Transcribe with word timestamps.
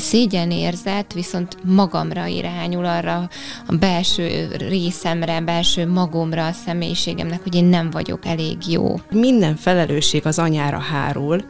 Szégyenérzet 0.00 1.12
viszont 1.12 1.56
magamra 1.64 2.26
irányul, 2.26 2.84
arra 2.84 3.28
a 3.66 3.74
belső 3.74 4.48
részemre, 4.58 5.40
belső 5.40 5.86
magomra, 5.86 6.46
a 6.46 6.52
személyiségemnek, 6.52 7.42
hogy 7.42 7.54
én 7.54 7.64
nem 7.64 7.90
vagyok 7.90 8.26
elég 8.26 8.56
jó. 8.68 9.00
Minden 9.10 9.56
felelősség 9.56 10.26
az 10.26 10.38
anyára 10.38 10.78
hárul, 10.78 11.44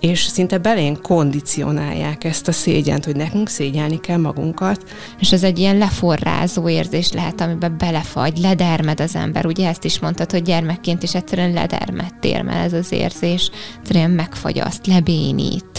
és 0.00 0.22
szinte 0.22 0.58
belén 0.58 0.98
kondicionálják 1.02 2.24
ezt 2.24 2.48
a 2.48 2.52
szégyent, 2.52 3.04
hogy 3.04 3.16
nekünk 3.16 3.48
szégyelni 3.48 4.00
kell 4.00 4.18
magunkat. 4.18 4.84
És 5.20 5.32
ez 5.32 5.42
egy 5.42 5.58
ilyen 5.58 5.78
leforrázó 5.78 6.68
érzés 6.68 7.12
lehet, 7.12 7.40
amiben 7.40 7.74
belefagy, 7.78 8.38
ledermed 8.38 9.00
az 9.00 9.14
ember. 9.14 9.46
Ugye 9.46 9.68
ezt 9.68 9.84
is 9.84 9.98
mondtad, 9.98 10.30
hogy 10.30 10.42
gyermekként 10.42 11.02
is 11.02 11.14
egyszerűen 11.14 11.52
ledermedtél, 11.52 12.42
mert 12.42 12.64
ez 12.64 12.72
az 12.72 12.92
érzés 12.92 13.50
egyszerűen 13.78 14.10
megfagyaszt, 14.10 14.86
lebénít. 14.86 15.73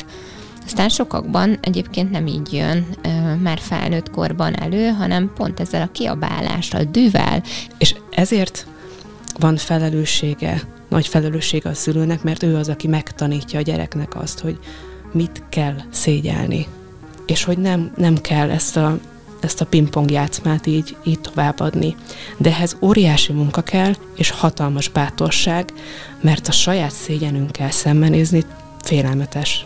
Aztán 0.66 0.89
sokakban 0.89 1.57
egyébként 1.61 2.11
nem 2.11 2.27
így 2.27 2.54
jön 2.54 2.86
már 3.41 3.59
felnőtt 3.59 4.09
korban 4.09 4.59
elő, 4.59 4.88
hanem 4.88 5.31
pont 5.35 5.59
ezzel 5.59 5.81
a 5.81 5.91
kiabálással, 5.91 6.84
dűvel. 6.84 7.44
És 7.77 7.95
ezért 8.09 8.67
van 9.39 9.58
felelőssége 9.58 10.62
nagy 10.89 11.08
felelősség 11.08 11.66
a 11.66 11.73
szülőnek, 11.73 12.23
mert 12.23 12.44
ő 12.44 12.55
az, 12.55 12.70
aki 12.70 12.88
megtanítja 12.88 13.59
a 13.59 13.62
gyereknek 13.62 14.16
azt, 14.16 14.39
hogy 14.39 14.59
mit 15.12 15.44
kell 15.49 15.75
szégyelni. 15.91 16.67
És 17.25 17.44
hogy 17.44 17.58
nem, 17.58 17.91
nem 17.95 18.16
kell 18.22 18.50
ezt 18.50 18.77
a, 18.77 19.00
ezt 19.41 19.61
a 19.61 19.66
pingpong 19.66 20.11
játszmát 20.11 20.66
így, 20.66 20.95
így 21.03 21.20
továbbadni. 21.20 21.95
De 22.38 22.50
ehhez 22.50 22.77
óriási 22.81 23.34
munka 23.34 23.61
kell, 23.61 23.94
és 24.16 24.30
hatalmas 24.30 24.89
bátorság, 24.89 25.73
mert 26.22 26.47
a 26.47 26.52
saját 26.52 26.91
szégyenünkkel 26.91 27.72
szembenézni 27.72 28.44
félelmetes 28.81 29.66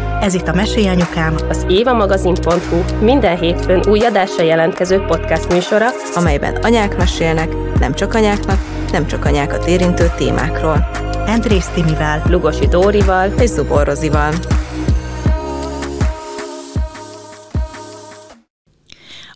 Ez 0.21 0.33
itt 0.33 0.47
a 0.47 0.53
Mesélyanyukám, 0.53 1.35
az 1.49 1.65
évamagazin.hu 1.69 3.05
minden 3.05 3.39
hétfőn 3.39 3.83
új 3.87 3.99
adásra 3.99 4.43
jelentkező 4.43 4.99
podcast 4.99 5.53
műsora, 5.53 5.87
amelyben 6.15 6.55
anyák 6.55 6.97
mesélnek, 6.97 7.79
nem 7.79 7.93
csak 7.93 8.13
anyáknak, 8.13 8.59
nem 8.91 9.07
csak 9.07 9.25
anyákat 9.25 9.67
érintő 9.67 10.11
témákról. 10.17 10.89
Andrész 11.27 11.67
Timivel, 11.67 12.23
Lugosi 12.29 12.67
Dórival 12.67 13.31
és 13.39 13.49
Zubor 13.49 13.85
Rozival. 13.85 14.33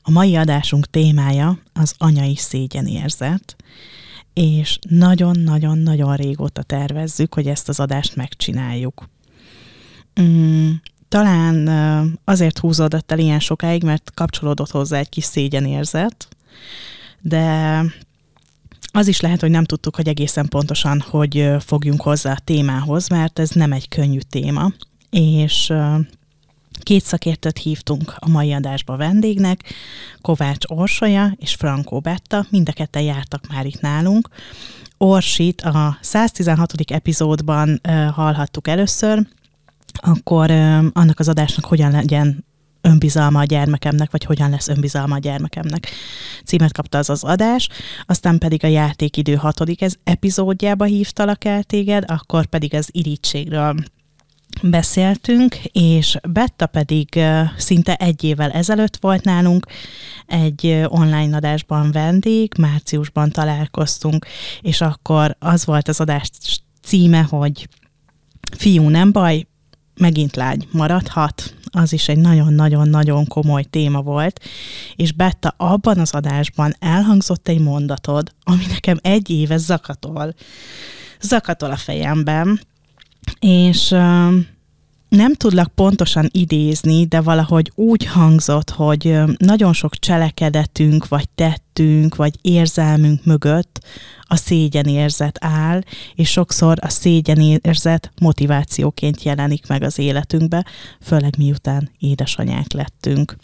A 0.01 0.11
mai 0.11 0.35
adásunk 0.35 0.85
témája 0.89 1.57
az 1.73 1.93
anyai 1.97 2.35
szégyenérzet, 2.35 3.55
és 4.33 4.79
nagyon-nagyon-nagyon 4.89 6.15
régóta 6.15 6.63
tervezzük, 6.63 7.33
hogy 7.33 7.47
ezt 7.47 7.69
az 7.69 7.79
adást 7.79 8.15
megcsináljuk. 8.15 9.13
Mm, 10.21 10.71
talán 11.07 11.67
azért 12.23 12.59
húzódott 12.59 13.11
el 13.11 13.19
ilyen 13.19 13.39
sokáig, 13.39 13.83
mert 13.83 14.11
kapcsolódott 14.13 14.71
hozzá 14.71 14.97
egy 14.97 15.09
kis 15.09 15.23
szégyenérzet, 15.23 16.27
de 17.21 17.81
az 18.91 19.07
is 19.07 19.19
lehet, 19.19 19.41
hogy 19.41 19.49
nem 19.49 19.63
tudtuk, 19.63 19.95
hogy 19.95 20.07
egészen 20.07 20.47
pontosan, 20.47 21.03
hogy 21.09 21.49
fogjunk 21.59 22.01
hozzá 22.01 22.31
a 22.31 22.41
témához, 22.43 23.07
mert 23.07 23.39
ez 23.39 23.49
nem 23.49 23.71
egy 23.71 23.87
könnyű 23.87 24.19
téma, 24.29 24.71
és 25.09 25.73
két 26.79 27.03
szakértőt 27.03 27.57
hívtunk 27.57 28.13
a 28.15 28.29
mai 28.29 28.53
adásba 28.53 28.97
vendégnek, 28.97 29.63
Kovács 30.21 30.65
Orsolya 30.67 31.33
és 31.35 31.53
Frankó 31.53 31.99
Betta, 31.99 32.45
mind 32.49 32.69
a 32.69 32.73
ketten 32.73 33.01
jártak 33.01 33.47
már 33.47 33.65
itt 33.65 33.81
nálunk. 33.81 34.29
Orsit 34.97 35.61
a 35.61 35.97
116. 36.01 36.73
epizódban 36.91 37.81
hallhattuk 38.13 38.67
először, 38.67 39.27
akkor 40.01 40.51
annak 40.93 41.19
az 41.19 41.29
adásnak 41.29 41.65
hogyan 41.65 41.91
legyen 41.91 42.45
önbizalma 42.81 43.39
a 43.39 43.43
gyermekemnek, 43.43 44.11
vagy 44.11 44.23
hogyan 44.23 44.49
lesz 44.49 44.67
önbizalma 44.67 45.15
a 45.15 45.19
gyermekemnek. 45.19 45.87
Címet 46.45 46.73
kapta 46.73 46.97
az 46.97 47.09
az 47.09 47.23
adás, 47.23 47.69
aztán 48.05 48.37
pedig 48.37 48.63
a 48.63 48.67
játékidő 48.67 49.35
hatodik 49.35 49.81
ez 49.81 49.95
epizódjába 50.03 50.85
hívtalak 50.85 51.45
el 51.45 51.63
téged, 51.63 52.03
akkor 52.07 52.45
pedig 52.45 52.73
az 52.73 52.89
irítségről 52.91 53.75
beszéltünk, 54.61 55.55
és 55.71 56.17
Betta 56.29 56.65
pedig 56.65 57.19
szinte 57.57 57.95
egy 57.95 58.23
évvel 58.23 58.51
ezelőtt 58.51 58.97
volt 58.97 59.23
nálunk, 59.23 59.65
egy 60.25 60.83
online 60.87 61.35
adásban 61.35 61.91
vendég, 61.91 62.53
márciusban 62.57 63.31
találkoztunk, 63.31 64.25
és 64.61 64.81
akkor 64.81 65.35
az 65.39 65.65
volt 65.65 65.87
az 65.87 65.99
adás 65.99 66.29
címe, 66.81 67.21
hogy 67.21 67.67
fiú, 68.57 68.89
nem 68.89 69.11
baj, 69.11 69.45
megint 69.97 70.35
lány 70.35 70.67
maradhat, 70.71 71.53
az 71.71 71.93
is 71.93 72.07
egy 72.07 72.17
nagyon-nagyon-nagyon 72.17 73.27
komoly 73.27 73.63
téma 73.63 74.01
volt, 74.01 74.43
és 74.95 75.11
Betta 75.11 75.53
abban 75.57 75.99
az 75.99 76.11
adásban 76.11 76.75
elhangzott 76.79 77.47
egy 77.47 77.59
mondatod, 77.59 78.31
ami 78.43 78.65
nekem 78.69 78.97
egy 79.01 79.29
éve 79.29 79.57
zakatol, 79.57 80.33
zakatol 81.21 81.71
a 81.71 81.75
fejemben, 81.75 82.59
és 83.39 83.95
nem 85.15 85.33
tudlak 85.33 85.73
pontosan 85.75 86.29
idézni, 86.31 87.05
de 87.05 87.21
valahogy 87.21 87.71
úgy 87.75 88.05
hangzott, 88.05 88.69
hogy 88.69 89.19
nagyon 89.37 89.73
sok 89.73 89.99
cselekedetünk, 89.99 91.07
vagy 91.07 91.29
tettünk, 91.29 92.15
vagy 92.15 92.35
érzelmünk 92.41 93.25
mögött 93.25 93.79
a 94.21 94.35
szégyenérzet 94.35 95.37
áll, 95.41 95.81
és 96.15 96.29
sokszor 96.29 96.77
a 96.81 96.89
szégyenérzet 96.89 98.11
motivációként 98.21 99.23
jelenik 99.23 99.67
meg 99.67 99.83
az 99.83 99.99
életünkbe, 99.99 100.65
főleg 101.01 101.33
miután 101.37 101.91
édesanyák 101.99 102.71
lettünk. 102.73 103.35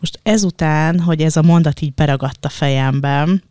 Most 0.00 0.20
ezután, 0.22 1.00
hogy 1.00 1.20
ez 1.20 1.36
a 1.36 1.42
mondat 1.42 1.80
így 1.80 1.94
beragadt 1.94 2.44
a 2.44 2.48
fejemben, 2.48 3.42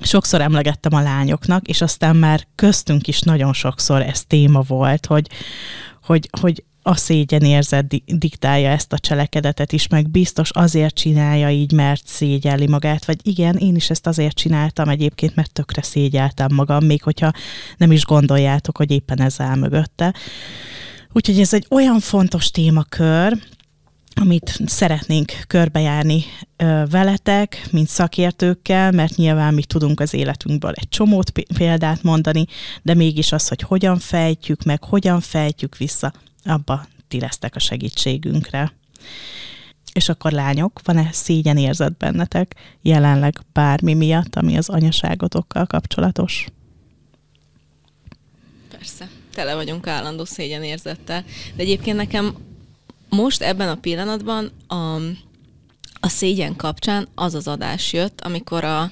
sokszor 0.00 0.40
emlegettem 0.40 0.94
a 0.94 1.02
lányoknak, 1.02 1.68
és 1.68 1.80
aztán 1.80 2.16
már 2.16 2.46
köztünk 2.54 3.06
is 3.06 3.20
nagyon 3.20 3.52
sokszor 3.52 4.02
ez 4.02 4.24
téma 4.24 4.60
volt, 4.60 5.06
hogy, 5.06 5.26
hogy, 6.06 6.28
hogy 6.40 6.64
a 6.88 6.96
szégyenérzet 6.96 7.86
diktálja 8.18 8.70
ezt 8.70 8.92
a 8.92 8.98
cselekedetet 8.98 9.72
is, 9.72 9.88
meg 9.88 10.10
biztos 10.10 10.50
azért 10.50 10.94
csinálja 10.94 11.50
így, 11.50 11.72
mert 11.72 12.06
szégyelli 12.06 12.66
magát, 12.66 13.04
vagy 13.04 13.18
igen, 13.22 13.56
én 13.56 13.76
is 13.76 13.90
ezt 13.90 14.06
azért 14.06 14.36
csináltam 14.36 14.88
egyébként, 14.88 15.34
mert 15.34 15.52
tökre 15.52 15.82
szégyeltem 15.82 16.48
magam, 16.54 16.84
még 16.84 17.02
hogyha 17.02 17.32
nem 17.76 17.92
is 17.92 18.04
gondoljátok, 18.04 18.76
hogy 18.76 18.90
éppen 18.90 19.20
ez 19.20 19.40
áll 19.40 19.56
mögötte. 19.56 20.14
Úgyhogy 21.12 21.40
ez 21.40 21.54
egy 21.54 21.66
olyan 21.70 22.00
fontos 22.00 22.50
témakör, 22.50 23.38
amit 24.14 24.60
szeretnénk 24.66 25.32
körbejárni 25.46 26.24
veletek, 26.90 27.68
mint 27.70 27.88
szakértőkkel, 27.88 28.90
mert 28.92 29.16
nyilván 29.16 29.54
mi 29.54 29.64
tudunk 29.64 30.00
az 30.00 30.14
életünkből 30.14 30.72
egy 30.74 30.88
csomót 30.88 31.30
példát 31.30 32.02
mondani, 32.02 32.44
de 32.82 32.94
mégis 32.94 33.32
az, 33.32 33.48
hogy 33.48 33.60
hogyan 33.60 33.98
fejtjük 33.98 34.62
meg, 34.62 34.84
hogyan 34.84 35.20
fejtjük 35.20 35.76
vissza, 35.76 36.12
abba 36.46 36.86
ti 37.08 37.20
lesztek 37.20 37.54
a 37.54 37.58
segítségünkre. 37.58 38.72
És 39.92 40.08
akkor 40.08 40.32
lányok, 40.32 40.80
van-e 40.84 41.08
szégyen 41.12 41.56
érzet 41.56 41.96
bennetek 41.96 42.54
jelenleg 42.82 43.40
bármi 43.52 43.94
miatt, 43.94 44.36
ami 44.36 44.56
az 44.56 44.68
anyaságotokkal 44.68 45.66
kapcsolatos? 45.66 46.46
Persze, 48.70 49.08
tele 49.34 49.54
vagyunk 49.54 49.86
állandó 49.86 50.24
szégyenérzettel. 50.24 51.24
De 51.54 51.62
egyébként 51.62 51.96
nekem 51.96 52.34
most 53.08 53.42
ebben 53.42 53.68
a 53.68 53.74
pillanatban 53.74 54.50
a, 54.66 54.94
a 56.00 56.08
szégyen 56.08 56.56
kapcsán 56.56 57.08
az 57.14 57.34
az 57.34 57.48
adás 57.48 57.92
jött, 57.92 58.20
amikor 58.20 58.64
a 58.64 58.90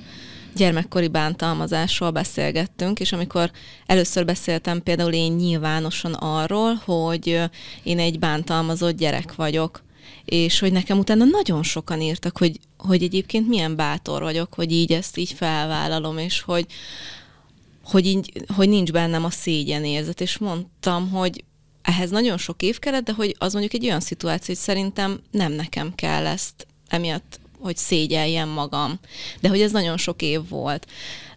gyermekkori 0.55 1.09
bántalmazásról 1.09 2.11
beszélgettünk, 2.11 3.01
és 3.01 3.13
amikor 3.13 3.51
először 3.87 4.25
beszéltem 4.25 4.83
például 4.83 5.13
én 5.13 5.33
nyilvánosan 5.33 6.13
arról, 6.13 6.75
hogy 6.75 7.41
én 7.83 7.99
egy 7.99 8.19
bántalmazott 8.19 8.97
gyerek 8.97 9.35
vagyok, 9.35 9.83
és 10.25 10.59
hogy 10.59 10.73
nekem 10.73 10.99
utána 10.99 11.25
nagyon 11.25 11.63
sokan 11.63 12.01
írtak, 12.01 12.39
hogy, 12.39 12.59
hogy 12.79 13.03
egyébként 13.03 13.49
milyen 13.49 13.77
bátor 13.77 14.23
vagyok, 14.23 14.55
hogy 14.55 14.73
így 14.73 14.93
ezt 14.93 15.17
így 15.17 15.33
felvállalom, 15.33 16.19
és 16.19 16.41
hogy, 16.41 16.67
hogy, 17.85 18.07
így, 18.07 18.33
hogy 18.55 18.69
nincs 18.69 18.93
bennem 18.93 19.25
a 19.25 19.31
szégyenérzet, 19.31 20.21
és 20.21 20.39
mondtam, 20.39 21.11
hogy 21.11 21.45
ehhez 21.83 22.11
nagyon 22.11 22.39
sok 22.39 22.63
év 22.63 22.79
kellett, 22.79 23.05
de 23.05 23.13
hogy 23.13 23.37
az 23.39 23.53
mondjuk 23.53 23.75
egy 23.75 23.85
olyan 23.85 24.01
szituáció, 24.01 24.55
hogy 24.55 24.63
szerintem 24.63 25.21
nem 25.31 25.53
nekem 25.53 25.95
kell 25.95 26.27
ezt 26.27 26.67
emiatt 26.89 27.41
hogy 27.65 27.77
szégyeljem 27.77 28.49
magam. 28.49 28.99
De 29.41 29.49
hogy 29.49 29.61
ez 29.61 29.73
nagyon 29.73 29.97
sok 29.97 30.23
év 30.23 30.49
volt. 30.49 30.87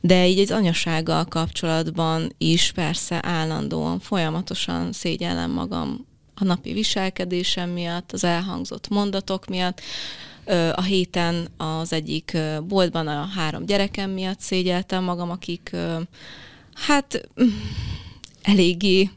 De 0.02 0.28
így 0.28 0.40
egy 0.40 0.52
anyasággal 0.52 1.26
kapcsolatban 1.26 2.34
is 2.38 2.72
persze 2.72 3.20
állandóan, 3.24 4.00
folyamatosan 4.00 4.92
szégyellem 4.94 5.52
magam 5.52 6.06
a 6.36 6.44
napi 6.44 6.74
viselkedésem 6.74 7.70
miatt, 7.70 8.12
az 8.12 8.24
elhangzott 8.24 8.88
mondatok 8.88 9.46
miatt. 9.46 9.82
A 10.74 10.82
héten 10.82 11.48
az 11.58 11.94
egyik 11.94 12.38
boltban 12.68 13.08
a 13.08 13.26
három 13.36 13.66
gyerekem 13.66 14.10
miatt 14.10 14.40
szégyeltem 14.40 15.04
magam, 15.04 15.30
akik 15.30 15.76
hát 16.74 17.30
eléggé 18.42 19.10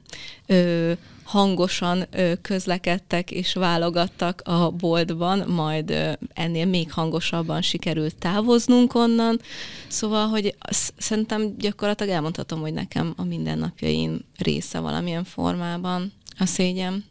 hangosan 1.30 2.06
közlekedtek 2.42 3.30
és 3.30 3.54
válogattak 3.54 4.42
a 4.44 4.70
boltban, 4.70 5.48
majd 5.48 6.18
ennél 6.34 6.66
még 6.66 6.92
hangosabban 6.92 7.62
sikerült 7.62 8.16
távoznunk 8.16 8.94
onnan. 8.94 9.40
Szóval, 9.88 10.26
hogy 10.26 10.54
szerintem 10.96 11.54
gyakorlatilag 11.58 12.12
elmondhatom, 12.12 12.60
hogy 12.60 12.72
nekem 12.72 13.14
a 13.16 13.24
mindennapjaim 13.24 14.24
része 14.38 14.78
valamilyen 14.78 15.24
formában 15.24 16.12
a 16.38 16.46
szégyen. 16.46 17.04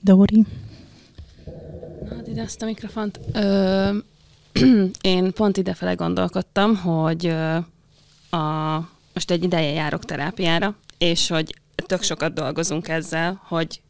Dóri? 0.00 0.46
Hát 2.10 2.26
ide 2.26 2.42
azt 2.42 2.62
a 2.62 2.64
mikrofont. 2.64 3.20
Ö, 3.32 3.96
én 5.00 5.32
pont 5.32 5.56
idefele 5.56 5.94
gondolkodtam, 5.94 6.76
hogy 6.76 7.26
a, 8.30 8.76
most 9.14 9.30
egy 9.30 9.44
ideje 9.44 9.70
járok 9.70 10.04
terápiára, 10.04 10.76
és 10.98 11.28
hogy 11.28 11.54
tök 11.86 12.02
sokat 12.02 12.32
dolgozunk 12.32 12.88
ezzel, 12.88 13.40
hogy 13.44 13.80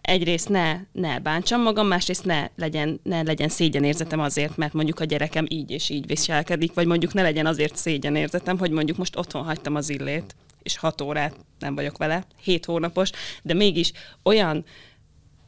egyrészt 0.00 0.48
ne, 0.48 0.80
ne 0.92 1.18
bántsam 1.18 1.62
magam, 1.62 1.86
másrészt 1.86 2.24
ne 2.24 2.48
legyen, 2.56 3.00
ne 3.02 3.22
legyen 3.22 3.48
szégyenérzetem 3.48 4.20
azért, 4.20 4.56
mert 4.56 4.72
mondjuk 4.72 5.00
a 5.00 5.04
gyerekem 5.04 5.46
így 5.48 5.70
és 5.70 5.88
így 5.88 6.06
viselkedik, 6.06 6.74
vagy 6.74 6.86
mondjuk 6.86 7.12
ne 7.12 7.22
legyen 7.22 7.46
azért 7.46 7.76
szégyenérzetem, 7.76 8.58
hogy 8.58 8.70
mondjuk 8.70 8.96
most 8.96 9.16
otthon 9.16 9.44
hagytam 9.44 9.74
az 9.74 9.88
illét, 9.88 10.34
és 10.62 10.78
hat 10.78 11.00
órát 11.00 11.34
nem 11.58 11.74
vagyok 11.74 11.98
vele, 11.98 12.24
hét 12.42 12.64
hónapos, 12.64 13.10
de 13.42 13.54
mégis 13.54 13.92
olyan, 14.22 14.64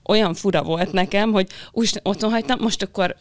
olyan 0.05 0.35
fura 0.35 0.62
volt 0.62 0.93
nekem, 0.93 1.33
hogy 1.33 1.49
úgy 1.73 2.00
otthon 2.03 2.31
hagytam, 2.31 2.59
most 2.61 2.83
akkor 2.83 3.17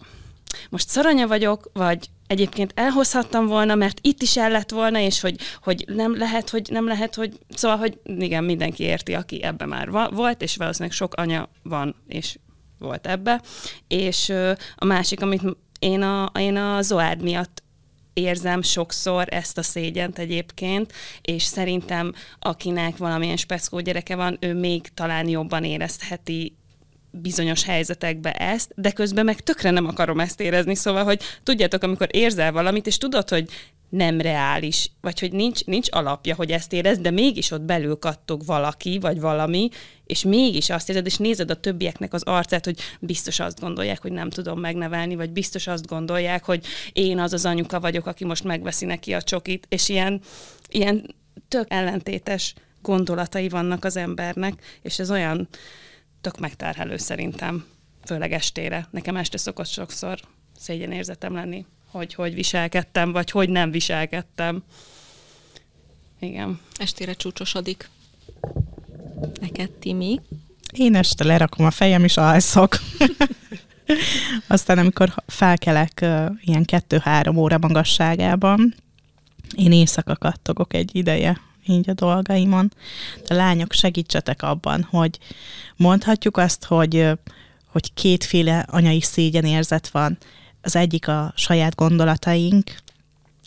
most 0.69 0.89
szaranya 0.89 1.27
vagyok, 1.27 1.69
vagy 1.73 2.09
egyébként 2.27 2.71
elhozhattam 2.75 3.45
volna, 3.45 3.75
mert 3.75 3.99
itt 4.01 4.21
is 4.21 4.37
el 4.37 4.49
lett 4.49 4.71
volna, 4.71 4.99
és 4.99 5.19
hogy, 5.19 5.35
hogy 5.61 5.85
nem 5.87 6.17
lehet, 6.17 6.49
hogy 6.49 6.67
nem 6.71 6.87
lehet, 6.87 7.15
hogy 7.15 7.39
szóval, 7.49 7.77
hogy 7.77 7.99
igen, 8.03 8.43
mindenki 8.43 8.83
érti, 8.83 9.13
aki 9.13 9.43
ebbe 9.43 9.65
már 9.65 9.89
va- 9.89 10.11
volt, 10.11 10.41
és 10.41 10.55
valószínűleg 10.55 10.95
sok 10.95 11.13
anya 11.13 11.49
van, 11.63 11.95
és 12.07 12.37
volt 12.79 13.07
ebbe. 13.07 13.41
És 13.87 14.33
a 14.75 14.85
másik, 14.85 15.21
amit 15.21 15.41
én 15.79 16.01
a, 16.01 16.31
én 16.39 16.55
a 16.55 16.81
Zoárd 16.81 17.21
miatt 17.21 17.63
érzem 18.13 18.61
sokszor 18.61 19.25
ezt 19.29 19.57
a 19.57 19.63
szégyent 19.63 20.19
egyébként, 20.19 20.93
és 21.21 21.43
szerintem 21.43 22.13
akinek 22.39 22.97
valamilyen 22.97 23.37
speckó 23.37 23.79
gyereke 23.79 24.15
van, 24.15 24.37
ő 24.39 24.53
még 24.53 24.93
talán 24.93 25.27
jobban 25.27 25.63
érezheti 25.63 26.57
bizonyos 27.11 27.63
helyzetekbe 27.63 28.31
ezt, 28.31 28.71
de 28.75 28.91
közben 28.91 29.25
meg 29.25 29.39
tökre 29.39 29.71
nem 29.71 29.85
akarom 29.85 30.19
ezt 30.19 30.41
érezni, 30.41 30.75
szóval, 30.75 31.03
hogy 31.03 31.21
tudjátok, 31.43 31.83
amikor 31.83 32.07
érzel 32.11 32.51
valamit, 32.51 32.87
és 32.87 32.97
tudod, 32.97 33.29
hogy 33.29 33.49
nem 33.89 34.21
reális, 34.21 34.91
vagy 35.01 35.19
hogy 35.19 35.31
nincs, 35.31 35.65
nincs 35.65 35.87
alapja, 35.91 36.35
hogy 36.35 36.51
ezt 36.51 36.73
érez, 36.73 36.99
de 36.99 37.11
mégis 37.11 37.51
ott 37.51 37.61
belül 37.61 37.95
kattog 37.95 38.45
valaki, 38.45 38.99
vagy 38.99 39.19
valami, 39.19 39.69
és 40.05 40.23
mégis 40.23 40.69
azt 40.69 40.89
érzed, 40.89 41.05
és 41.05 41.17
nézed 41.17 41.49
a 41.51 41.59
többieknek 41.59 42.13
az 42.13 42.23
arcát, 42.23 42.65
hogy 42.65 42.79
biztos 42.99 43.39
azt 43.39 43.59
gondolják, 43.59 44.01
hogy 44.01 44.11
nem 44.11 44.29
tudom 44.29 44.59
megnevelni, 44.59 45.15
vagy 45.15 45.29
biztos 45.29 45.67
azt 45.67 45.87
gondolják, 45.87 46.43
hogy 46.43 46.65
én 46.93 47.19
az 47.19 47.33
az 47.33 47.45
anyuka 47.45 47.79
vagyok, 47.79 48.05
aki 48.05 48.25
most 48.25 48.43
megveszi 48.43 48.85
neki 48.85 49.13
a 49.13 49.21
csokit, 49.21 49.65
és 49.69 49.89
ilyen, 49.89 50.21
ilyen 50.69 51.15
tök 51.47 51.65
ellentétes 51.69 52.53
gondolatai 52.81 53.49
vannak 53.49 53.85
az 53.85 53.97
embernek, 53.97 54.53
és 54.81 54.99
ez 54.99 55.11
olyan, 55.11 55.47
tök 56.21 56.39
megterhelő 56.39 56.97
szerintem, 56.97 57.65
főleg 58.05 58.31
estére. 58.31 58.87
Nekem 58.91 59.15
este 59.15 59.37
szokott 59.37 59.67
sokszor 59.67 60.19
szégyenérzetem 60.57 61.33
lenni, 61.33 61.65
hogy 61.91 62.13
hogy 62.13 62.33
viselkedtem, 62.33 63.11
vagy 63.11 63.31
hogy 63.31 63.49
nem 63.49 63.71
viselkedtem. 63.71 64.63
Igen. 66.19 66.59
Estére 66.77 67.13
csúcsosodik. 67.13 67.89
Neked, 69.41 69.71
Timi? 69.71 70.21
Én 70.73 70.95
este 70.95 71.23
lerakom 71.23 71.65
a 71.65 71.71
fejem, 71.71 72.03
és 72.03 72.17
alszok. 72.17 72.77
Aztán, 74.47 74.77
amikor 74.77 75.13
felkelek 75.27 75.99
uh, 76.01 76.25
ilyen 76.41 76.65
kettő-három 76.65 77.37
óra 77.37 77.57
magasságában, 77.57 78.75
én 79.55 79.71
éjszaka 79.71 80.15
kattogok 80.15 80.73
egy 80.73 80.95
ideje, 80.95 81.41
így 81.67 81.89
a 81.89 81.93
dolgaimon. 81.93 82.73
De 83.27 83.35
lányok, 83.35 83.73
segítsetek 83.73 84.41
abban, 84.41 84.87
hogy 84.89 85.19
mondhatjuk 85.75 86.37
azt, 86.37 86.65
hogy, 86.65 87.09
hogy 87.65 87.93
kétféle 87.93 88.65
anyai 88.69 89.01
szégyenérzet 89.01 89.87
van. 89.87 90.17
Az 90.61 90.75
egyik 90.75 91.07
a 91.07 91.33
saját 91.35 91.75
gondolataink, 91.75 92.75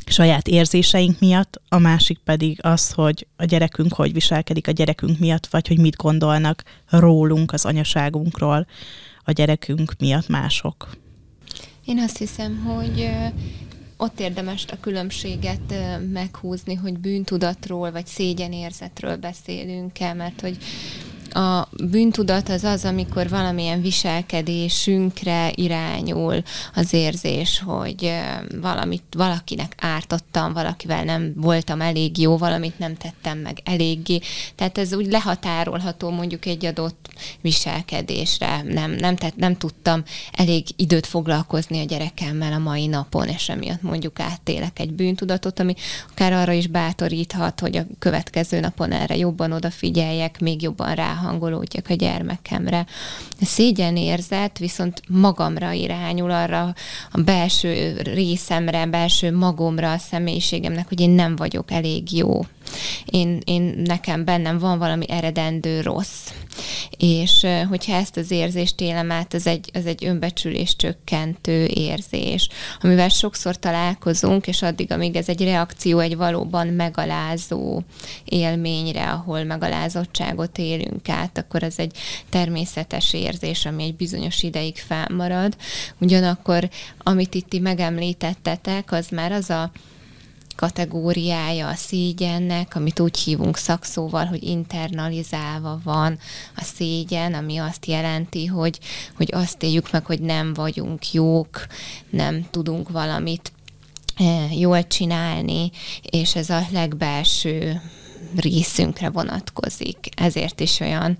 saját 0.06 0.49
érzéseink 0.49 1.20
miatt, 1.20 1.61
a 1.69 1.78
másik 1.78 2.19
pedig 2.25 2.58
az, 2.62 2.90
hogy 2.90 3.26
a 3.37 3.44
gyerekünk 3.44 3.94
hogy 3.94 4.12
viselkedik 4.12 4.69
a 4.69 4.70
gyerekünk 4.70 5.19
miatt, 5.19 5.46
vagy 5.46 5.69
hogy 5.69 5.78
mit 5.78 5.96
gondolnak 5.96 6.62
rólunk, 6.88 7.52
az 7.52 7.64
anyaságunkról 7.64 8.67
a 9.25 9.32
gyerekünk 9.32 9.94
miatt 9.99 10.28
mások. 10.28 10.88
Én 11.84 11.99
azt 11.99 12.17
hiszem, 12.17 12.56
hogy 12.56 13.11
ott 14.00 14.20
érdemes 14.20 14.64
a 14.73 14.81
különbséget 14.81 15.75
meghúzni, 16.12 16.75
hogy 16.75 16.99
bűntudatról 16.99 17.91
vagy 17.91 18.06
szégyenérzetről 18.06 19.17
beszélünk-e, 19.17 20.12
mert 20.12 20.41
hogy 20.41 20.58
a 21.32 21.69
bűntudat 21.91 22.49
az 22.49 22.64
az, 22.64 22.85
amikor 22.85 23.29
valamilyen 23.29 23.81
viselkedésünkre 23.81 25.50
irányul 25.55 26.43
az 26.75 26.93
érzés, 26.93 27.62
hogy 27.64 28.12
valamit, 28.61 29.02
valakinek 29.17 29.75
ártottam, 29.79 30.53
valakivel 30.53 31.05
nem 31.05 31.32
voltam 31.37 31.81
elég 31.81 32.19
jó, 32.19 32.37
valamit 32.37 32.79
nem 32.79 32.96
tettem 32.96 33.38
meg 33.38 33.61
eléggé. 33.64 34.20
Tehát 34.55 34.79
ez 34.79 34.94
úgy 34.94 35.06
lehatárolható 35.06 36.11
mondjuk 36.11 36.46
egy 36.46 36.67
adott 36.67 37.00
viselkedésre. 37.40 38.62
Nem, 38.62 38.90
nem, 38.90 39.17
tehát 39.17 39.37
nem 39.37 39.56
tudtam 39.56 40.02
elég 40.32 40.67
időt 40.77 41.06
foglalkozni 41.06 41.81
a 41.81 41.84
gyerekemmel 41.84 42.53
a 42.53 42.58
mai 42.58 42.86
napon, 42.86 43.29
és 43.29 43.48
emiatt 43.48 43.82
mondjuk 43.82 44.20
áttélek 44.20 44.79
egy 44.79 44.93
bűntudatot, 44.93 45.60
ami 45.60 45.74
akár 46.10 46.32
arra 46.32 46.53
is 46.53 46.67
bátoríthat, 46.67 47.60
hogy 47.60 47.77
a 47.77 47.86
következő 47.98 48.60
napon 48.60 48.93
erre 48.93 49.17
jobban 49.17 49.53
odafigyeljek, 49.53 50.41
még 50.41 50.62
jobban 50.62 50.94
rá 50.94 51.08
ráhangolódjak 51.10 51.89
a 51.89 51.94
gyermekemre. 51.94 52.86
A 53.41 53.44
szégyenérzet 53.44 54.58
viszont 54.58 55.03
magamra 55.08 55.72
irányul, 55.72 56.31
arra 56.31 56.74
a 57.10 57.20
belső 57.20 58.00
részemre, 58.03 58.86
belső 58.86 59.36
magomra, 59.36 59.93
a 59.93 59.98
személyiségemnek, 59.98 60.89
hogy 60.89 61.00
én 61.00 61.10
nem 61.10 61.36
vagyok 61.36 61.70
elég 61.70 62.17
jó. 62.17 62.44
Én, 63.05 63.41
én 63.44 63.82
nekem 63.84 64.24
bennem 64.24 64.58
van 64.58 64.79
valami 64.79 65.10
eredendő 65.10 65.81
rossz. 65.81 66.31
És 66.99 67.47
hogyha 67.69 67.95
ezt 67.95 68.17
az 68.17 68.31
érzést 68.31 68.81
élem 68.81 69.11
át, 69.11 69.35
az 69.35 69.47
egy, 69.47 69.71
az 69.75 69.87
egy 69.87 70.05
önbecsülés 70.05 70.77
csökkentő 70.77 71.65
érzés, 71.65 72.49
amivel 72.81 73.09
sokszor 73.09 73.59
találkozunk, 73.59 74.47
és 74.47 74.63
addig, 74.63 74.93
amíg 74.93 75.17
ez 75.17 75.29
egy 75.29 75.45
reakció 75.45 75.99
egy 75.99 76.17
valóban 76.17 76.67
megalázó 76.67 77.83
élményre, 78.25 79.11
ahol 79.11 79.45
megalázottságot 79.45 80.59
élünk 80.59 81.09
át, 81.09 81.39
akkor 81.39 81.63
ez 81.63 81.75
egy 81.77 81.97
természetes 82.29 83.13
érzés, 83.13 83.67
ami 83.67 83.83
egy 83.83 83.95
bizonyos 83.95 84.43
ideig 84.43 84.77
felmarad. 84.77 85.57
Ugyanakkor, 85.99 86.69
amit 86.99 87.35
itt 87.35 87.49
ti 87.49 87.59
megemlítettetek, 87.59 88.93
az 88.93 89.09
már 89.09 89.33
az 89.33 89.51
a 89.51 89.71
kategóriája 90.60 91.69
a 91.69 91.74
szégyennek, 91.74 92.74
amit 92.76 93.00
úgy 93.00 93.19
hívunk 93.19 93.56
szakszóval, 93.56 94.24
hogy 94.24 94.43
internalizálva 94.43 95.81
van 95.84 96.19
a 96.56 96.62
szégyen, 96.62 97.34
ami 97.34 97.56
azt 97.56 97.86
jelenti, 97.86 98.46
hogy, 98.46 98.79
hogy 99.17 99.29
azt 99.32 99.62
éljük 99.62 99.90
meg, 99.93 100.05
hogy 100.05 100.20
nem 100.20 100.55
vagyunk 100.55 101.12
jók, 101.12 101.67
nem 102.10 102.46
tudunk 102.50 102.88
valamit 102.88 103.52
eh, 104.17 104.60
jól 104.60 104.86
csinálni, 104.86 105.70
és 106.02 106.34
ez 106.34 106.50
a 106.50 106.67
legbelső 106.72 107.81
részünkre 108.36 109.10
vonatkozik. 109.10 110.08
Ezért 110.17 110.60
is 110.60 110.81
olyan 110.81 111.17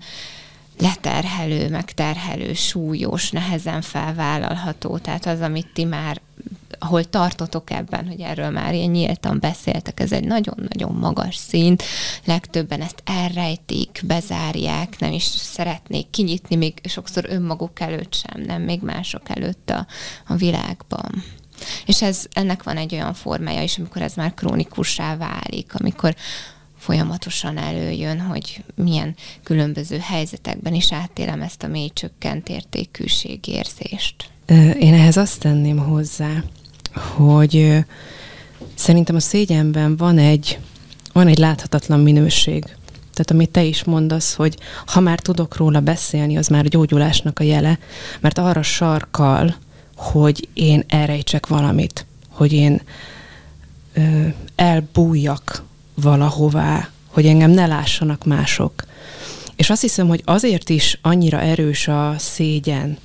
leterhelő, 0.79 1.69
megterhelő, 1.69 2.53
súlyos, 2.53 3.31
nehezen 3.31 3.81
felvállalható. 3.81 4.97
Tehát 4.97 5.25
az, 5.25 5.39
amit 5.39 5.67
ti 5.73 5.83
már 5.83 6.21
ahol 6.83 7.03
tartotok 7.03 7.71
ebben, 7.71 8.07
hogy 8.07 8.19
erről 8.19 8.49
már 8.49 8.73
ilyen 8.73 8.89
nyíltan 8.89 9.39
beszéltek, 9.39 9.99
ez 9.99 10.11
egy 10.11 10.23
nagyon-nagyon 10.23 10.95
magas 10.95 11.35
szint, 11.35 11.83
legtöbben 12.25 12.81
ezt 12.81 13.03
elrejtik, 13.05 14.01
bezárják, 14.05 14.99
nem 14.99 15.11
is 15.11 15.23
szeretnék 15.23 16.09
kinyitni, 16.09 16.55
még 16.55 16.73
sokszor 16.83 17.25
önmaguk 17.29 17.79
előtt 17.79 18.13
sem, 18.13 18.41
nem 18.41 18.61
még 18.61 18.81
mások 18.81 19.21
előtt 19.29 19.69
a, 19.69 19.87
a 20.27 20.35
világban. 20.35 21.23
És 21.85 22.01
ez, 22.01 22.25
ennek 22.31 22.63
van 22.63 22.77
egy 22.77 22.93
olyan 22.93 23.13
formája 23.13 23.61
is, 23.61 23.77
amikor 23.77 24.01
ez 24.01 24.13
már 24.13 24.33
krónikussá 24.33 25.17
válik, 25.17 25.73
amikor 25.73 26.15
folyamatosan 26.77 27.57
előjön, 27.57 28.19
hogy 28.19 28.63
milyen 28.75 29.15
különböző 29.43 29.97
helyzetekben 29.97 30.73
is 30.73 30.93
átélem 30.93 31.41
ezt 31.41 31.63
a 31.63 31.67
mély 31.67 31.89
csökkent 31.93 32.49
értékűségérzést. 32.49 34.29
Én 34.79 34.93
ehhez 34.93 35.17
azt 35.17 35.39
tenném 35.39 35.77
hozzá, 35.77 36.43
hogy 36.93 37.85
szerintem 38.75 39.15
a 39.15 39.19
szégyenben 39.19 39.97
van 39.97 40.17
egy, 40.17 40.59
van 41.13 41.27
egy 41.27 41.37
láthatatlan 41.37 41.99
minőség. 41.99 42.63
Tehát 43.13 43.31
amit 43.31 43.49
te 43.49 43.63
is 43.63 43.83
mondasz, 43.83 44.33
hogy 44.33 44.57
ha 44.85 44.99
már 44.99 45.19
tudok 45.19 45.57
róla 45.57 45.79
beszélni, 45.79 46.37
az 46.37 46.47
már 46.47 46.65
a 46.65 46.67
gyógyulásnak 46.67 47.39
a 47.39 47.43
jele, 47.43 47.79
mert 48.19 48.37
arra 48.37 48.61
sarkal, 48.61 49.55
hogy 49.95 50.47
én 50.53 50.83
elrejtsek 50.87 51.47
valamit, 51.47 52.05
hogy 52.29 52.53
én 52.53 52.81
ö, 53.93 54.27
elbújjak 54.55 55.63
valahová, 55.93 56.89
hogy 57.07 57.25
engem 57.25 57.51
ne 57.51 57.65
lássanak 57.65 58.25
mások. 58.25 58.83
És 59.55 59.69
azt 59.69 59.81
hiszem, 59.81 60.07
hogy 60.07 60.21
azért 60.25 60.69
is 60.69 60.99
annyira 61.01 61.41
erős 61.41 61.87
a 61.87 62.15
szégyen 62.17 62.97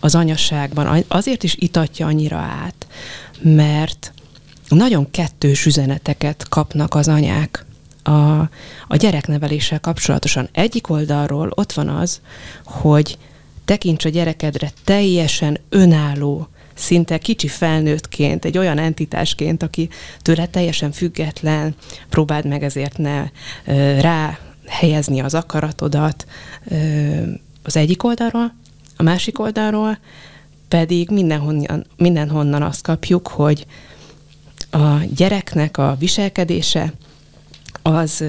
az 0.00 0.14
anyaságban, 0.14 1.04
azért 1.08 1.42
is 1.42 1.54
itatja 1.58 2.06
annyira 2.06 2.36
át, 2.36 2.86
mert 3.42 4.12
nagyon 4.68 5.10
kettős 5.10 5.66
üzeneteket 5.66 6.46
kapnak 6.48 6.94
az 6.94 7.08
anyák 7.08 7.64
a, 8.02 8.10
a 8.88 8.96
gyerekneveléssel 8.96 9.80
kapcsolatosan. 9.80 10.48
Egyik 10.52 10.90
oldalról 10.90 11.52
ott 11.54 11.72
van 11.72 11.88
az, 11.88 12.20
hogy 12.64 13.18
tekints 13.64 14.04
a 14.04 14.08
gyerekedre 14.08 14.72
teljesen 14.84 15.58
önálló, 15.68 16.48
szinte 16.74 17.18
kicsi 17.18 17.48
felnőttként, 17.48 18.44
egy 18.44 18.58
olyan 18.58 18.78
entitásként, 18.78 19.62
aki 19.62 19.88
tőle 20.22 20.46
teljesen 20.46 20.92
független, 20.92 21.74
próbáld 22.08 22.46
meg 22.46 22.62
ezért 22.62 22.98
ne 22.98 23.28
rá 24.00 24.38
helyezni 24.66 25.20
az 25.20 25.34
akaratodat 25.34 26.26
az 27.62 27.76
egyik 27.76 28.04
oldalról, 28.04 28.54
a 28.96 29.02
másik 29.02 29.38
oldalról 29.38 29.98
pedig 30.74 31.10
mindenhonnan, 31.10 31.86
mindenhonnan 31.96 32.62
azt 32.62 32.82
kapjuk, 32.82 33.28
hogy 33.28 33.66
a 34.70 34.98
gyereknek 35.16 35.78
a 35.78 35.96
viselkedése 35.98 36.92
az 37.82 38.24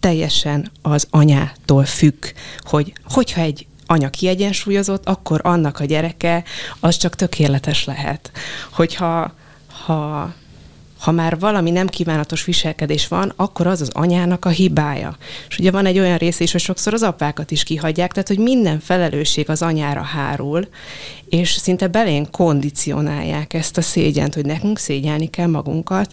teljesen 0.00 0.70
az 0.82 1.06
anyától 1.10 1.84
függ, 1.84 2.24
hogy 2.60 2.92
hogyha 3.04 3.40
egy 3.40 3.66
anya 3.86 4.10
kiegyensúlyozott, 4.10 5.08
akkor 5.08 5.40
annak 5.44 5.80
a 5.80 5.84
gyereke 5.84 6.44
az 6.80 6.96
csak 6.96 7.14
tökéletes 7.14 7.84
lehet. 7.84 8.30
Hogyha 8.72 9.34
ha, 9.84 10.34
ha 10.98 11.10
már 11.10 11.38
valami 11.38 11.70
nem 11.70 11.86
kívánatos 11.86 12.44
viselkedés 12.44 13.08
van, 13.08 13.32
akkor 13.36 13.66
az 13.66 13.80
az 13.80 13.90
anyának 13.92 14.44
a 14.44 14.48
hibája. 14.48 15.16
És 15.48 15.58
ugye 15.58 15.70
van 15.70 15.86
egy 15.86 15.98
olyan 15.98 16.16
rész 16.16 16.40
is, 16.40 16.52
hogy 16.52 16.60
sokszor 16.60 16.94
az 16.94 17.02
apákat 17.02 17.50
is 17.50 17.62
kihagyják, 17.62 18.12
tehát 18.12 18.28
hogy 18.28 18.38
minden 18.38 18.80
felelősség 18.80 19.50
az 19.50 19.62
anyára 19.62 20.02
hárul, 20.02 20.68
és 21.28 21.50
szinte 21.50 21.86
belén 21.86 22.30
kondicionálják 22.30 23.54
ezt 23.54 23.76
a 23.76 23.82
szégyent, 23.82 24.34
hogy 24.34 24.46
nekünk 24.46 24.78
szégyelni 24.78 25.30
kell 25.30 25.46
magunkat, 25.46 26.12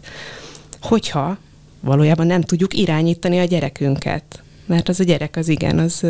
hogyha 0.82 1.38
valójában 1.80 2.28
nem 2.28 2.42
tudjuk 2.42 2.74
irányítani 2.74 3.40
a 3.40 3.44
gyerekünket 3.44 4.44
mert 4.66 4.90
az 4.90 5.00
a 5.00 5.04
gyerek 5.04 5.36
az 5.36 5.48
igen, 5.48 5.80
az 5.80 6.06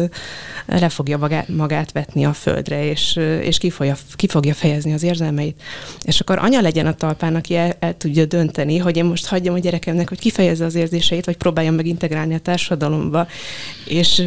le 0.66 0.90
fogja 0.90 1.44
magát, 1.48 1.92
vetni 1.92 2.26
a 2.26 2.34
földre, 2.34 2.90
és, 2.90 3.16
és 3.42 3.58
ki, 3.58 3.70
fogja, 3.70 3.96
ki 4.16 4.28
fogja 4.28 4.54
fejezni 4.54 4.94
az 4.94 5.04
érzelmeit. 5.04 5.62
És 6.02 6.20
akkor 6.20 6.38
anya 6.38 6.62
legyen 6.62 6.86
a 6.86 6.94
talpán, 6.94 7.36
aki 7.36 7.56
el, 7.56 7.76
el 7.80 7.98
tudja 7.98 8.26
dönteni, 8.26 8.78
hogy 8.78 8.98
én 8.98 9.06
most 9.06 9.28
hagyjam 9.28 9.54
a 9.54 9.60
gyerekemnek, 9.60 10.10
hogy 10.10 10.20
kifejezze 10.20 10.66
az 10.66 10.76
érzéseit, 10.76 11.26
vagy 11.26 11.38
próbáljam 11.38 11.76
meg 11.76 11.86
integrálni 11.86 12.34
a 12.34 12.40
társadalomba, 12.40 13.28
és, 13.86 14.24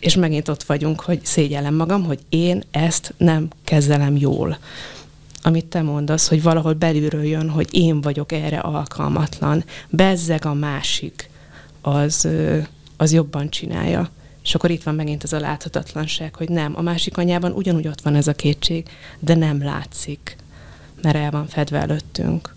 és 0.00 0.14
megint 0.14 0.48
ott 0.48 0.62
vagyunk, 0.62 1.00
hogy 1.00 1.24
szégyellem 1.24 1.74
magam, 1.74 2.04
hogy 2.04 2.18
én 2.28 2.62
ezt 2.70 3.14
nem 3.16 3.48
kezelem 3.64 4.16
jól. 4.16 4.58
Amit 5.42 5.66
te 5.66 5.82
mondasz, 5.82 6.28
hogy 6.28 6.42
valahol 6.42 6.72
belülről 6.72 7.24
jön, 7.24 7.50
hogy 7.50 7.68
én 7.70 8.00
vagyok 8.00 8.32
erre 8.32 8.58
alkalmatlan, 8.58 9.64
bezzeg 9.88 10.44
a 10.44 10.54
másik, 10.54 11.30
az, 11.80 12.28
az 12.98 13.12
jobban 13.12 13.50
csinálja. 13.50 14.10
És 14.42 14.54
akkor 14.54 14.70
itt 14.70 14.82
van 14.82 14.94
megint 14.94 15.22
ez 15.22 15.32
a 15.32 15.40
láthatatlanság, 15.40 16.34
hogy 16.34 16.48
nem, 16.48 16.76
a 16.76 16.82
másik 16.82 17.16
anyában 17.16 17.52
ugyanúgy 17.52 17.86
ott 17.86 18.00
van 18.00 18.14
ez 18.14 18.26
a 18.26 18.32
kétség, 18.32 18.88
de 19.18 19.34
nem 19.34 19.62
látszik, 19.62 20.36
mert 21.02 21.16
el 21.16 21.30
van 21.30 21.46
fedve 21.46 21.78
előttünk. 21.78 22.56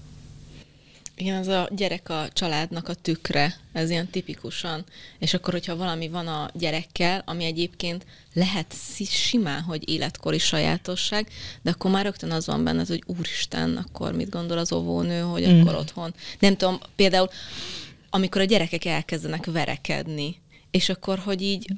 Igen, 1.22 1.38
az 1.38 1.48
a 1.48 1.70
gyerek 1.76 2.10
a 2.10 2.28
családnak 2.34 2.88
a 2.88 2.94
tükre, 2.94 3.56
ez 3.74 3.90
ilyen 3.90 4.10
tipikusan. 4.10 4.84
És 5.20 5.34
akkor, 5.34 5.54
hogyha 5.54 5.76
valami 5.76 6.10
van 6.10 6.28
a 6.28 6.50
gyerekkel, 6.54 7.24
ami 7.26 7.46
egyébként 7.46 8.06
lehet 8.34 8.76
simán, 9.10 9.62
hogy 9.62 9.90
életkori 9.90 10.38
sajátosság, 10.38 11.28
de 11.62 11.70
akkor 11.70 11.92
már 11.92 12.04
rögtön 12.04 12.32
az 12.32 12.46
van 12.46 12.64
benne, 12.64 12.84
hogy 12.88 13.04
úristen, 13.06 13.78
akkor 13.78 14.14
mit 14.14 14.30
gondol 14.30 14.58
az 14.58 14.74
óvónő, 14.74 15.20
hogy 15.20 15.48
mm. 15.48 15.60
akkor 15.60 15.76
otthon. 15.76 16.14
Nem 16.40 16.58
tudom, 16.58 16.80
például 16.96 17.30
amikor 18.14 18.42
a 18.42 18.46
gyerekek 18.46 18.86
elkezdenek 18.86 19.46
verekedni, 19.46 20.36
és 20.72 20.90
akkor, 20.90 21.20
hogy 21.20 21.42
így 21.42 21.74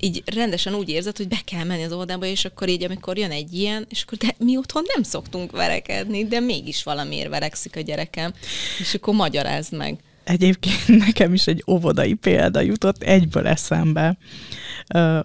így 0.00 0.22
rendesen 0.34 0.74
úgy 0.74 0.88
érzed, 0.88 1.16
hogy 1.16 1.28
be 1.28 1.40
kell 1.44 1.64
menni 1.64 1.82
az 1.82 1.92
oldába, 1.92 2.26
és 2.26 2.44
akkor 2.44 2.68
így, 2.68 2.84
amikor 2.84 3.18
jön 3.18 3.30
egy 3.30 3.54
ilyen, 3.54 3.86
és 3.88 4.02
akkor 4.02 4.18
de 4.18 4.34
mi 4.38 4.56
otthon 4.56 4.84
nem 4.94 5.02
szoktunk 5.02 5.50
verekedni, 5.50 6.24
de 6.24 6.40
mégis 6.40 6.82
valamiért 6.82 7.28
verekszik 7.28 7.76
a 7.76 7.80
gyerekem, 7.80 8.32
és 8.78 8.94
akkor 8.94 9.14
magyarázd 9.14 9.76
meg. 9.76 9.98
Egyébként 10.24 10.86
nekem 11.06 11.34
is 11.34 11.46
egy 11.46 11.64
óvodai 11.66 12.14
példa 12.14 12.60
jutott 12.60 13.02
egyből 13.02 13.46
eszembe. 13.46 14.16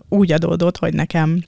Úgy 0.10 0.32
adódott, 0.32 0.77
hogy 0.77 0.94
nekem 0.94 1.44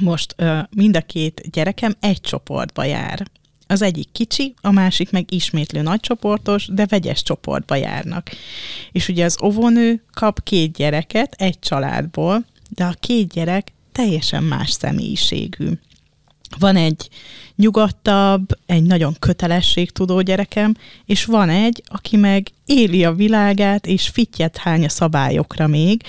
most 0.00 0.34
mind 0.70 0.96
a 0.96 1.00
két 1.00 1.50
gyerekem 1.50 1.94
egy 2.00 2.20
csoportba 2.20 2.84
jár. 2.84 3.26
Az 3.70 3.82
egyik 3.82 4.08
kicsi, 4.12 4.54
a 4.60 4.70
másik 4.70 5.10
meg 5.10 5.32
ismétlő 5.32 5.82
nagycsoportos, 5.82 6.66
de 6.72 6.86
vegyes 6.86 7.22
csoportba 7.22 7.74
járnak. 7.74 8.30
És 8.92 9.08
ugye 9.08 9.24
az 9.24 9.38
óvónő 9.42 10.02
kap 10.12 10.42
két 10.42 10.72
gyereket 10.72 11.34
egy 11.38 11.58
családból, 11.58 12.44
de 12.68 12.84
a 12.84 12.94
két 13.00 13.32
gyerek 13.32 13.72
teljesen 13.92 14.42
más 14.42 14.70
személyiségű. 14.70 15.68
Van 16.58 16.76
egy 16.76 17.08
nyugodtabb, 17.56 18.58
egy 18.66 18.82
nagyon 18.82 19.16
kötelességtudó 19.18 20.20
gyerekem, 20.20 20.74
és 21.04 21.24
van 21.24 21.48
egy, 21.48 21.82
aki 21.86 22.16
meg 22.16 22.50
éli 22.66 23.04
a 23.04 23.14
világát, 23.14 23.86
és 23.86 24.08
fittyet 24.08 24.56
hány 24.56 24.84
a 24.84 24.88
szabályokra 24.88 25.66
még, 25.66 26.02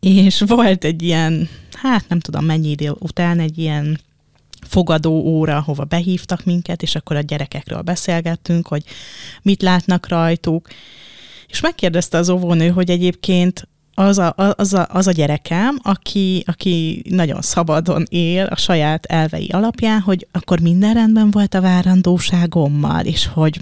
és 0.00 0.40
volt 0.46 0.84
egy 0.84 1.02
ilyen, 1.02 1.48
hát 1.72 2.08
nem 2.08 2.20
tudom 2.20 2.44
mennyi 2.44 2.70
idő 2.70 2.94
után, 2.98 3.38
egy 3.38 3.58
ilyen 3.58 4.00
fogadó 4.72 5.12
óra, 5.12 5.62
hova 5.66 5.84
behívtak 5.84 6.44
minket, 6.44 6.82
és 6.82 6.94
akkor 6.94 7.16
a 7.16 7.20
gyerekekről 7.20 7.80
beszélgettünk, 7.80 8.66
hogy 8.66 8.84
mit 9.42 9.62
látnak 9.62 10.08
rajtuk. 10.08 10.68
És 11.46 11.60
megkérdezte 11.60 12.18
az 12.18 12.28
óvónő, 12.28 12.68
hogy 12.68 12.90
egyébként 12.90 13.68
az 13.94 14.18
a, 14.18 14.34
az, 14.36 14.74
a, 14.74 14.86
az 14.90 15.06
a 15.06 15.12
gyerekem, 15.12 15.78
aki, 15.82 16.42
aki 16.46 17.02
nagyon 17.08 17.42
szabadon 17.42 18.04
él 18.08 18.44
a 18.44 18.56
saját 18.56 19.06
elvei 19.06 19.48
alapján, 19.48 20.00
hogy 20.00 20.26
akkor 20.32 20.60
minden 20.60 20.94
rendben 20.94 21.30
volt 21.30 21.54
a 21.54 21.60
várandóságommal, 21.60 23.04
és 23.04 23.26
hogy 23.26 23.60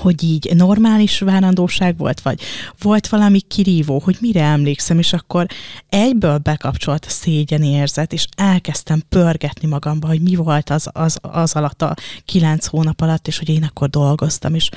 hogy 0.00 0.22
így 0.22 0.50
normális 0.54 1.18
várandóság 1.18 1.96
volt, 1.96 2.20
vagy 2.20 2.40
volt 2.80 3.08
valami 3.08 3.40
kirívó, 3.40 4.00
hogy 4.04 4.16
mire 4.20 4.42
emlékszem, 4.42 4.98
és 4.98 5.12
akkor 5.12 5.46
egyből 5.88 6.38
bekapcsolt 6.38 7.04
a 7.04 7.10
szégyen 7.10 7.62
érzet, 7.62 8.12
és 8.12 8.26
elkezdtem 8.36 9.02
pörgetni 9.08 9.68
magamba, 9.68 10.06
hogy 10.06 10.20
mi 10.22 10.34
volt 10.34 10.70
az, 10.70 10.88
az, 10.92 11.18
az 11.20 11.52
alatt 11.54 11.82
a 11.82 11.94
kilenc 12.24 12.66
hónap 12.66 13.00
alatt, 13.00 13.26
és 13.26 13.38
hogy 13.38 13.48
én 13.48 13.64
akkor 13.64 13.88
dolgoztam, 13.88 14.54
és 14.54 14.68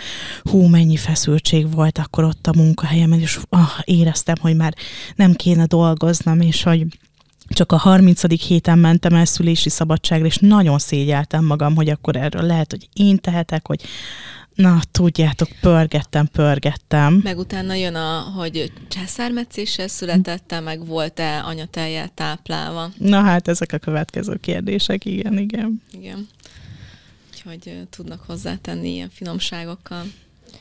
hú, 0.43 0.67
mennyi 0.67 0.97
feszültség 0.97 1.71
volt 1.71 1.97
akkor 1.97 2.23
ott 2.23 2.47
a 2.47 2.53
munkahelyemen, 2.55 3.19
és 3.19 3.39
ah, 3.49 3.69
éreztem, 3.83 4.35
hogy 4.41 4.55
már 4.55 4.73
nem 5.15 5.33
kéne 5.33 5.65
dolgoznom, 5.65 6.41
és 6.41 6.63
hogy 6.63 6.85
csak 7.47 7.71
a 7.71 7.77
30. 7.77 8.41
héten 8.47 8.79
mentem 8.79 9.13
el 9.13 9.25
szülési 9.25 9.69
szabadságra, 9.69 10.25
és 10.25 10.37
nagyon 10.37 10.79
szégyeltem 10.79 11.45
magam, 11.45 11.75
hogy 11.75 11.89
akkor 11.89 12.15
erről 12.15 12.45
lehet, 12.45 12.71
hogy 12.71 12.89
én 12.93 13.17
tehetek, 13.17 13.67
hogy 13.67 13.81
Na, 14.55 14.79
tudjátok, 14.91 15.47
pörgettem, 15.61 16.27
pörgettem. 16.27 17.19
Meg 17.23 17.37
utána 17.37 17.73
jön 17.73 17.95
a, 17.95 18.19
hogy 18.19 18.71
császármetszéssel 18.87 19.87
születette, 19.87 20.59
meg 20.59 20.85
volt-e 20.85 21.43
anyateljel 21.45 22.09
táplálva? 22.13 22.91
Na 22.97 23.21
hát, 23.21 23.47
ezek 23.47 23.73
a 23.73 23.77
következő 23.77 24.37
kérdések, 24.41 25.05
igen, 25.05 25.37
igen. 25.37 25.81
Igen. 25.91 26.27
úgyhogy 27.31 27.87
tudnak 27.89 28.23
hozzátenni 28.27 28.93
ilyen 28.93 29.09
finomságokkal. 29.09 30.03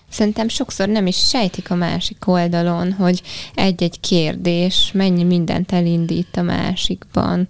Szerintem 0.08 0.48
sokszor 0.48 0.88
nem 0.88 1.06
is 1.06 1.28
sejtik 1.28 1.70
a 1.70 1.74
másik 1.74 2.26
oldalon, 2.26 2.92
hogy 2.92 3.22
egy-egy 3.54 4.00
kérdés 4.00 4.90
mennyi 4.94 5.24
mindent 5.24 5.72
elindít 5.72 6.36
a 6.36 6.42
másikban, 6.42 7.48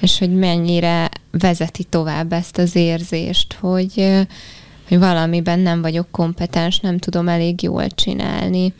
és 0.00 0.18
hogy 0.18 0.34
mennyire 0.34 1.10
vezeti 1.30 1.84
tovább 1.84 2.32
ezt 2.32 2.58
az 2.58 2.76
érzést, 2.76 3.52
hogy, 3.52 4.26
hogy 4.88 4.98
valamiben 4.98 5.58
nem 5.58 5.82
vagyok 5.82 6.10
kompetens, 6.10 6.80
nem 6.80 6.98
tudom 6.98 7.28
elég 7.28 7.62
jól 7.62 7.86
csinálni. 7.88 8.74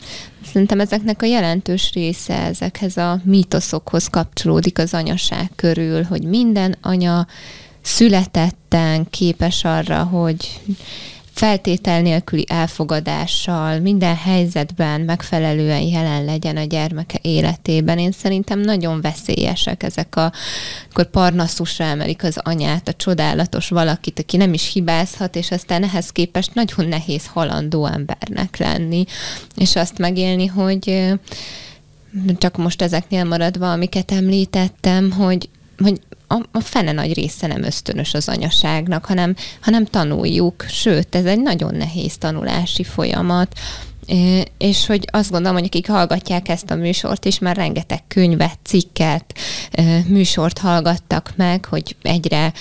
Szerintem 0.45 0.81
ezeknek 0.81 1.23
a 1.23 1.27
jelentős 1.27 1.93
része 1.93 2.43
ezekhez 2.43 2.97
a 2.97 3.21
mítoszokhoz 3.25 4.09
kapcsolódik 4.09 4.79
az 4.79 4.95
anyaság 4.95 5.51
körül, 5.57 6.03
hogy 6.03 6.23
minden 6.23 6.77
anya 6.83 7.27
születetten 7.83 9.07
képes 9.11 9.65
arra, 9.65 10.03
hogy 10.03 10.61
feltétel 11.35 12.01
nélküli 12.01 12.45
elfogadással, 12.49 13.79
minden 13.79 14.17
helyzetben 14.17 15.01
megfelelően 15.01 15.81
jelen 15.81 16.25
legyen 16.25 16.57
a 16.57 16.65
gyermeke 16.65 17.19
életében. 17.23 17.99
Én 17.99 18.13
szerintem 18.13 18.61
nagyon 18.61 19.01
veszélyesek 19.01 19.83
ezek 19.83 20.17
a, 20.17 20.33
akkor 20.91 21.11
parnaszusra 21.11 21.85
emelik 21.85 22.23
az 22.23 22.41
anyát, 22.43 22.89
a 22.89 22.93
csodálatos 22.93 23.69
valakit, 23.69 24.19
aki 24.19 24.37
nem 24.37 24.53
is 24.53 24.73
hibázhat, 24.73 25.37
és 25.37 25.51
aztán 25.51 25.83
ehhez 25.83 26.11
képest 26.11 26.55
nagyon 26.55 26.87
nehéz 26.89 27.27
halandó 27.27 27.87
embernek 27.87 28.57
lenni, 28.57 29.05
és 29.57 29.77
azt 29.77 29.99
megélni, 29.99 30.47
hogy 30.47 31.13
csak 32.39 32.57
most 32.57 32.83
ezeknél 32.83 33.25
maradva, 33.25 33.73
amiket 33.73 34.13
említettem, 34.13 35.11
hogy 35.11 35.49
hogy 35.83 36.01
a, 36.27 36.41
a 36.53 36.61
fene 36.61 36.93
nagy 36.93 37.15
része 37.15 37.47
nem 37.47 37.63
ösztönös 37.63 38.15
az 38.15 38.29
anyaságnak, 38.29 39.05
hanem, 39.05 39.35
hanem 39.61 39.85
tanuljuk, 39.85 40.65
sőt, 40.69 41.15
ez 41.15 41.25
egy 41.25 41.41
nagyon 41.41 41.75
nehéz 41.75 42.17
tanulási 42.17 42.85
folyamat, 42.85 43.59
és 44.59 44.87
hogy 44.87 45.09
azt 45.13 45.31
gondolom, 45.31 45.57
hogy 45.57 45.67
akik 45.67 45.89
hallgatják 45.89 46.49
ezt 46.49 46.71
a 46.71 46.75
műsort, 46.75 47.25
és 47.25 47.39
már 47.39 47.57
rengeteg 47.57 48.07
könyvet, 48.09 48.59
cikket, 48.63 49.39
műsort 50.07 50.59
hallgattak 50.59 51.33
meg, 51.37 51.65
hogy 51.65 51.97
egyre 52.03 52.53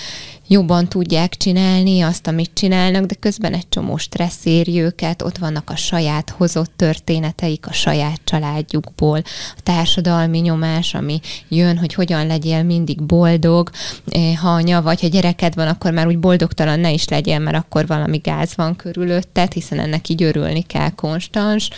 jobban 0.54 0.88
tudják 0.88 1.36
csinálni 1.36 2.00
azt, 2.00 2.26
amit 2.26 2.50
csinálnak, 2.54 3.04
de 3.04 3.14
közben 3.14 3.52
egy 3.54 3.68
csomó 3.68 3.96
stressz 3.96 4.44
éri 4.44 4.80
őket, 4.80 5.22
ott 5.22 5.38
vannak 5.38 5.70
a 5.70 5.76
saját 5.76 6.30
hozott 6.30 6.72
történeteik 6.76 7.66
a 7.66 7.72
saját 7.72 8.20
családjukból, 8.24 9.22
a 9.56 9.60
társadalmi 9.62 10.38
nyomás, 10.38 10.94
ami 10.94 11.20
jön, 11.48 11.78
hogy 11.78 11.94
hogyan 11.94 12.26
legyél 12.26 12.62
mindig 12.62 13.02
boldog, 13.02 13.70
eh, 14.08 14.36
ha 14.36 14.48
anya 14.48 14.82
vagy, 14.82 15.00
ha 15.00 15.06
gyereked 15.06 15.54
van, 15.54 15.68
akkor 15.68 15.90
már 15.90 16.06
úgy 16.06 16.18
boldogtalan 16.18 16.80
ne 16.80 16.92
is 16.92 17.08
legyél, 17.08 17.38
mert 17.38 17.56
akkor 17.56 17.86
valami 17.86 18.16
gáz 18.16 18.52
van 18.56 18.76
körülötted, 18.76 19.52
hiszen 19.52 19.78
ennek 19.78 20.08
így 20.08 20.22
örülni 20.22 20.62
kell 20.62 20.90
konstans. 20.90 21.70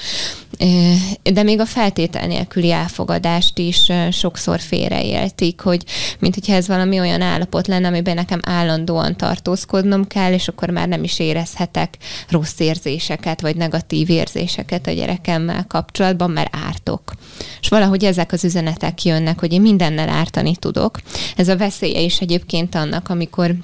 Eh, 0.59 1.33
de 1.33 1.43
még 1.43 1.61
a 1.61 1.67
feltétel 1.67 2.27
nélküli 2.27 2.71
elfogadást 2.71 3.59
is 3.59 3.89
eh, 3.89 4.11
sokszor 4.11 4.61
félreéltik, 4.61 5.61
hogy 5.61 5.85
mint 6.19 6.35
hogyha 6.35 6.55
ez 6.55 6.69
valami 6.69 7.01
olyan 7.01 7.21
állapot 7.21 7.67
lenne, 7.67 7.87
amiben 7.87 8.15
nekem 8.15 8.41
állandóan 8.67 9.17
tartózkodnom 9.17 10.07
kell, 10.07 10.33
és 10.33 10.49
akkor 10.49 10.71
már 10.71 10.89
nem 10.89 11.05
is 11.05 11.19
érezhetek 11.19 11.97
rossz 12.29 12.59
érzéseket, 12.59 13.41
vagy 13.41 13.57
negatív 13.57 14.11
érzéseket 14.11 14.87
a 14.87 14.91
gyerekemmel 14.91 15.65
kapcsolatban, 15.69 16.31
mert 16.31 16.57
ártok. 16.67 17.13
És 17.61 17.69
valahogy 17.69 18.05
ezek 18.05 18.33
az 18.33 18.45
üzenetek 18.45 19.05
jönnek, 19.05 19.41
hogy 19.41 19.53
én 19.53 19.61
mindennel 19.61 20.09
ártani 20.09 20.57
tudok. 20.57 21.01
Ez 21.37 21.49
a 21.49 21.57
veszélye 21.57 22.01
is 22.01 22.21
egyébként 22.21 22.75
annak, 22.75 23.09
amikor 23.09 23.55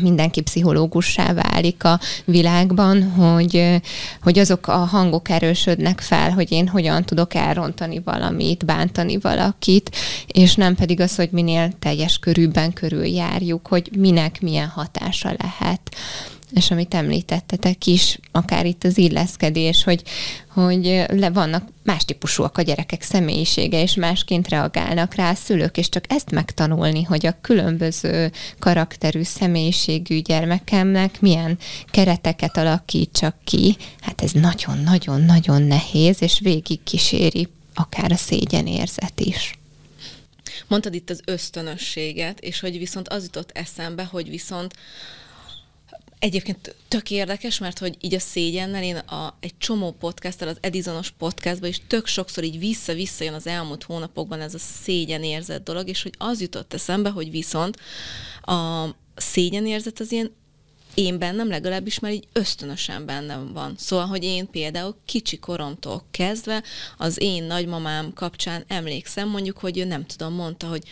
mindenki 0.00 0.40
pszichológussá 0.40 1.32
válik 1.32 1.84
a 1.84 2.00
világban, 2.24 3.10
hogy, 3.10 3.80
hogy 4.22 4.38
azok 4.38 4.66
a 4.66 4.76
hangok 4.76 5.28
erősödnek 5.28 6.00
fel, 6.00 6.30
hogy 6.30 6.52
én 6.52 6.68
hogyan 6.68 7.04
tudok 7.04 7.34
elrontani 7.34 8.00
valamit, 8.04 8.64
bántani 8.64 9.18
valakit, 9.18 9.96
és 10.26 10.54
nem 10.54 10.74
pedig 10.74 11.00
az, 11.00 11.16
hogy 11.16 11.28
minél 11.32 11.72
teljes 11.78 12.18
körülben 12.18 12.72
körüljárjuk, 12.72 13.66
hogy 13.66 13.90
minek 13.96 14.40
milyen 14.40 14.68
hatása 14.68 15.34
lehet 15.38 15.80
és 16.54 16.70
amit 16.70 16.94
említettetek 16.94 17.86
is, 17.86 18.18
akár 18.32 18.66
itt 18.66 18.84
az 18.84 18.98
illeszkedés, 18.98 19.84
hogy, 19.84 20.02
hogy 20.48 21.04
le 21.08 21.30
vannak 21.30 21.68
más 21.82 22.04
típusúak 22.04 22.58
a 22.58 22.62
gyerekek 22.62 23.02
személyisége, 23.02 23.82
és 23.82 23.94
másként 23.94 24.48
reagálnak 24.48 25.14
rá 25.14 25.30
a 25.30 25.34
szülők, 25.34 25.76
és 25.76 25.88
csak 25.88 26.04
ezt 26.08 26.30
megtanulni, 26.30 27.02
hogy 27.02 27.26
a 27.26 27.38
különböző 27.40 28.32
karakterű, 28.58 29.22
személyiségű 29.22 30.20
gyermekemnek 30.20 31.20
milyen 31.20 31.58
kereteket 31.90 32.56
alakítsak 32.56 33.36
ki, 33.44 33.76
hát 34.00 34.22
ez 34.22 34.32
nagyon-nagyon-nagyon 34.32 35.62
nehéz, 35.62 36.22
és 36.22 36.40
végig 36.40 36.82
kíséri 36.82 37.48
akár 37.74 38.12
a 38.12 38.16
szégyenérzet 38.16 39.20
is. 39.20 39.58
Mondtad 40.66 40.94
itt 40.94 41.10
az 41.10 41.20
ösztönösséget, 41.24 42.40
és 42.40 42.60
hogy 42.60 42.78
viszont 42.78 43.08
az 43.08 43.22
jutott 43.22 43.50
eszembe, 43.50 44.04
hogy 44.04 44.28
viszont 44.28 44.74
Egyébként 46.18 46.74
tök 46.88 47.10
érdekes, 47.10 47.58
mert 47.58 47.78
hogy 47.78 47.96
így 48.00 48.14
a 48.14 48.18
szégyennel 48.18 48.82
én 48.82 48.96
a, 48.96 49.36
egy 49.40 49.58
csomó 49.58 49.90
podcasttal, 49.90 50.48
az 50.48 50.56
Edisonos 50.60 51.10
podcastban 51.10 51.68
is 51.68 51.80
tök 51.86 52.06
sokszor 52.06 52.44
így 52.44 52.58
vissza-vissza 52.58 53.24
jön 53.24 53.34
az 53.34 53.46
elmúlt 53.46 53.82
hónapokban 53.82 54.40
ez 54.40 54.54
a 54.54 54.58
szégyen 54.58 55.24
érzet 55.24 55.62
dolog, 55.62 55.88
és 55.88 56.02
hogy 56.02 56.14
az 56.18 56.40
jutott 56.40 56.74
eszembe, 56.74 57.10
hogy 57.10 57.30
viszont 57.30 57.76
a 58.42 58.86
szégyenérzet 59.16 60.00
az 60.00 60.12
ilyen 60.12 60.32
én 60.94 61.18
bennem 61.18 61.48
legalábbis 61.48 61.98
már 61.98 62.12
így 62.12 62.28
ösztönösen 62.32 63.06
bennem 63.06 63.52
van. 63.52 63.74
Szóval, 63.78 64.06
hogy 64.06 64.24
én 64.24 64.50
például 64.50 64.96
kicsi 65.04 65.38
koromtól 65.38 66.04
kezdve 66.10 66.62
az 66.96 67.20
én 67.20 67.44
nagymamám 67.44 68.12
kapcsán 68.12 68.64
emlékszem 68.66 69.28
mondjuk, 69.28 69.58
hogy 69.58 69.78
ő 69.78 69.84
nem 69.84 70.06
tudom, 70.06 70.34
mondta, 70.34 70.66
hogy 70.66 70.82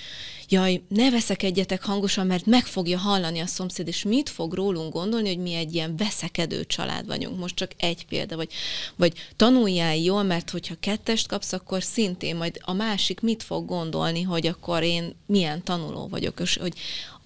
jaj, 0.52 0.82
ne 0.88 1.10
veszekedjetek 1.10 1.84
hangosan, 1.84 2.26
mert 2.26 2.46
meg 2.46 2.64
fogja 2.64 2.98
hallani 2.98 3.38
a 3.38 3.46
szomszéd, 3.46 3.88
és 3.88 4.02
mit 4.02 4.28
fog 4.28 4.54
rólunk 4.54 4.92
gondolni, 4.92 5.28
hogy 5.28 5.42
mi 5.42 5.54
egy 5.54 5.74
ilyen 5.74 5.96
veszekedő 5.96 6.64
család 6.64 7.06
vagyunk. 7.06 7.38
Most 7.38 7.54
csak 7.54 7.70
egy 7.76 8.06
példa, 8.06 8.36
vagy, 8.36 8.52
vagy 8.96 9.12
tanuljál 9.36 9.96
jól, 9.96 10.22
mert 10.22 10.50
hogyha 10.50 10.74
kettest 10.80 11.28
kapsz, 11.28 11.52
akkor 11.52 11.82
szintén 11.82 12.36
majd 12.36 12.58
a 12.60 12.72
másik 12.72 13.20
mit 13.20 13.42
fog 13.42 13.66
gondolni, 13.66 14.22
hogy 14.22 14.46
akkor 14.46 14.82
én 14.82 15.14
milyen 15.26 15.62
tanuló 15.62 16.08
vagyok, 16.08 16.40
és 16.40 16.56
hogy 16.56 16.72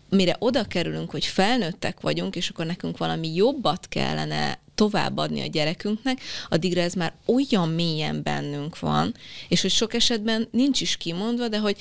mire 0.09 0.37
oda 0.39 0.65
kerülünk, 0.65 1.11
hogy 1.11 1.25
felnőttek 1.25 2.01
vagyunk, 2.01 2.37
és 2.37 2.49
akkor 2.49 2.67
nekünk 2.67 2.99
valami 2.99 3.35
jobbat 3.35 3.89
kellene 3.89 4.59
továbbadni 4.77 5.41
a 5.41 5.47
gyerekünknek, 5.47 6.21
addigra 6.49 6.81
ez 6.81 6.95
már 6.95 7.15
olyan 7.25 7.69
mélyen 7.69 8.23
bennünk 8.23 8.79
van, 8.79 9.15
és 9.49 9.61
hogy 9.61 9.71
sok 9.71 9.95
esetben 9.95 10.49
nincs 10.51 10.81
is 10.81 10.97
kimondva, 10.97 11.49
de 11.49 11.59
hogy, 11.59 11.77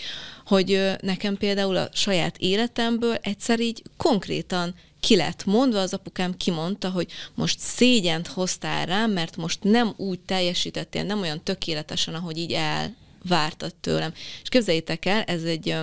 hogy 0.45 0.91
nekem 1.01 1.37
például 1.37 1.75
a 1.75 1.89
saját 1.93 2.37
életemből 2.37 3.15
egyszer 3.21 3.59
így 3.59 3.83
konkrétan 3.97 4.75
ki 4.99 5.15
lett 5.15 5.45
mondva, 5.45 5.79
az 5.79 5.93
apukám 5.93 6.37
kimondta, 6.37 6.89
hogy 6.89 7.11
most 7.35 7.59
szégyent 7.59 8.27
hoztál 8.27 8.85
rám, 8.85 9.11
mert 9.11 9.37
most 9.37 9.63
nem 9.63 9.93
úgy 9.97 10.19
teljesítettél, 10.19 11.03
nem 11.03 11.21
olyan 11.21 11.43
tökéletesen, 11.43 12.13
ahogy 12.13 12.37
így 12.37 12.51
elvártad 12.53 13.75
tőlem. 13.75 14.13
És 14.41 14.49
képzeljétek 14.49 15.05
el, 15.05 15.21
ez 15.21 15.43
egy 15.43 15.75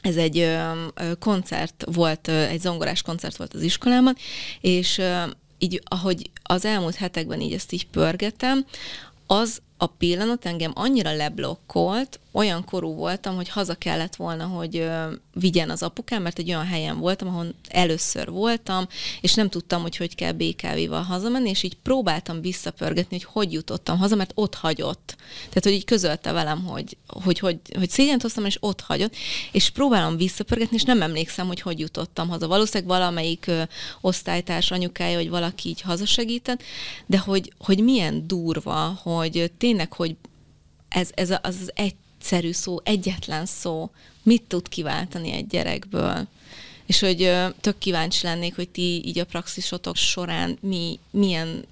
ez 0.00 0.16
egy 0.16 0.56
koncert 1.18 1.84
volt, 1.92 2.28
egy 2.28 2.60
zongorás 2.60 3.02
koncert 3.02 3.36
volt 3.36 3.54
az 3.54 3.62
iskolában, 3.62 4.16
és 4.60 5.02
így, 5.58 5.82
ahogy 5.84 6.30
az 6.42 6.64
elmúlt 6.64 6.94
hetekben 6.94 7.40
így 7.40 7.52
ezt 7.52 7.72
így 7.72 7.86
pörgetem, 7.86 8.66
az 9.26 9.60
a 9.76 9.86
pillanat 9.86 10.46
engem 10.46 10.72
annyira 10.74 11.16
leblokkolt, 11.16 12.20
olyan 12.36 12.64
korú 12.64 12.94
voltam, 12.94 13.34
hogy 13.34 13.48
haza 13.48 13.74
kellett 13.74 14.16
volna, 14.16 14.44
hogy 14.44 14.88
vigyen 15.32 15.70
az 15.70 15.82
apukám, 15.82 16.22
mert 16.22 16.38
egy 16.38 16.48
olyan 16.48 16.66
helyen 16.66 16.98
voltam, 16.98 17.28
ahol 17.28 17.54
először 17.68 18.30
voltam, 18.30 18.86
és 19.20 19.34
nem 19.34 19.48
tudtam, 19.48 19.82
hogy 19.82 19.96
hogy 19.96 20.14
kell 20.14 20.32
BKV-val 20.32 21.02
hazamenni, 21.02 21.48
és 21.48 21.62
így 21.62 21.76
próbáltam 21.82 22.40
visszapörgetni, 22.40 23.16
hogy 23.16 23.28
hogy 23.32 23.52
jutottam 23.52 23.98
haza, 23.98 24.14
mert 24.14 24.32
ott 24.34 24.54
hagyott. 24.54 25.14
Tehát, 25.38 25.62
hogy 25.62 25.72
így 25.72 25.84
közölte 25.84 26.32
velem, 26.32 26.64
hogy, 26.64 26.96
hogy, 27.06 27.38
hogy, 27.38 27.58
hogy 27.78 27.90
szégyent 27.90 28.22
hoztam, 28.22 28.44
és 28.44 28.56
ott 28.60 28.80
hagyott, 28.80 29.14
és 29.52 29.70
próbálom 29.70 30.16
visszapörgetni, 30.16 30.76
és 30.76 30.82
nem 30.82 31.02
emlékszem, 31.02 31.46
hogy 31.46 31.60
hogy 31.60 31.78
jutottam 31.78 32.28
haza. 32.28 32.48
Valószínűleg 32.48 32.98
valamelyik 32.98 33.46
ö, 33.46 33.62
osztálytárs 34.00 34.70
anyukája, 34.70 35.16
vagy 35.16 35.28
valaki 35.28 35.68
így 35.68 35.80
hazasegített, 35.80 36.62
de 37.06 37.18
hogy, 37.18 37.52
hogy 37.58 37.82
milyen 37.82 38.26
durva, 38.26 39.00
hogy 39.02 39.52
tényleg, 39.58 39.92
hogy 39.92 40.16
ez, 40.88 41.10
ez 41.14 41.34
az 41.42 41.70
egy 41.74 41.94
egyszerű 42.26 42.52
szó, 42.52 42.78
egyetlen 42.82 43.46
szó 43.46 43.90
mit 44.22 44.42
tud 44.42 44.68
kiváltani 44.68 45.32
egy 45.32 45.46
gyerekből. 45.46 46.26
És 46.86 47.00
hogy 47.00 47.32
tök 47.60 47.78
kíváncsi 47.78 48.26
lennék, 48.26 48.54
hogy 48.54 48.68
ti 48.68 49.02
így 49.06 49.18
a 49.18 49.24
praxisotok 49.24 49.96
során 49.96 50.58
mi, 50.60 50.98
milyen 51.10 51.64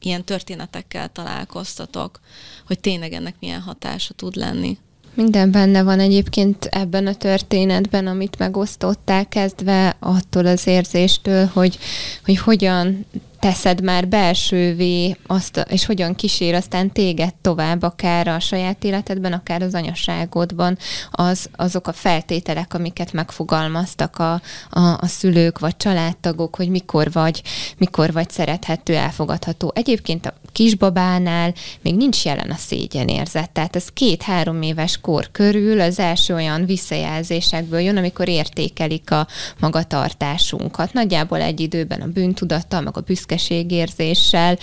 ilyen 0.00 0.24
történetekkel 0.24 1.08
találkoztatok, 1.08 2.20
hogy 2.66 2.80
tényleg 2.80 3.12
ennek 3.12 3.34
milyen 3.40 3.60
hatása 3.60 4.14
tud 4.14 4.36
lenni. 4.36 4.78
Minden 5.14 5.50
benne 5.50 5.82
van 5.82 6.00
egyébként 6.00 6.64
ebben 6.64 7.06
a 7.06 7.14
történetben, 7.14 8.06
amit 8.06 8.38
megosztottál, 8.38 9.28
kezdve 9.28 9.96
attól 9.98 10.46
az 10.46 10.66
érzéstől, 10.66 11.46
hogy, 11.46 11.78
hogy 12.24 12.36
hogyan 12.36 13.06
teszed 13.42 13.82
már 13.82 14.08
belsővé 14.08 15.16
azt, 15.26 15.66
és 15.68 15.84
hogyan 15.84 16.14
kísér 16.14 16.54
aztán 16.54 16.92
téged 16.92 17.34
tovább, 17.34 17.82
akár 17.82 18.28
a 18.28 18.40
saját 18.40 18.84
életedben, 18.84 19.32
akár 19.32 19.62
az 19.62 19.74
anyaságodban, 19.74 20.78
az, 21.10 21.48
azok 21.56 21.86
a 21.86 21.92
feltételek, 21.92 22.74
amiket 22.74 23.12
megfogalmaztak 23.12 24.18
a, 24.18 24.32
a, 24.70 24.80
a 24.80 25.06
szülők 25.06 25.58
vagy 25.58 25.76
családtagok, 25.76 26.56
hogy 26.56 26.68
mikor 26.68 27.12
vagy, 27.12 27.42
mikor 27.78 28.12
vagy 28.12 28.30
szerethető, 28.30 28.94
elfogadható. 28.94 29.72
Egyébként 29.74 30.26
a 30.26 30.34
kisbabánál 30.52 31.54
még 31.80 31.96
nincs 31.96 32.24
jelen 32.24 32.50
a 32.50 32.56
szégyenérzet, 32.56 33.50
tehát 33.50 33.76
ez 33.76 33.88
két-három 33.88 34.62
éves 34.62 34.98
kor 35.00 35.28
körül 35.32 35.80
az 35.80 35.98
első 35.98 36.34
olyan 36.34 36.64
visszajelzésekből 36.64 37.80
jön, 37.80 37.96
amikor 37.96 38.28
értékelik 38.28 39.10
a 39.10 39.26
magatartásunkat. 39.60 40.92
Nagyjából 40.92 41.40
egy 41.40 41.60
időben 41.60 42.00
a 42.00 42.06
bűntudattal, 42.06 42.80
meg 42.80 42.96
a 42.96 43.00
büszke 43.00 43.30
büszkeségérzéssel 43.32 44.58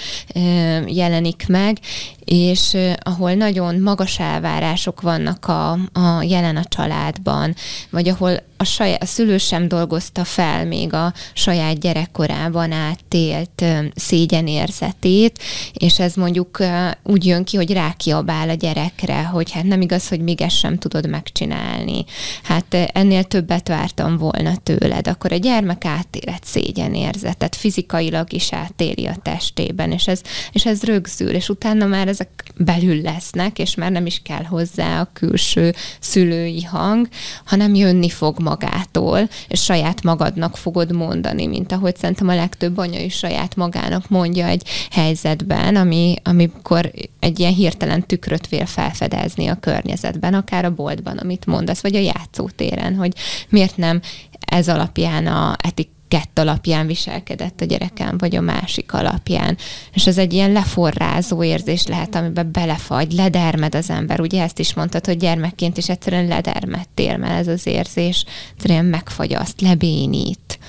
jelenik 0.85 1.45
meg, 1.47 1.77
és 2.25 2.77
ahol 2.99 3.33
nagyon 3.33 3.79
magas 3.79 4.19
elvárások 4.19 5.01
vannak 5.01 5.45
a, 5.45 5.71
a 5.71 6.21
jelen 6.21 6.57
a 6.57 6.63
családban, 6.63 7.55
vagy 7.89 8.09
ahol 8.09 8.47
a, 8.61 8.63
saját, 8.63 9.01
a 9.01 9.05
szülő 9.05 9.37
sem 9.37 9.67
dolgozta 9.67 10.23
fel 10.23 10.65
még 10.65 10.93
a 10.93 11.13
saját 11.33 11.79
gyerekkorában 11.79 12.71
átélt 12.71 13.65
szégyenérzetét, 13.95 15.39
és 15.73 15.99
ez 15.99 16.13
mondjuk 16.13 16.63
úgy 17.03 17.25
jön 17.25 17.43
ki, 17.43 17.57
hogy 17.57 17.73
rákiabál 17.73 18.49
a 18.49 18.53
gyerekre, 18.53 19.23
hogy 19.23 19.51
hát 19.51 19.63
nem 19.63 19.81
igaz, 19.81 20.07
hogy 20.07 20.21
még 20.21 20.41
ezt 20.41 20.57
sem 20.57 20.77
tudod 20.77 21.09
megcsinálni. 21.09 22.05
Hát 22.43 22.73
ennél 22.73 23.23
többet 23.23 23.67
vártam 23.67 24.17
volna 24.17 24.55
tőled. 24.63 25.07
Akkor 25.07 25.31
a 25.31 25.35
gyermek 25.35 25.85
átél 25.85 26.33
egy 26.33 26.43
szégyenérzetet, 26.43 27.55
fizikailag 27.55 28.33
is 28.33 28.53
átéli 28.53 29.05
a 29.05 29.15
testében, 29.21 29.91
és 29.91 30.07
ez, 30.07 30.21
és 30.51 30.65
ez 30.65 30.83
rögzül, 30.83 31.29
és 31.29 31.49
utána 31.49 31.85
már 31.85 32.07
ezek 32.07 32.29
belül 32.57 33.01
lesznek, 33.01 33.59
és 33.59 33.75
már 33.75 33.91
nem 33.91 34.05
is 34.05 34.21
kell 34.23 34.43
hozzá 34.43 35.01
a 35.01 35.09
külső 35.13 35.73
szülői 35.99 36.63
hang, 36.63 37.07
hanem 37.45 37.75
jönni 37.75 38.09
fog 38.09 38.39
magától, 38.49 39.29
és 39.47 39.63
saját 39.63 40.03
magadnak 40.03 40.57
fogod 40.57 40.91
mondani, 40.91 41.47
mint 41.47 41.71
ahogy 41.71 41.95
szerintem 41.95 42.27
a 42.27 42.35
legtöbb 42.35 42.77
anya 42.77 42.99
is 42.99 43.15
saját 43.17 43.55
magának 43.55 44.09
mondja 44.09 44.45
egy 44.45 44.67
helyzetben, 44.91 45.75
ami, 45.75 46.15
amikor 46.23 46.91
egy 47.19 47.39
ilyen 47.39 47.53
hirtelen 47.53 48.07
tükröt 48.07 48.47
vél 48.47 48.65
felfedezni 48.65 49.47
a 49.47 49.59
környezetben, 49.59 50.33
akár 50.33 50.65
a 50.65 50.73
boltban, 50.73 51.17
amit 51.17 51.45
mondasz, 51.45 51.81
vagy 51.81 51.95
a 51.95 51.99
játszótéren, 51.99 52.95
hogy 52.95 53.13
miért 53.49 53.77
nem 53.77 54.01
ez 54.39 54.69
alapján 54.69 55.27
a 55.27 55.55
etik 55.63 55.89
kett 56.09 56.39
alapján 56.39 56.87
viselkedett 56.87 57.61
a 57.61 57.65
gyerekem, 57.65 58.17
vagy 58.17 58.35
a 58.35 58.41
másik 58.41 58.93
alapján. 58.93 59.57
És 59.93 60.07
ez 60.07 60.17
egy 60.17 60.33
ilyen 60.33 60.51
leforrázó 60.51 61.43
érzés 61.43 61.85
lehet, 61.85 62.15
amiben 62.15 62.51
belefagy, 62.51 63.11
ledermed 63.11 63.75
az 63.75 63.89
ember. 63.89 64.19
Ugye 64.19 64.43
ezt 64.43 64.59
is 64.59 64.73
mondtad, 64.73 65.05
hogy 65.05 65.17
gyermekként 65.17 65.77
is 65.77 65.89
egyszerűen 65.89 66.27
ledermedtél, 66.27 67.17
mert 67.17 67.39
ez 67.39 67.47
az 67.47 67.65
érzés 67.65 68.25
egyszerűen 68.53 68.85
megfagyaszt, 68.85 69.61
lebénít. 69.61 70.59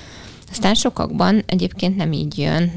Aztán 0.51 0.73
sokakban 0.73 1.43
egyébként 1.45 1.95
nem 1.95 2.11
így 2.11 2.37
jön 2.37 2.71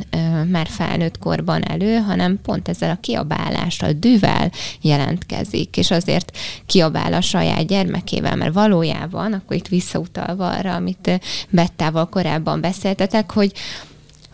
már 0.50 0.66
felnőtt 0.66 1.18
korban 1.18 1.62
elő, 1.62 1.96
hanem 1.96 2.40
pont 2.42 2.68
ezzel 2.68 2.90
a 2.90 3.00
kiabálással, 3.00 3.92
düvel 3.92 4.50
jelentkezik, 4.80 5.76
és 5.76 5.90
azért 5.90 6.36
kiabál 6.66 7.12
a 7.12 7.20
saját 7.20 7.66
gyermekével, 7.66 8.36
mert 8.36 8.54
valójában, 8.54 9.32
akkor 9.32 9.56
itt 9.56 9.68
visszautalva 9.68 10.48
arra, 10.48 10.74
amit 10.74 11.20
Bettával 11.50 12.08
korábban 12.08 12.60
beszéltetek, 12.60 13.32
hogy 13.32 13.52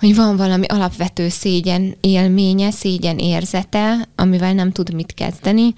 hogy 0.01 0.15
van 0.15 0.37
valami 0.37 0.67
alapvető 0.67 1.29
szégyen 1.29 1.97
élménye, 2.01 2.71
szégyen 2.71 3.19
érzete, 3.19 4.09
amivel 4.17 4.53
nem 4.53 4.73
tud 4.73 4.95
mit 4.95 5.15
kezdeni, 5.15 5.75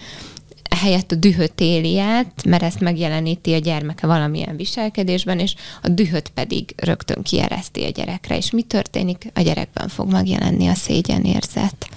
helyett 0.82 1.12
a 1.12 1.14
dühöt 1.14 1.60
éli 1.60 1.98
át, 1.98 2.44
mert 2.44 2.62
ezt 2.62 2.80
megjeleníti 2.80 3.52
a 3.52 3.58
gyermeke 3.58 4.06
valamilyen 4.06 4.56
viselkedésben, 4.56 5.38
és 5.38 5.54
a 5.82 5.88
dühöt 5.88 6.28
pedig 6.28 6.74
rögtön 6.76 7.22
kiereszti 7.22 7.84
a 7.84 7.90
gyerekre. 7.90 8.36
És 8.36 8.50
mi 8.50 8.62
történik? 8.62 9.30
A 9.34 9.40
gyerekben 9.40 9.88
fog 9.88 10.10
megjelenni 10.10 10.66
a 10.66 10.74
szégyenérzet. 10.74 11.88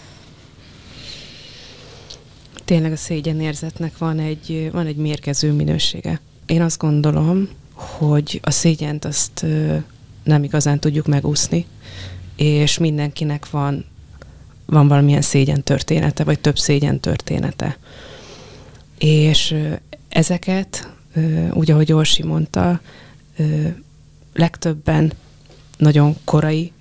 Tényleg 2.66 2.92
a 2.92 2.96
szégyenérzetnek 2.96 3.98
van 3.98 4.20
egy, 4.20 4.70
van 4.72 4.86
egy 4.86 4.96
mérgező 4.96 5.52
minősége. 5.52 6.22
Én 6.46 6.62
azt 6.62 6.78
gondolom, 6.78 7.50
hogy 7.74 8.40
a 8.44 8.52
szégyent 8.52 9.06
azt 9.06 9.46
nem 10.24 10.44
igazán 10.44 10.80
tudjuk 10.80 11.06
megúszni, 11.06 11.66
és 12.36 12.78
mindenkinek 12.78 13.50
van, 13.50 13.86
van 14.66 14.88
valamilyen 14.88 15.22
szégyen 15.22 15.64
története, 15.64 16.24
vagy 16.24 16.40
több 16.40 16.58
szégyen 16.58 17.00
története. 17.00 17.78
És 18.98 19.56
ezeket, 20.10 20.90
úgy 21.52 21.72
ahogy 21.72 21.92
Orsi 21.92 22.24
mondta, 22.24 22.82
legtöbben 24.34 25.14
nagyon 25.78 26.16
korai 26.24 26.72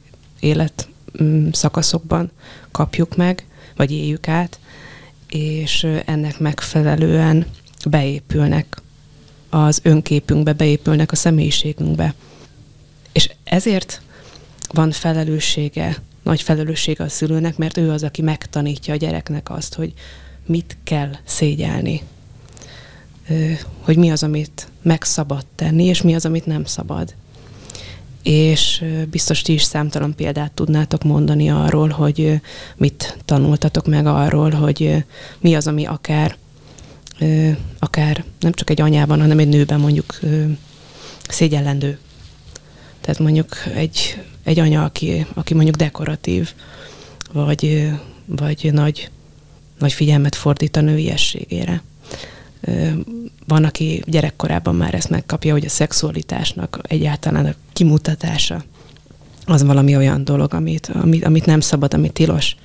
élet 0.40 0.88
mm, 1.22 1.48
szakaszokban 1.52 2.30
kapjuk 2.70 3.16
meg, 3.16 3.46
vagy 3.76 3.92
éljük 3.92 4.28
át, 4.28 4.58
és 5.28 5.86
ennek 6.04 6.38
megfelelően 6.38 7.46
beépülnek 7.86 8.82
az 9.50 9.80
önképünkbe, 9.82 10.52
beépülnek 10.52 11.12
a 11.12 11.16
személyiségünkbe. 11.16 12.14
És 13.12 13.30
ezért 13.44 14.02
van 14.68 14.90
felelőssége, 14.90 15.96
nagy 16.22 16.42
felelőssége 16.42 17.04
a 17.04 17.08
szülőnek, 17.08 17.56
mert 17.56 17.76
ő 17.76 17.90
az, 17.90 18.02
aki 18.02 18.22
megtanítja 18.22 18.94
a 18.94 18.96
gyereknek 18.96 19.50
azt, 19.50 19.74
hogy 19.74 19.92
mit 20.46 20.76
kell 20.84 21.10
szégyelni. 21.24 22.02
Hogy 23.80 23.96
mi 23.96 24.10
az, 24.10 24.22
amit 24.22 24.68
meg 24.82 25.02
szabad 25.02 25.46
tenni, 25.54 25.84
és 25.84 26.02
mi 26.02 26.14
az, 26.14 26.24
amit 26.24 26.46
nem 26.46 26.64
szabad. 26.64 27.14
És 28.22 28.84
biztos 29.10 29.42
ti 29.42 29.52
is 29.52 29.62
számtalan 29.62 30.14
példát 30.14 30.52
tudnátok 30.52 31.02
mondani 31.02 31.50
arról, 31.50 31.88
hogy 31.88 32.40
mit 32.76 33.18
tanultatok 33.24 33.86
meg 33.86 34.06
arról, 34.06 34.50
hogy 34.50 35.04
mi 35.38 35.54
az, 35.54 35.66
ami 35.66 35.86
akár, 35.86 36.36
akár 37.78 38.24
nem 38.40 38.52
csak 38.52 38.70
egy 38.70 38.80
anyában, 38.80 39.20
hanem 39.20 39.38
egy 39.38 39.48
nőben 39.48 39.80
mondjuk 39.80 40.20
szégyellendő. 41.28 41.98
Tehát 43.00 43.18
mondjuk 43.20 43.56
egy, 43.74 44.22
egy 44.42 44.58
anya, 44.58 44.84
aki, 44.84 45.26
aki 45.34 45.54
mondjuk 45.54 45.76
dekoratív, 45.76 46.52
vagy, 47.32 47.90
vagy 48.26 48.70
nagy 48.72 49.10
nagy 49.84 49.92
figyelmet 49.92 50.34
fordít 50.34 50.76
a 50.76 50.80
nőiességére. 50.80 51.82
Van, 53.46 53.64
aki 53.64 54.02
gyerekkorában 54.06 54.74
már 54.74 54.94
ezt 54.94 55.10
megkapja, 55.10 55.52
hogy 55.52 55.64
a 55.64 55.68
szexualitásnak 55.68 56.78
egyáltalán 56.82 57.46
a 57.46 57.54
kimutatása 57.72 58.64
az 59.46 59.62
valami 59.62 59.96
olyan 59.96 60.24
dolog, 60.24 60.54
amit, 60.54 60.90
amit, 60.94 61.24
amit 61.24 61.46
nem 61.46 61.60
szabad, 61.60 61.94
amit 61.94 62.12
tilos. 62.12 62.56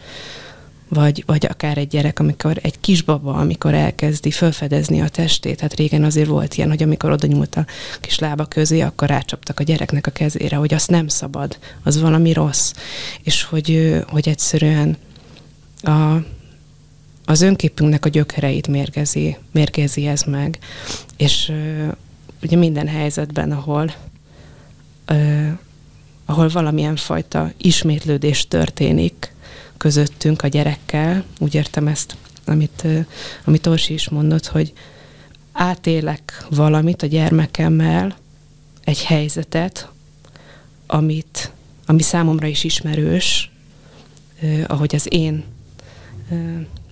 Vagy, 0.88 1.23
vagy 1.25 1.45
akár 1.49 1.77
egy 1.77 1.88
gyerek, 1.88 2.19
amikor 2.19 2.60
egy 2.62 2.79
kisbaba, 2.79 3.34
amikor 3.34 3.73
elkezdi 3.73 4.32
felfedezni 4.32 5.01
a 5.01 5.08
testét, 5.08 5.60
hát 5.60 5.75
régen 5.75 6.03
azért 6.03 6.27
volt 6.27 6.55
ilyen, 6.55 6.69
hogy 6.69 6.84
amikor 6.84 7.12
oda 7.12 7.27
nyúlt 7.27 7.55
a 7.55 7.65
kis 8.01 8.19
lába 8.19 8.45
közé, 8.45 8.82
akkor 8.82 9.08
rácsaptak 9.08 9.60
a 9.60 9.63
gyereknek 9.63 10.08
a 10.08 10.12
kezére, 10.12 10.55
hogy 10.55 10.73
azt 10.73 10.89
nem 10.89 11.08
szabad, 11.08 11.58
az 11.84 12.01
valami 12.01 12.34
rossz. 12.34 12.73
És 13.23 13.43
hogy, 13.43 13.99
hogy 14.08 14.27
egyszerűen 14.27 14.97
a, 15.82 16.15
az 17.30 17.42
önképünknek 17.42 18.06
a 18.06 18.10
gyökereit 18.10 18.68
mérgezi, 18.68 19.38
mérgezi 19.52 20.08
ez 20.08 20.22
meg, 20.22 20.60
és 21.18 21.50
uh, 21.50 21.88
ugye 22.44 22.58
minden 22.58 22.88
helyzetben, 22.88 23.52
ahol 23.52 23.94
uh, 25.12 25.48
ahol 26.26 26.50
valamilyen 26.50 26.96
fajta 26.96 27.52
ismétlődés 27.58 28.48
történik 28.48 29.34
közöttünk 29.78 30.42
a 30.42 30.48
gyerekkel, 30.48 31.24
úgy 31.39 31.56
értem 31.56 31.88
ezt, 31.88 32.15
amit, 32.46 32.82
uh, 32.84 33.06
amit 33.44 33.68
Orsi 33.68 33.94
is 33.94 34.10
mondott, 34.10 34.46
hogy 34.48 34.74
átélek 35.52 36.46
valamit 36.50 37.02
a 37.02 37.08
gyermekemmel, 37.08 38.18
egy 38.84 39.04
helyzetet, 39.04 39.89
amit, 40.88 41.52
ami 41.86 42.02
számomra 42.02 42.48
is 42.48 42.63
ismerős, 42.63 43.52
uh, 44.42 44.63
ahogy 44.68 44.96
az 44.96 45.08
én 45.10 45.44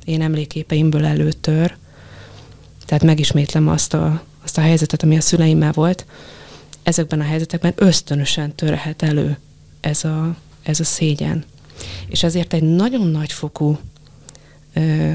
én 0.07 0.21
emléképeimből 0.21 1.05
előtör. 1.05 1.75
Tehát 2.85 3.03
megismétlem 3.03 3.67
azt 3.67 3.93
a, 3.93 4.23
azt 4.43 4.57
a 4.57 4.61
helyzetet, 4.61 5.03
ami 5.03 5.17
a 5.17 5.21
szüleimmel 5.21 5.71
volt. 5.71 6.05
Ezekben 6.83 7.19
a 7.19 7.23
helyzetekben 7.23 7.73
ösztönösen 7.75 8.55
törhet 8.55 9.01
elő 9.01 9.37
ez 9.79 10.03
a, 10.03 10.35
ez 10.63 10.79
a 10.79 10.83
szégyen. 10.83 11.43
És 12.07 12.23
ezért 12.23 12.53
egy 12.53 12.63
nagyon 12.63 13.07
nagyfokú 13.07 13.77
ö, 14.73 15.11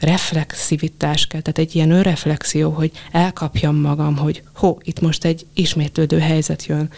reflexivitás 0.00 1.26
kell, 1.26 1.40
tehát 1.40 1.58
egy 1.58 1.74
ilyen 1.74 1.90
önreflexió, 1.90 2.70
hogy 2.70 2.90
elkapjam 3.12 3.76
magam, 3.76 4.16
hogy 4.16 4.42
ho, 4.52 4.76
itt 4.82 5.00
most 5.00 5.24
egy 5.24 5.46
ismétlődő 5.54 6.18
helyzet 6.18 6.66
jön, 6.66 6.90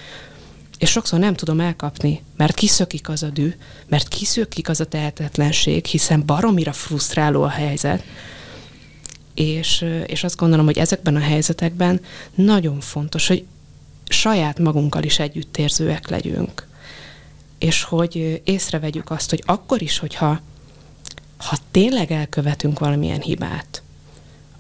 és 0.79 0.91
sokszor 0.91 1.19
nem 1.19 1.35
tudom 1.35 1.61
elkapni, 1.61 2.23
mert 2.37 2.55
kiszökik 2.55 3.09
az 3.09 3.23
a 3.23 3.29
dű, 3.29 3.55
mert 3.87 4.09
kiszökik 4.09 4.69
az 4.69 4.81
a 4.81 4.85
tehetetlenség, 4.85 5.85
hiszen 5.85 6.27
baromira 6.27 6.73
frusztráló 6.73 7.43
a 7.43 7.49
helyzet, 7.49 8.03
és, 9.35 9.85
és 10.07 10.25
azt 10.25 10.37
gondolom, 10.37 10.65
hogy 10.65 10.79
ezekben 10.79 11.17
a 11.17 11.21
helyzetekben 11.21 12.01
nagyon 12.35 12.81
fontos, 12.81 13.27
hogy 13.27 13.45
saját 14.09 14.59
magunkkal 14.59 15.03
is 15.03 15.19
együttérzőek 15.19 16.09
legyünk. 16.09 16.67
És 17.59 17.83
hogy 17.83 18.43
észrevegyük 18.45 19.11
azt, 19.11 19.31
hogy 19.31 19.43
akkor 19.47 19.83
is, 19.83 19.99
hogyha 19.99 20.41
ha 21.37 21.57
tényleg 21.71 22.13
elkövetünk 22.13 22.79
valamilyen 22.79 23.21
hibát, 23.21 23.83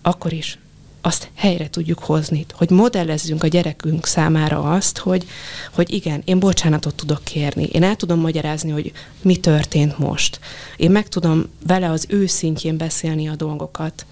akkor 0.02 0.32
is 0.32 0.58
azt 1.08 1.30
helyre 1.34 1.70
tudjuk 1.70 1.98
hozni, 1.98 2.46
hogy 2.52 2.70
modellezzünk 2.70 3.42
a 3.42 3.46
gyerekünk 3.46 4.06
számára 4.06 4.62
azt, 4.62 4.98
hogy, 4.98 5.26
hogy 5.72 5.92
igen, 5.92 6.22
én 6.24 6.38
bocsánatot 6.38 6.94
tudok 6.94 7.24
kérni, 7.24 7.64
én 7.64 7.82
el 7.82 7.96
tudom 7.96 8.20
magyarázni, 8.20 8.70
hogy 8.70 8.92
mi 9.22 9.36
történt 9.36 9.98
most. 9.98 10.40
Én 10.76 10.90
meg 10.90 11.08
tudom 11.08 11.46
vele 11.66 11.90
az 11.90 12.06
ő 12.08 12.26
szintjén 12.26 12.76
beszélni 12.76 13.28
a 13.28 13.36
dolgokat, 13.36 14.06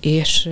és, 0.00 0.48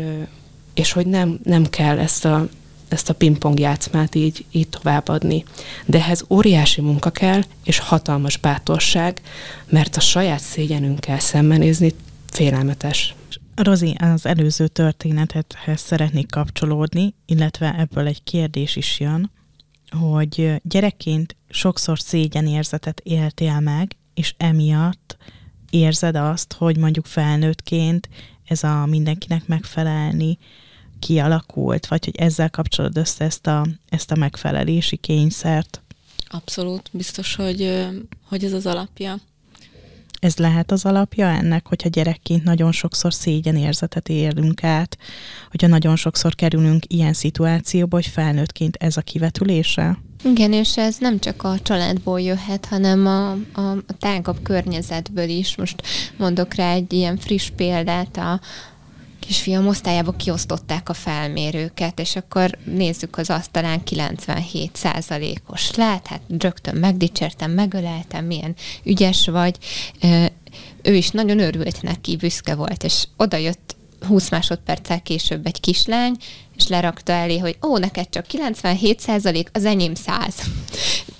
és 0.75 0.93
hogy 0.93 1.07
nem, 1.07 1.41
nem 1.43 1.67
kell 1.67 1.99
ezt 1.99 2.25
a, 2.25 2.49
ezt 2.89 3.09
a 3.09 3.15
pingpong 3.15 3.59
játszmát 3.59 4.15
így, 4.15 4.45
így 4.51 4.69
továbbadni. 4.69 5.45
De 5.87 5.99
ehhez 5.99 6.25
óriási 6.29 6.81
munka 6.81 7.11
kell, 7.11 7.43
és 7.65 7.79
hatalmas 7.79 8.37
bátorság, 8.37 9.21
mert 9.69 9.97
a 9.97 10.01
saját 10.01 10.41
szégyenünkkel 10.41 11.19
szembenézni 11.19 11.95
félelmetes. 12.31 13.15
Rozi, 13.63 13.95
az 13.99 14.27
előző 14.27 14.69
történethez 14.69 15.81
szeretnék 15.81 16.31
kapcsolódni, 16.31 17.15
illetve 17.27 17.79
ebből 17.79 18.07
egy 18.07 18.23
kérdés 18.23 18.77
is 18.77 19.01
jön, 19.01 19.31
hogy 19.91 20.61
gyerekként 20.63 21.37
sokszor 21.49 21.99
szégyenérzetet 22.01 23.01
éltél 23.01 23.61
meg, 23.61 23.97
és 24.15 24.35
emiatt 24.37 25.17
érzed 25.71 26.17
azt, 26.17 26.53
hogy 26.53 26.77
mondjuk 26.77 27.07
felnőttként 27.07 28.09
ez 28.45 28.63
a 28.63 28.87
mindenkinek 28.87 29.47
megfelelni 29.47 30.39
kialakult, 30.99 31.87
vagy 31.87 32.05
hogy 32.05 32.17
ezzel 32.17 32.51
kapcsolod 32.51 32.97
össze 32.97 33.25
ezt 33.25 33.47
a, 33.47 33.67
ezt 33.89 34.11
a 34.11 34.17
megfelelési 34.17 34.97
kényszert? 34.97 35.83
Abszolút, 36.29 36.91
biztos, 36.93 37.35
hogy, 37.35 37.87
hogy 38.29 38.45
ez 38.45 38.53
az 38.53 38.67
alapja. 38.67 39.17
Ez 40.21 40.37
lehet 40.37 40.71
az 40.71 40.85
alapja 40.85 41.27
ennek, 41.27 41.67
hogyha 41.67 41.89
gyerekként 41.89 42.45
nagyon 42.45 42.73
sokszor 42.73 43.15
szégyenérzetet 43.15 44.09
élünk 44.09 44.65
át, 44.65 44.99
hogyha 45.51 45.67
nagyon 45.67 45.97
sokszor 45.97 46.35
kerülünk 46.35 46.85
ilyen 46.87 47.13
szituációba, 47.13 47.97
hogy 47.97 48.07
felnőttként 48.07 48.77
ez 48.77 48.97
a 48.97 49.01
kivetülése? 49.01 49.99
Igen, 50.25 50.53
és 50.53 50.77
ez 50.77 50.97
nem 50.99 51.19
csak 51.19 51.43
a 51.43 51.59
családból 51.63 52.21
jöhet, 52.21 52.67
hanem 52.67 53.07
a, 53.07 53.31
a, 53.61 53.71
a 53.71 53.97
tágabb 53.99 54.43
környezetből 54.43 55.29
is. 55.29 55.57
Most 55.57 55.83
mondok 56.17 56.55
rá 56.55 56.73
egy 56.73 56.93
ilyen 56.93 57.17
friss 57.19 57.51
példát, 57.57 58.17
a, 58.17 58.41
kisfiam 59.31 59.67
osztályába 59.67 60.13
kiosztották 60.13 60.89
a 60.89 60.95
felmérőket, 60.95 62.01
és 62.01 62.17
akkor 62.17 62.59
nézzük 62.65 63.19
az 63.19 63.31
asztalán 63.31 63.85
97 63.85 64.77
százalékos 64.77 65.75
lát, 65.75 66.07
hát 66.07 66.21
rögtön 66.39 66.77
megdicsértem, 66.77 67.51
megöleltem, 67.51 68.25
milyen 68.25 68.55
ügyes 68.85 69.27
vagy. 69.27 69.59
Ő 70.83 70.95
is 70.95 71.11
nagyon 71.11 71.39
örült 71.39 71.83
neki, 71.83 72.17
büszke 72.17 72.55
volt, 72.55 72.85
és 72.85 73.05
oda 73.17 73.37
jött 73.37 73.77
20 74.07 74.31
másodperccel 74.31 75.03
később 75.03 75.47
egy 75.47 75.61
kislány, 75.61 76.17
és 76.61 76.69
lerakta 76.69 77.13
elé, 77.13 77.39
hogy 77.39 77.57
ó, 77.67 77.79
neked 77.79 78.09
csak 78.11 78.27
97 78.27 79.01
százalék, 79.01 79.49
az 79.53 79.65
enyém 79.65 79.95
100. 79.95 80.35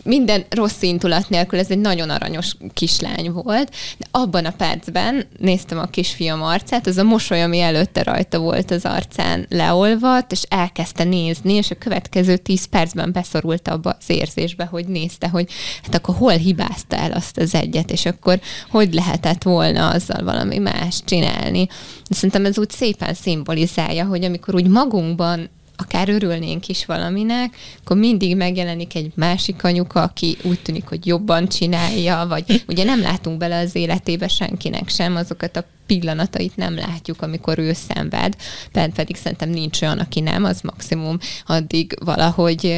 Minden 0.03 0.45
rossz 0.49 0.83
intulat 0.83 1.29
nélkül, 1.29 1.59
ez 1.59 1.71
egy 1.71 1.79
nagyon 1.79 2.11
aranyos 2.11 2.57
kislány 2.75 3.33
volt, 3.33 3.71
de 3.99 4.07
abban 4.11 4.45
a 4.45 4.51
percben 4.51 5.27
néztem 5.39 5.79
a 5.79 5.87
kisfiam 5.87 6.43
arcát, 6.43 6.87
az 6.87 6.97
a 6.97 7.03
mosoly, 7.03 7.43
ami 7.43 7.61
előtte 7.61 8.03
rajta 8.03 8.39
volt 8.39 8.71
az 8.71 8.85
arcán 8.85 9.47
leolvadt, 9.49 10.33
és 10.33 10.43
elkezdte 10.49 11.05
nézni, 11.05 11.53
és 11.53 11.71
a 11.71 11.75
következő 11.79 12.37
10 12.37 12.65
percben 12.65 13.13
beszorult 13.13 13.69
abba 13.69 13.97
az 13.99 14.11
érzésbe, 14.11 14.65
hogy 14.65 14.87
nézte, 14.87 15.29
hogy 15.29 15.51
hát 15.83 15.95
akkor 15.95 16.15
hol 16.15 16.33
hibázta 16.33 16.97
el 16.97 17.13
azt 17.13 17.39
az 17.39 17.55
egyet, 17.55 17.91
és 17.91 18.07
akkor 18.07 18.41
hogy 18.71 18.95
lehetett 18.95 19.43
volna 19.43 19.89
azzal 19.89 20.25
valami 20.25 20.59
más 20.59 21.01
csinálni. 21.05 21.69
Szerintem 22.11 22.45
ez 22.45 22.59
úgy 22.59 22.71
szépen 22.71 23.15
szimbolizálja, 23.15 24.05
hogy 24.05 24.25
amikor 24.25 24.55
úgy 24.55 24.67
magunkban 24.67 25.49
akár 25.77 26.09
örülnénk 26.09 26.69
is 26.69 26.87
valaminek, 26.87 27.57
akkor 27.83 27.97
mindig 27.97 28.37
megjelenik 28.37 28.95
egy 28.95 29.13
másik 29.15 29.65
anyuka, 29.65 30.03
aki 30.03 30.37
úgy 30.43 30.61
tűnik, 30.63 30.89
hogy 30.89 31.07
jobban 31.07 31.49
csinálja, 31.49 32.27
vagy 32.29 32.65
ugye 32.69 32.85
nem 32.85 33.01
látunk 33.01 33.39
bele 33.39 33.59
az 33.59 33.75
életébe 33.75 34.29
senkinek 34.29 34.89
sem 34.89 35.17
azokat 35.17 35.57
a 35.57 35.65
pillanatait 35.91 36.57
nem 36.57 36.77
látjuk, 36.77 37.23
amikor 37.23 37.59
ő 37.59 37.73
szenved, 37.73 38.37
Pent 38.73 38.95
pedig 38.95 39.17
szerintem 39.17 39.51
nincs 39.51 39.83
olyan, 39.83 39.99
aki 39.99 40.21
nem, 40.21 40.45
az 40.45 40.61
maximum 40.61 41.19
addig 41.47 41.97
valahogy 42.05 42.77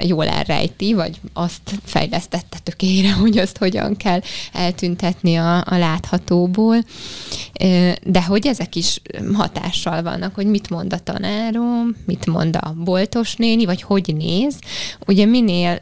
jól 0.00 0.28
elrejti, 0.28 0.92
vagy 0.92 1.20
azt 1.32 1.62
fejlesztette 1.84 2.58
tökére, 2.62 3.12
hogy 3.22 3.38
azt 3.38 3.58
hogyan 3.58 3.96
kell 3.96 4.20
eltüntetni 4.52 5.36
a, 5.36 5.56
a 5.56 5.76
láthatóból. 5.76 6.76
De 8.02 8.22
hogy 8.26 8.46
ezek 8.46 8.74
is 8.74 9.00
hatással 9.32 10.02
vannak, 10.02 10.34
hogy 10.34 10.46
mit 10.46 10.70
mond 10.70 10.92
a 10.92 10.98
tanárom, 10.98 11.96
mit 12.06 12.26
mond 12.26 12.56
a 12.56 12.74
boltos 12.84 13.36
néni, 13.36 13.64
vagy 13.64 13.82
hogy 13.82 14.14
néz. 14.16 14.58
Ugye 15.06 15.24
minél 15.24 15.80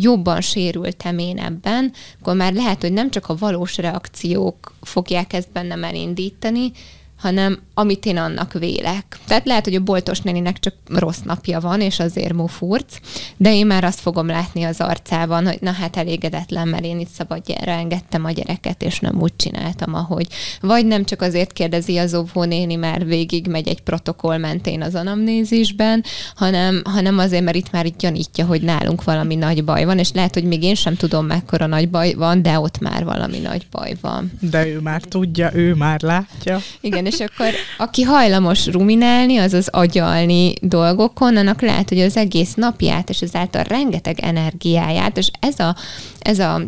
jobban 0.00 0.40
sérültem 0.40 1.18
én 1.18 1.38
ebben, 1.38 1.92
akkor 2.20 2.36
már 2.36 2.52
lehet, 2.52 2.80
hogy 2.80 2.92
nem 2.92 3.10
csak 3.10 3.28
a 3.28 3.36
valós 3.36 3.76
reakciók 3.76 4.74
fogják 4.82 5.32
ezt 5.32 5.52
bennem 5.52 5.84
elindítani, 5.84 6.72
hanem 7.18 7.58
amit 7.74 8.06
én 8.06 8.16
annak 8.16 8.52
vélek. 8.52 9.18
Tehát 9.26 9.46
lehet, 9.46 9.64
hogy 9.64 9.74
a 9.74 9.80
boltos 9.80 10.20
néninek 10.20 10.58
csak 10.58 10.74
rossz 10.86 11.20
napja 11.24 11.60
van, 11.60 11.80
és 11.80 12.00
azért 12.00 12.32
mufurc, 12.32 12.98
de 13.36 13.54
én 13.54 13.66
már 13.66 13.84
azt 13.84 14.00
fogom 14.00 14.26
látni 14.26 14.62
az 14.62 14.80
arcában, 14.80 15.46
hogy 15.46 15.58
na 15.60 15.72
hát 15.72 15.96
elégedetlen, 15.96 16.68
mert 16.68 16.84
én 16.84 17.00
itt 17.00 17.08
szabadjára 17.08 17.70
engedtem 17.70 18.24
a 18.24 18.30
gyereket, 18.30 18.82
és 18.82 19.00
nem 19.00 19.20
úgy 19.20 19.36
csináltam, 19.36 19.94
ahogy. 19.94 20.26
Vagy 20.60 20.86
nem 20.86 21.04
csak 21.04 21.22
azért 21.22 21.52
kérdezi 21.52 21.96
az 21.96 22.14
óvónéni, 22.14 22.74
mert 22.74 23.04
végig 23.04 23.46
megy 23.46 23.68
egy 23.68 23.82
protokoll 23.82 24.38
mentén 24.38 24.82
az 24.82 24.94
anamnézisben, 24.94 26.04
hanem, 26.34 26.82
hanem 26.84 27.18
azért, 27.18 27.44
mert 27.44 27.56
itt 27.56 27.70
már 27.70 27.86
itt 27.86 27.98
gyanítja, 27.98 28.46
hogy 28.46 28.62
nálunk 28.62 29.04
valami 29.04 29.34
nagy 29.34 29.64
baj 29.64 29.84
van, 29.84 29.98
és 29.98 30.12
lehet, 30.12 30.34
hogy 30.34 30.44
még 30.44 30.62
én 30.62 30.74
sem 30.74 30.94
tudom, 30.94 31.26
mekkora 31.26 31.66
nagy 31.66 31.88
baj 31.90 32.14
van, 32.14 32.42
de 32.42 32.58
ott 32.58 32.78
már 32.78 33.04
valami 33.04 33.38
nagy 33.38 33.66
baj 33.70 33.94
van. 34.00 34.32
De 34.40 34.66
ő 34.66 34.80
már 34.80 35.02
tudja, 35.02 35.50
ő 35.54 35.74
már 35.74 36.00
látja. 36.00 36.60
Igen, 36.80 37.06
és 37.08 37.20
akkor 37.20 37.52
aki 37.78 38.02
hajlamos 38.02 38.66
ruminálni, 38.66 39.36
azaz 39.36 39.68
agyalni 39.68 40.52
dolgokon, 40.60 41.36
annak 41.36 41.60
lehet, 41.60 41.88
hogy 41.88 42.00
az 42.00 42.16
egész 42.16 42.54
napját, 42.54 43.08
és 43.08 43.20
ezáltal 43.20 43.62
rengeteg 43.62 44.20
energiáját, 44.20 45.16
és 45.16 45.30
ez 45.40 45.58
a, 45.58 45.76
ez 46.18 46.38
a 46.38 46.62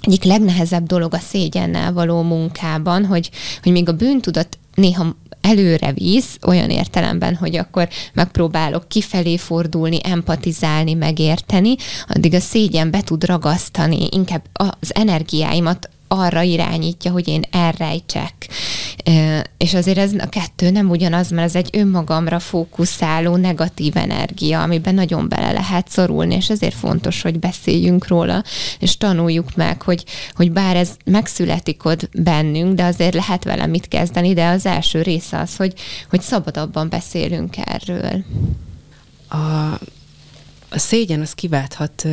egyik 0.00 0.24
legnehezebb 0.24 0.86
dolog 0.86 1.14
a 1.14 1.18
szégyennel 1.18 1.92
való 1.92 2.22
munkában, 2.22 3.04
hogy, 3.04 3.30
hogy 3.62 3.72
még 3.72 3.88
a 3.88 3.92
bűntudat 3.92 4.58
néha 4.74 5.16
előre 5.40 5.92
visz, 5.92 6.38
olyan 6.46 6.70
értelemben, 6.70 7.34
hogy 7.34 7.56
akkor 7.56 7.88
megpróbálok 8.12 8.88
kifelé 8.88 9.36
fordulni, 9.36 9.98
empatizálni, 10.02 10.94
megérteni, 10.94 11.74
addig 12.08 12.34
a 12.34 12.40
szégyen 12.40 12.90
be 12.90 13.00
tud 13.02 13.24
ragasztani, 13.24 14.06
inkább 14.10 14.42
az 14.52 14.94
energiáimat 14.94 15.88
arra 16.12 16.42
irányítja, 16.42 17.10
hogy 17.10 17.28
én 17.28 17.42
elrejtsek. 17.50 18.48
És 19.56 19.74
azért 19.74 19.98
ez 19.98 20.12
a 20.18 20.28
kettő 20.28 20.70
nem 20.70 20.90
ugyanaz, 20.90 21.30
mert 21.30 21.46
ez 21.46 21.54
egy 21.54 21.68
önmagamra 21.72 22.38
fókuszáló 22.38 23.36
negatív 23.36 23.96
energia, 23.96 24.62
amiben 24.62 24.94
nagyon 24.94 25.28
bele 25.28 25.52
lehet 25.52 25.88
szorulni, 25.88 26.34
és 26.34 26.50
ezért 26.50 26.74
fontos, 26.74 27.22
hogy 27.22 27.38
beszéljünk 27.38 28.06
róla, 28.06 28.44
és 28.78 28.96
tanuljuk 28.96 29.54
meg, 29.54 29.82
hogy, 29.82 30.04
hogy 30.32 30.52
bár 30.52 30.76
ez 30.76 30.90
megszületik 31.04 31.84
ott 31.84 32.08
bennünk, 32.12 32.74
de 32.74 32.84
azért 32.84 33.14
lehet 33.14 33.44
vele 33.44 33.66
mit 33.66 33.88
kezdeni, 33.88 34.32
de 34.32 34.46
az 34.46 34.66
első 34.66 35.02
része 35.02 35.38
az, 35.38 35.56
hogy, 35.56 35.74
hogy 36.10 36.20
szabadabban 36.20 36.88
beszélünk 36.88 37.54
erről. 37.64 38.24
A, 39.28 39.36
a 40.70 40.78
szégyen 40.78 41.20
az 41.20 41.32
kiválthat 41.32 42.06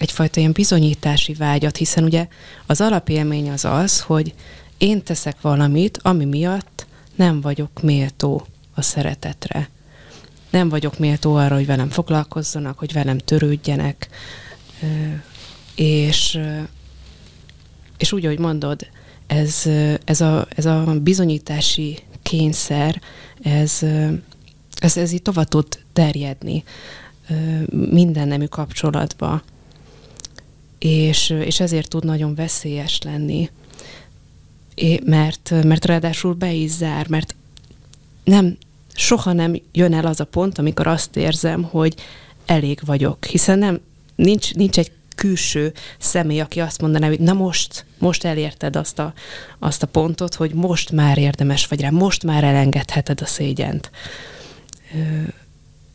egyfajta 0.00 0.40
ilyen 0.40 0.52
bizonyítási 0.52 1.32
vágyat, 1.34 1.76
hiszen 1.76 2.04
ugye 2.04 2.26
az 2.66 2.80
alapélmény 2.80 3.50
az 3.50 3.64
az, 3.64 4.00
hogy 4.00 4.34
én 4.78 5.02
teszek 5.02 5.40
valamit, 5.40 5.98
ami 6.02 6.24
miatt 6.24 6.86
nem 7.14 7.40
vagyok 7.40 7.82
méltó 7.82 8.46
a 8.74 8.82
szeretetre. 8.82 9.68
Nem 10.50 10.68
vagyok 10.68 10.98
méltó 10.98 11.34
arra, 11.34 11.54
hogy 11.54 11.66
velem 11.66 11.88
foglalkozzanak, 11.88 12.78
hogy 12.78 12.92
velem 12.92 13.18
törődjenek, 13.18 14.08
és, 15.74 16.38
és 17.98 18.12
úgy, 18.12 18.24
ahogy 18.24 18.38
mondod, 18.38 18.86
ez, 19.26 19.62
ez, 20.04 20.20
a, 20.20 20.46
ez 20.56 20.66
a 20.66 20.84
bizonyítási 21.02 21.98
kényszer, 22.22 23.00
ez, 23.42 23.78
ez, 24.80 24.96
ez 24.96 25.12
így 25.12 25.22
tovább 25.22 25.48
tud 25.48 25.66
terjedni 25.92 26.64
minden 27.90 28.28
nemű 28.28 28.46
kapcsolatba, 28.46 29.42
és, 30.80 31.30
és 31.30 31.60
ezért 31.60 31.88
tud 31.88 32.04
nagyon 32.04 32.34
veszélyes 32.34 33.02
lenni, 33.02 33.50
mert, 35.04 35.52
mert 35.64 35.84
ráadásul 35.84 36.34
be 36.34 36.52
is 36.52 36.70
zár, 36.70 37.08
mert 37.08 37.34
nem, 38.24 38.56
soha 38.94 39.32
nem 39.32 39.60
jön 39.72 39.94
el 39.94 40.06
az 40.06 40.20
a 40.20 40.24
pont, 40.24 40.58
amikor 40.58 40.86
azt 40.86 41.16
érzem, 41.16 41.62
hogy 41.62 41.94
elég 42.46 42.80
vagyok, 42.84 43.24
hiszen 43.24 43.58
nem, 43.58 43.80
nincs, 44.14 44.54
nincs 44.54 44.78
egy 44.78 44.92
külső 45.14 45.72
személy, 45.98 46.40
aki 46.40 46.60
azt 46.60 46.80
mondaná, 46.80 47.06
hogy 47.06 47.20
na 47.20 47.32
most, 47.32 47.84
most 47.98 48.24
elérted 48.24 48.76
azt 48.76 48.98
a, 48.98 49.12
azt 49.58 49.82
a 49.82 49.86
pontot, 49.86 50.34
hogy 50.34 50.52
most 50.54 50.90
már 50.90 51.18
érdemes 51.18 51.66
vagy 51.66 51.80
rá, 51.80 51.90
most 51.90 52.24
már 52.24 52.44
elengedheted 52.44 53.20
a 53.20 53.26
szégyent. 53.26 53.90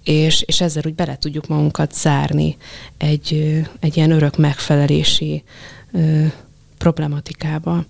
És, 0.05 0.41
és 0.41 0.61
ezzel 0.61 0.83
úgy 0.85 0.95
bele 0.95 1.17
tudjuk 1.17 1.47
magunkat 1.47 1.93
zárni 1.93 2.57
egy, 2.97 3.61
egy 3.79 3.97
ilyen 3.97 4.11
örök 4.11 4.37
megfelelési 4.37 5.43
problematikába. 6.77 7.85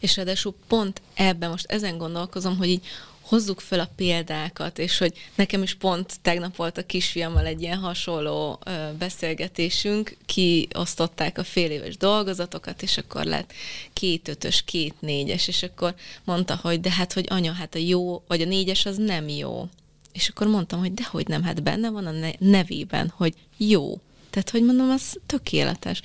És 0.00 0.16
ráadásul 0.16 0.54
pont 0.68 1.00
ebben 1.14 1.50
most 1.50 1.70
ezen 1.70 1.98
gondolkozom, 1.98 2.56
hogy 2.56 2.68
így 2.68 2.86
hozzuk 3.30 3.60
fel 3.60 3.80
a 3.80 3.90
példákat, 3.96 4.78
és 4.78 4.98
hogy 4.98 5.12
nekem 5.34 5.62
is 5.62 5.74
pont 5.74 6.20
tegnap 6.22 6.56
volt 6.56 6.78
a 6.78 6.86
kisfiammal 6.86 7.46
egy 7.46 7.62
ilyen 7.62 7.78
hasonló 7.78 8.58
ö, 8.64 8.70
beszélgetésünk, 8.98 10.16
kiosztották 10.26 11.38
a 11.38 11.44
fél 11.44 11.70
éves 11.70 11.96
dolgozatokat, 11.96 12.82
és 12.82 12.98
akkor 12.98 13.24
lett 13.24 13.52
két 13.92 14.28
ötös, 14.28 14.62
két 14.64 14.94
négyes, 15.00 15.48
és 15.48 15.62
akkor 15.62 15.94
mondta, 16.24 16.58
hogy 16.62 16.80
de 16.80 16.90
hát, 16.90 17.12
hogy 17.12 17.26
anya, 17.28 17.52
hát 17.52 17.74
a 17.74 17.78
jó, 17.78 18.22
vagy 18.26 18.40
a 18.40 18.46
négyes 18.46 18.86
az 18.86 18.96
nem 18.96 19.28
jó. 19.28 19.68
És 20.12 20.28
akkor 20.28 20.46
mondtam, 20.46 20.78
hogy 20.78 20.94
dehogy 20.94 21.28
nem, 21.28 21.42
hát 21.42 21.62
benne 21.62 21.90
van 21.90 22.06
a 22.06 22.12
nevében, 22.38 23.12
hogy 23.16 23.34
jó. 23.56 24.00
Tehát, 24.30 24.50
hogy 24.50 24.64
mondom, 24.64 24.90
az 24.90 25.18
tökéletes. 25.26 26.02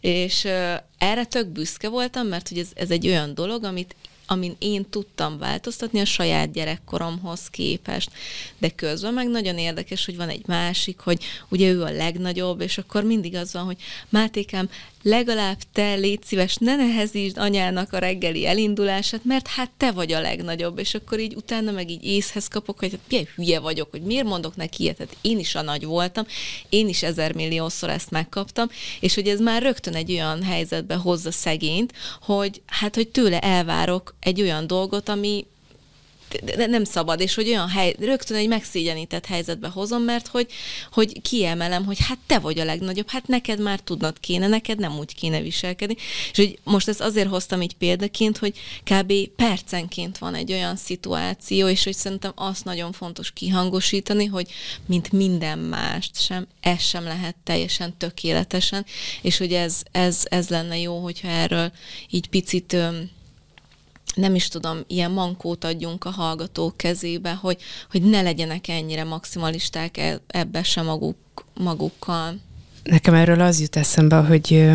És 0.00 0.44
uh, 0.44 0.74
erre 0.98 1.24
tök 1.24 1.48
büszke 1.48 1.88
voltam, 1.88 2.26
mert 2.26 2.48
hogy 2.48 2.58
ez, 2.58 2.68
ez 2.74 2.90
egy 2.90 3.06
olyan 3.06 3.34
dolog, 3.34 3.64
amit 3.64 3.94
amin 4.32 4.56
én 4.58 4.90
tudtam 4.90 5.38
változtatni 5.38 6.00
a 6.00 6.04
saját 6.04 6.52
gyerekkoromhoz 6.52 7.48
képest. 7.50 8.10
De 8.58 8.68
közben 8.68 9.14
meg 9.14 9.28
nagyon 9.28 9.58
érdekes, 9.58 10.04
hogy 10.04 10.16
van 10.16 10.28
egy 10.28 10.46
másik, 10.46 10.98
hogy 10.98 11.24
ugye 11.48 11.70
ő 11.70 11.82
a 11.82 11.90
legnagyobb, 11.90 12.60
és 12.60 12.78
akkor 12.78 13.04
mindig 13.04 13.34
az 13.34 13.52
van, 13.52 13.64
hogy 13.64 13.76
Mátékám, 14.08 14.68
legalább 15.02 15.58
te 15.72 15.94
légy 15.94 16.22
szíves, 16.22 16.56
ne 16.56 16.76
nehezítsd 16.76 17.38
anyának 17.38 17.92
a 17.92 17.98
reggeli 17.98 18.46
elindulását, 18.46 19.24
mert 19.24 19.46
hát 19.46 19.70
te 19.76 19.92
vagy 19.92 20.12
a 20.12 20.20
legnagyobb, 20.20 20.78
és 20.78 20.94
akkor 20.94 21.20
így 21.20 21.34
utána 21.34 21.70
meg 21.70 21.90
így 21.90 22.04
észhez 22.04 22.48
kapok, 22.48 22.78
hogy 22.78 22.90
hát 22.90 23.00
milyen 23.08 23.28
hülye 23.34 23.60
vagyok, 23.60 23.90
hogy 23.90 24.02
miért 24.02 24.26
mondok 24.26 24.56
neki 24.56 24.82
ilyet, 24.82 24.98
hát 24.98 25.16
én 25.20 25.38
is 25.38 25.54
a 25.54 25.62
nagy 25.62 25.84
voltam, 25.84 26.26
én 26.68 26.88
is 26.88 27.02
ezer 27.02 27.34
milliószor 27.34 27.90
ezt 27.90 28.10
megkaptam, 28.10 28.68
és 29.00 29.14
hogy 29.14 29.28
ez 29.28 29.40
már 29.40 29.62
rögtön 29.62 29.94
egy 29.94 30.12
olyan 30.12 30.42
helyzetbe 30.42 30.94
hozza 30.94 31.30
szegényt, 31.30 31.92
hogy 32.20 32.62
hát, 32.66 32.94
hogy 32.94 33.08
tőle 33.08 33.38
elvárok 33.38 34.14
egy 34.20 34.40
olyan 34.40 34.66
dolgot, 34.66 35.08
ami 35.08 35.46
nem 36.56 36.84
szabad, 36.84 37.20
és 37.20 37.34
hogy 37.34 37.48
olyan 37.48 37.68
hely, 37.68 37.94
rögtön 37.98 38.36
egy 38.36 38.48
megszégyenített 38.48 39.26
helyzetbe 39.26 39.68
hozom, 39.68 40.02
mert 40.02 40.26
hogy, 40.26 40.46
hogy 40.92 41.20
kiemelem, 41.22 41.84
hogy 41.84 41.98
hát 42.00 42.18
te 42.26 42.38
vagy 42.38 42.58
a 42.58 42.64
legnagyobb, 42.64 43.08
hát 43.08 43.26
neked 43.26 43.60
már 43.60 43.80
tudnod 43.80 44.20
kéne, 44.20 44.46
neked 44.46 44.78
nem 44.78 44.98
úgy 44.98 45.14
kéne 45.14 45.40
viselkedni. 45.40 45.96
És 46.30 46.36
hogy 46.36 46.58
most 46.62 46.88
ezt 46.88 47.00
azért 47.00 47.28
hoztam 47.28 47.62
így 47.62 47.74
példaként, 47.74 48.38
hogy 48.38 48.58
kb. 48.84 49.12
percenként 49.36 50.18
van 50.18 50.34
egy 50.34 50.52
olyan 50.52 50.76
szituáció, 50.76 51.68
és 51.68 51.84
hogy 51.84 51.96
szerintem 51.96 52.32
azt 52.34 52.64
nagyon 52.64 52.92
fontos 52.92 53.30
kihangosítani, 53.30 54.24
hogy 54.24 54.50
mint 54.86 55.12
minden 55.12 55.58
mást 55.58 56.22
sem, 56.22 56.46
ez 56.60 56.82
sem 56.82 57.04
lehet 57.04 57.36
teljesen 57.44 57.96
tökéletesen, 57.96 58.86
és 59.22 59.38
hogy 59.38 59.52
ez, 59.52 59.82
ez, 59.92 60.22
ez 60.24 60.48
lenne 60.48 60.78
jó, 60.78 60.98
hogyha 60.98 61.28
erről 61.28 61.72
így 62.10 62.28
picit 62.28 62.76
nem 64.14 64.34
is 64.34 64.48
tudom, 64.48 64.78
ilyen 64.86 65.10
mankót 65.10 65.64
adjunk 65.64 66.04
a 66.04 66.10
hallgatók 66.10 66.76
kezébe, 66.76 67.32
hogy, 67.32 67.56
hogy 67.90 68.02
ne 68.02 68.22
legyenek 68.22 68.68
ennyire 68.68 69.04
maximalisták 69.04 69.96
e, 69.96 70.20
ebbe 70.26 70.62
se 70.62 70.82
maguk, 70.82 71.16
magukkal. 71.54 72.34
Nekem 72.82 73.14
erről 73.14 73.40
az 73.40 73.60
jut 73.60 73.76
eszembe, 73.76 74.16
hogy, 74.16 74.70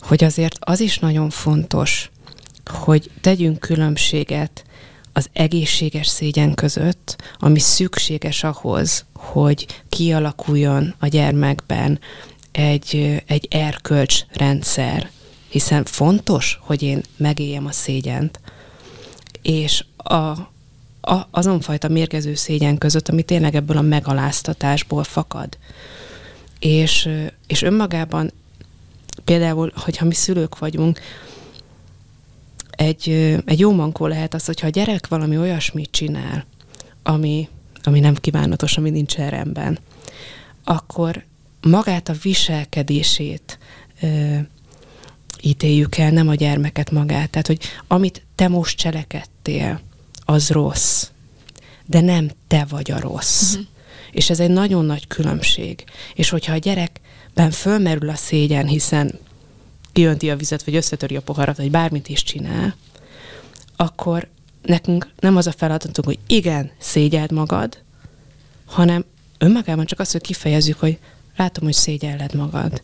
hogy 0.00 0.24
azért 0.24 0.56
az 0.60 0.80
is 0.80 0.98
nagyon 0.98 1.30
fontos, 1.30 2.10
hogy 2.64 3.10
tegyünk 3.20 3.58
különbséget 3.58 4.64
az 5.12 5.28
egészséges 5.32 6.06
szégyen 6.06 6.54
között, 6.54 7.22
ami 7.38 7.58
szükséges 7.58 8.44
ahhoz, 8.44 9.04
hogy 9.14 9.66
kialakuljon 9.88 10.94
a 10.98 11.06
gyermekben 11.06 12.00
egy, 12.52 13.22
egy 13.26 13.48
erkölcsrendszer, 13.50 15.10
hiszen 15.50 15.84
fontos, 15.84 16.58
hogy 16.62 16.82
én 16.82 17.02
megéljem 17.16 17.66
a 17.66 17.72
szégyent, 17.72 18.40
és 19.42 19.84
a, 19.96 20.14
a, 21.00 21.28
azon 21.30 21.60
fajta 21.60 21.88
mérgező 21.88 22.34
szégyen 22.34 22.78
között, 22.78 23.08
ami 23.08 23.22
tényleg 23.22 23.54
ebből 23.54 23.76
a 23.76 23.80
megaláztatásból 23.80 25.04
fakad. 25.04 25.58
És, 26.58 27.08
és 27.46 27.62
önmagában 27.62 28.32
például, 29.24 29.72
hogyha 29.76 30.04
mi 30.04 30.14
szülők 30.14 30.58
vagyunk, 30.58 31.00
egy, 32.70 33.08
egy 33.44 33.58
jó 33.58 33.72
mankó 33.72 34.06
lehet 34.06 34.34
az, 34.34 34.44
hogyha 34.44 34.66
a 34.66 34.70
gyerek 34.70 35.08
valami 35.08 35.38
olyasmit 35.38 35.90
csinál, 35.90 36.44
ami, 37.02 37.48
ami 37.82 38.00
nem 38.00 38.14
kívánatos, 38.14 38.76
ami 38.76 38.90
nincs 38.90 39.14
rendben, 39.14 39.78
akkor 40.64 41.24
magát 41.60 42.08
a 42.08 42.14
viselkedését 42.22 43.58
ítéljük 45.42 45.96
el, 45.96 46.10
nem 46.10 46.28
a 46.28 46.34
gyermeket 46.34 46.90
magát. 46.90 47.30
Tehát, 47.30 47.46
hogy 47.46 47.58
amit 47.86 48.22
te 48.34 48.48
most 48.48 48.78
cselekedtél, 48.78 49.80
az 50.24 50.50
rossz, 50.50 51.08
de 51.86 52.00
nem 52.00 52.30
te 52.46 52.64
vagy 52.68 52.90
a 52.90 53.00
rossz. 53.00 53.50
Uh-huh. 53.50 53.66
És 54.12 54.30
ez 54.30 54.40
egy 54.40 54.50
nagyon 54.50 54.84
nagy 54.84 55.06
különbség. 55.06 55.84
És 56.14 56.28
hogyha 56.28 56.52
a 56.52 56.56
gyerekben 56.58 57.50
fölmerül 57.50 58.08
a 58.08 58.14
szégyen, 58.14 58.66
hiszen 58.66 59.18
kijönti 59.92 60.30
a 60.30 60.36
vizet, 60.36 60.64
vagy 60.64 60.74
összetöri 60.76 61.16
a 61.16 61.22
poharat, 61.22 61.56
vagy 61.56 61.70
bármit 61.70 62.08
is 62.08 62.22
csinál, 62.22 62.76
akkor 63.76 64.28
nekünk 64.62 65.08
nem 65.18 65.36
az 65.36 65.46
a 65.46 65.52
feladatunk, 65.52 66.06
hogy 66.06 66.18
igen, 66.26 66.70
szégyeld 66.78 67.32
magad, 67.32 67.82
hanem 68.66 69.04
önmagában 69.38 69.84
csak 69.84 70.00
az, 70.00 70.10
hogy 70.12 70.20
kifejezzük, 70.20 70.78
hogy 70.78 70.98
látom, 71.36 71.64
hogy 71.64 71.72
szégyelled 71.72 72.34
magad 72.34 72.82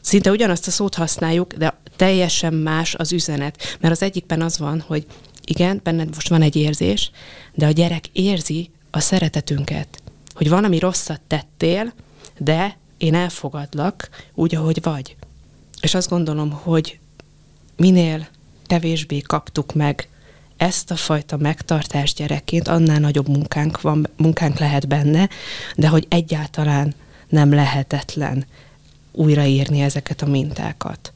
szinte 0.00 0.30
ugyanazt 0.30 0.66
a 0.66 0.70
szót 0.70 0.94
használjuk, 0.94 1.52
de 1.52 1.78
teljesen 1.96 2.54
más 2.54 2.94
az 2.94 3.12
üzenet. 3.12 3.76
Mert 3.80 3.94
az 3.94 4.02
egyikben 4.02 4.42
az 4.42 4.58
van, 4.58 4.80
hogy 4.80 5.06
igen, 5.44 5.80
benned 5.82 6.14
most 6.14 6.28
van 6.28 6.42
egy 6.42 6.56
érzés, 6.56 7.10
de 7.54 7.66
a 7.66 7.70
gyerek 7.70 8.06
érzi 8.12 8.70
a 8.90 9.00
szeretetünket. 9.00 10.02
Hogy 10.34 10.48
van, 10.48 10.64
ami 10.64 10.78
rosszat 10.78 11.20
tettél, 11.26 11.92
de 12.38 12.78
én 12.98 13.14
elfogadlak 13.14 14.08
úgy, 14.34 14.54
ahogy 14.54 14.82
vagy. 14.82 15.16
És 15.80 15.94
azt 15.94 16.08
gondolom, 16.08 16.50
hogy 16.50 16.98
minél 17.76 18.28
kevésbé 18.66 19.20
kaptuk 19.20 19.74
meg 19.74 20.08
ezt 20.56 20.90
a 20.90 20.96
fajta 20.96 21.36
megtartást 21.36 22.16
gyerekként, 22.16 22.68
annál 22.68 22.98
nagyobb 22.98 23.28
munkánk, 23.28 23.80
van, 23.80 24.06
munkánk 24.16 24.58
lehet 24.58 24.88
benne, 24.88 25.28
de 25.76 25.88
hogy 25.88 26.06
egyáltalán 26.08 26.94
nem 27.28 27.52
lehetetlen 27.52 28.46
újraírni 29.14 29.80
ezeket 29.80 30.22
a 30.22 30.26
mintákat. 30.26 31.12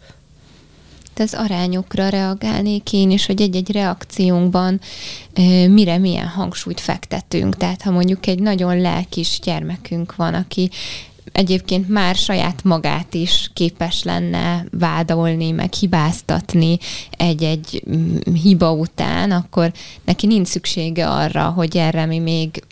az 1.17 1.35
arányokra 1.35 2.09
reagálnék 2.09 2.93
én 2.93 3.11
is, 3.11 3.27
hogy 3.27 3.41
egy-egy 3.41 3.73
reakciónkban 3.73 4.81
mire 5.69 5.99
milyen 5.99 6.27
hangsúlyt 6.27 6.81
fektetünk. 6.81 7.57
Tehát 7.57 7.83
ha 7.83 7.91
mondjuk 7.91 8.27
egy 8.27 8.39
nagyon 8.39 8.81
lelkis 8.81 9.39
gyermekünk 9.43 10.17
van, 10.17 10.35
aki 10.35 10.71
egyébként 11.33 11.89
már 11.89 12.15
saját 12.15 12.65
magát 12.65 13.15
is 13.15 13.51
képes 13.55 14.03
lenne 14.03 14.65
vádolni, 14.71 15.51
meg 15.51 15.73
hibáztatni 15.73 16.79
egy-egy 17.11 17.83
mm, 17.91 18.17
hiba 18.43 18.73
után, 18.73 19.31
akkor 19.31 19.73
neki 20.05 20.27
nincs 20.27 20.49
szüksége 20.49 21.09
arra, 21.09 21.49
hogy 21.49 21.77
erre 21.77 22.07
mi 22.07 22.19
még 22.19 22.63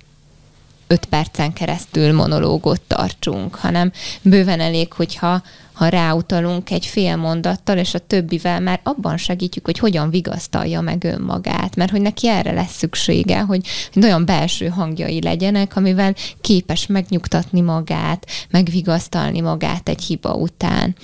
öt 0.87 1.05
percen 1.05 1.53
keresztül 1.53 2.13
monológot 2.13 2.81
tartsunk, 2.81 3.55
hanem 3.55 3.93
bőven 4.23 4.61
elég, 4.61 4.93
hogyha 4.93 5.43
ha 5.77 5.89
ráutalunk 5.89 6.71
egy 6.71 6.87
fél 6.87 7.17
mondattal, 7.17 7.79
és 7.79 7.95
a 7.95 7.99
többivel 7.99 8.61
már 8.61 8.81
abban 8.83 9.17
segítjük, 9.17 9.65
hogy 9.65 9.79
hogyan 9.79 10.11
vigasztalja 10.11 10.81
meg 10.81 11.05
önmagát, 11.05 11.77
mert 11.77 11.91
hogy 11.91 12.01
neki 12.01 12.29
erre 12.29 12.53
lesz 12.53 12.77
szüksége, 12.77 13.41
hogy, 13.41 13.67
hogy 13.93 14.05
olyan 14.05 14.25
belső 14.25 14.69
hangjai 14.69 15.23
legyenek, 15.23 15.77
amivel 15.77 16.15
képes 16.41 16.87
megnyugtatni 16.87 17.61
magát, 17.61 18.27
megvigasztalni 18.51 19.41
magát 19.41 19.89
egy 19.89 20.03
hiba 20.03 20.35
után 20.35 20.95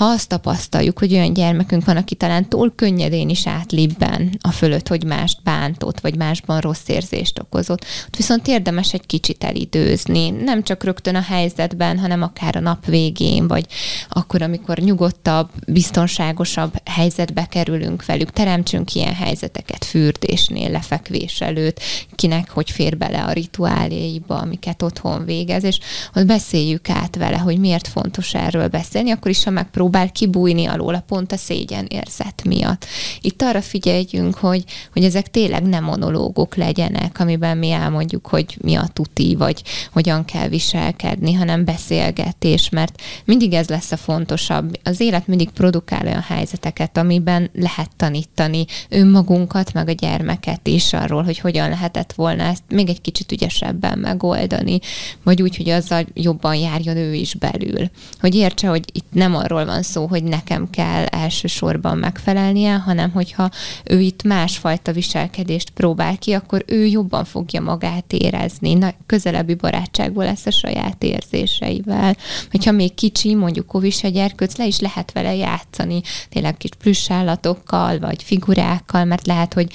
ha 0.00 0.06
azt 0.06 0.28
tapasztaljuk, 0.28 0.98
hogy 0.98 1.12
olyan 1.12 1.32
gyermekünk 1.32 1.84
van, 1.84 1.96
aki 1.96 2.14
talán 2.14 2.48
túl 2.48 2.72
könnyedén 2.74 3.28
is 3.28 3.46
átlibben 3.46 4.38
a 4.40 4.50
fölött, 4.50 4.88
hogy 4.88 5.04
mást 5.04 5.42
bántott, 5.42 6.00
vagy 6.00 6.16
másban 6.16 6.60
rossz 6.60 6.88
érzést 6.88 7.38
okozott, 7.38 7.84
ott 8.06 8.16
viszont 8.16 8.48
érdemes 8.48 8.92
egy 8.92 9.06
kicsit 9.06 9.44
elidőzni, 9.44 10.30
nem 10.30 10.62
csak 10.62 10.84
rögtön 10.84 11.14
a 11.14 11.20
helyzetben, 11.20 11.98
hanem 11.98 12.22
akár 12.22 12.56
a 12.56 12.60
nap 12.60 12.86
végén, 12.86 13.48
vagy 13.48 13.66
akkor, 14.08 14.42
amikor 14.42 14.78
nyugodtabb, 14.78 15.50
biztonságosabb 15.66 16.72
helyzetbe 16.84 17.46
kerülünk 17.46 18.06
velük, 18.06 18.30
teremtsünk 18.30 18.94
ilyen 18.94 19.14
helyzeteket 19.14 19.84
fürdésnél, 19.84 20.70
lefekvés 20.70 21.40
előtt, 21.40 21.80
kinek 22.14 22.50
hogy 22.50 22.70
fér 22.70 22.96
bele 22.96 23.24
a 23.24 23.32
rituáléiba, 23.32 24.38
amiket 24.38 24.82
otthon 24.82 25.24
végez, 25.24 25.64
és 25.64 25.78
ott 26.14 26.26
beszéljük 26.26 26.88
át 26.88 27.16
vele, 27.16 27.36
hogy 27.38 27.58
miért 27.58 27.88
fontos 27.88 28.34
erről 28.34 28.68
beszélni, 28.68 29.10
akkor 29.10 29.30
is, 29.30 29.44
ha 29.44 29.50
megpróbál 29.90 30.12
kibújni 30.12 30.66
alól, 30.66 31.04
pont 31.06 31.32
a 31.32 31.36
szégyen 31.36 31.86
érzet 31.88 32.44
miatt. 32.44 32.86
Itt 33.20 33.42
arra 33.42 33.60
figyeljünk, 33.60 34.34
hogy, 34.34 34.64
hogy 34.92 35.04
ezek 35.04 35.30
tényleg 35.30 35.62
nem 35.62 35.84
monológok 35.84 36.56
legyenek, 36.56 37.20
amiben 37.20 37.58
mi 37.58 37.70
elmondjuk, 37.70 38.26
hogy 38.26 38.56
mi 38.62 38.74
a 38.74 38.88
tuti, 38.92 39.34
vagy 39.34 39.62
hogyan 39.92 40.24
kell 40.24 40.48
viselkedni, 40.48 41.32
hanem 41.32 41.64
beszélgetés, 41.64 42.68
mert 42.68 43.02
mindig 43.24 43.52
ez 43.52 43.68
lesz 43.68 43.92
a 43.92 43.96
fontosabb. 43.96 44.78
Az 44.84 45.00
élet 45.00 45.26
mindig 45.26 45.50
produkál 45.50 46.06
olyan 46.06 46.22
helyzeteket, 46.22 46.96
amiben 46.96 47.50
lehet 47.54 47.90
tanítani 47.96 48.64
önmagunkat, 48.88 49.72
meg 49.72 49.88
a 49.88 49.92
gyermeket 49.92 50.66
is 50.66 50.92
arról, 50.92 51.22
hogy 51.22 51.38
hogyan 51.38 51.68
lehetett 51.68 52.12
volna 52.12 52.42
ezt 52.42 52.62
még 52.68 52.88
egy 52.88 53.00
kicsit 53.00 53.32
ügyesebben 53.32 53.98
megoldani, 53.98 54.78
vagy 55.22 55.42
úgy, 55.42 55.56
hogy 55.56 55.68
azzal 55.68 56.06
jobban 56.14 56.54
járjon 56.54 56.96
ő 56.96 57.14
is 57.14 57.34
belül. 57.34 57.90
Hogy 58.20 58.34
értse, 58.34 58.68
hogy 58.68 58.84
itt 58.92 59.12
nem 59.12 59.34
arról 59.34 59.64
van 59.64 59.79
szó, 59.82 60.06
hogy 60.06 60.24
nekem 60.24 60.70
kell 60.70 61.04
elsősorban 61.04 61.98
megfelelnie, 61.98 62.74
hanem 62.74 63.10
hogyha 63.10 63.50
ő 63.84 64.00
itt 64.00 64.22
másfajta 64.22 64.92
viselkedést 64.92 65.70
próbál 65.70 66.18
ki, 66.18 66.32
akkor 66.32 66.64
ő 66.66 66.86
jobban 66.86 67.24
fogja 67.24 67.60
magát 67.60 68.12
érezni, 68.12 68.74
na, 68.74 68.94
közelebbi 69.06 69.54
barátságból 69.54 70.24
lesz 70.24 70.46
a 70.46 70.50
saját 70.50 71.02
érzéseivel. 71.02 72.16
Hogyha 72.50 72.72
még 72.72 72.94
kicsi, 72.94 73.34
mondjuk 73.34 73.66
kovis 73.66 74.04
a 74.04 74.08
gyerkőc, 74.08 74.56
le 74.56 74.66
is 74.66 74.78
lehet 74.78 75.12
vele 75.12 75.34
játszani, 75.34 76.00
tényleg 76.28 76.56
kis 76.56 76.70
plüssállatokkal, 76.78 77.98
vagy 77.98 78.22
figurákkal, 78.22 79.04
mert 79.04 79.26
lehet, 79.26 79.54
hogy 79.54 79.72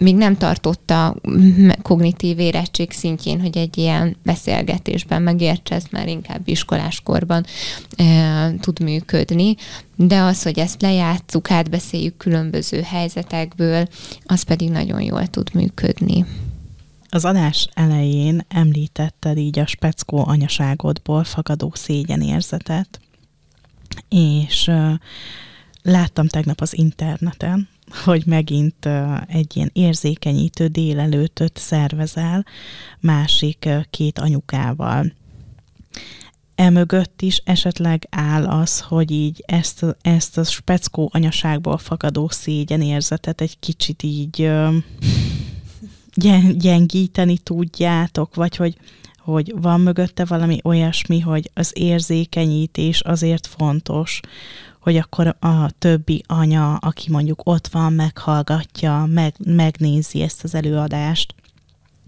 még 0.00 0.16
nem 0.16 0.36
tartotta 0.36 1.16
kognitív 1.82 2.38
érettség 2.38 2.92
szintjén, 2.92 3.40
hogy 3.40 3.56
egy 3.56 3.78
ilyen 3.78 4.16
beszélgetésben 4.22 5.22
megértse, 5.22 5.74
ez 5.74 5.84
már 5.90 6.08
inkább 6.08 6.48
iskoláskorban 6.48 7.44
e, 7.96 8.54
tud 8.60 8.80
működni, 8.80 9.56
de 9.96 10.20
az, 10.20 10.42
hogy 10.42 10.58
ezt 10.58 10.82
lejátszuk, 10.82 11.50
átbeszéljük 11.50 12.16
különböző 12.16 12.80
helyzetekből, 12.80 13.86
az 14.24 14.42
pedig 14.42 14.70
nagyon 14.70 15.00
jól 15.00 15.26
tud 15.26 15.54
működni. 15.54 16.24
Az 17.08 17.24
adás 17.24 17.68
elején 17.74 18.44
említetted 18.48 19.38
így 19.38 19.58
a 19.58 19.66
speckó 19.66 20.26
anyaságodból 20.26 21.24
fakadó 21.24 21.72
szégyenérzetet, 21.74 23.00
és 24.08 24.70
láttam 25.82 26.26
tegnap 26.26 26.60
az 26.60 26.76
interneten, 26.76 27.68
hogy 28.04 28.22
megint 28.26 28.88
egy 29.26 29.56
ilyen 29.56 29.70
érzékenyítő 29.72 30.66
délelőtöt 30.66 31.56
szervezel 31.56 32.46
másik 33.00 33.68
két 33.90 34.18
anyukával. 34.18 35.12
Emögött 36.54 37.22
is 37.22 37.42
esetleg 37.44 38.06
áll 38.10 38.46
az, 38.46 38.80
hogy 38.80 39.10
így 39.10 39.42
ezt, 39.46 39.84
ezt 40.00 40.38
a 40.38 40.44
speckó 40.44 41.10
anyaságból 41.12 41.78
fakadó 41.78 42.28
szégyenérzetet 42.28 43.40
egy 43.40 43.58
kicsit 43.58 44.02
így 44.02 44.50
gyengíteni 46.56 47.38
tudjátok, 47.38 48.34
vagy 48.34 48.56
hogy, 48.56 48.76
hogy 49.18 49.54
van 49.60 49.80
mögötte 49.80 50.24
valami 50.24 50.60
olyasmi, 50.64 51.20
hogy 51.20 51.50
az 51.54 51.70
érzékenyítés 51.74 53.00
azért 53.00 53.46
fontos, 53.46 54.20
hogy 54.88 54.96
akkor 54.96 55.36
a 55.40 55.70
többi 55.78 56.22
anya, 56.26 56.74
aki 56.76 57.10
mondjuk 57.10 57.40
ott 57.44 57.66
van, 57.66 57.92
meghallgatja, 57.92 59.06
meg, 59.10 59.34
megnézi 59.44 60.22
ezt 60.22 60.44
az 60.44 60.54
előadást, 60.54 61.34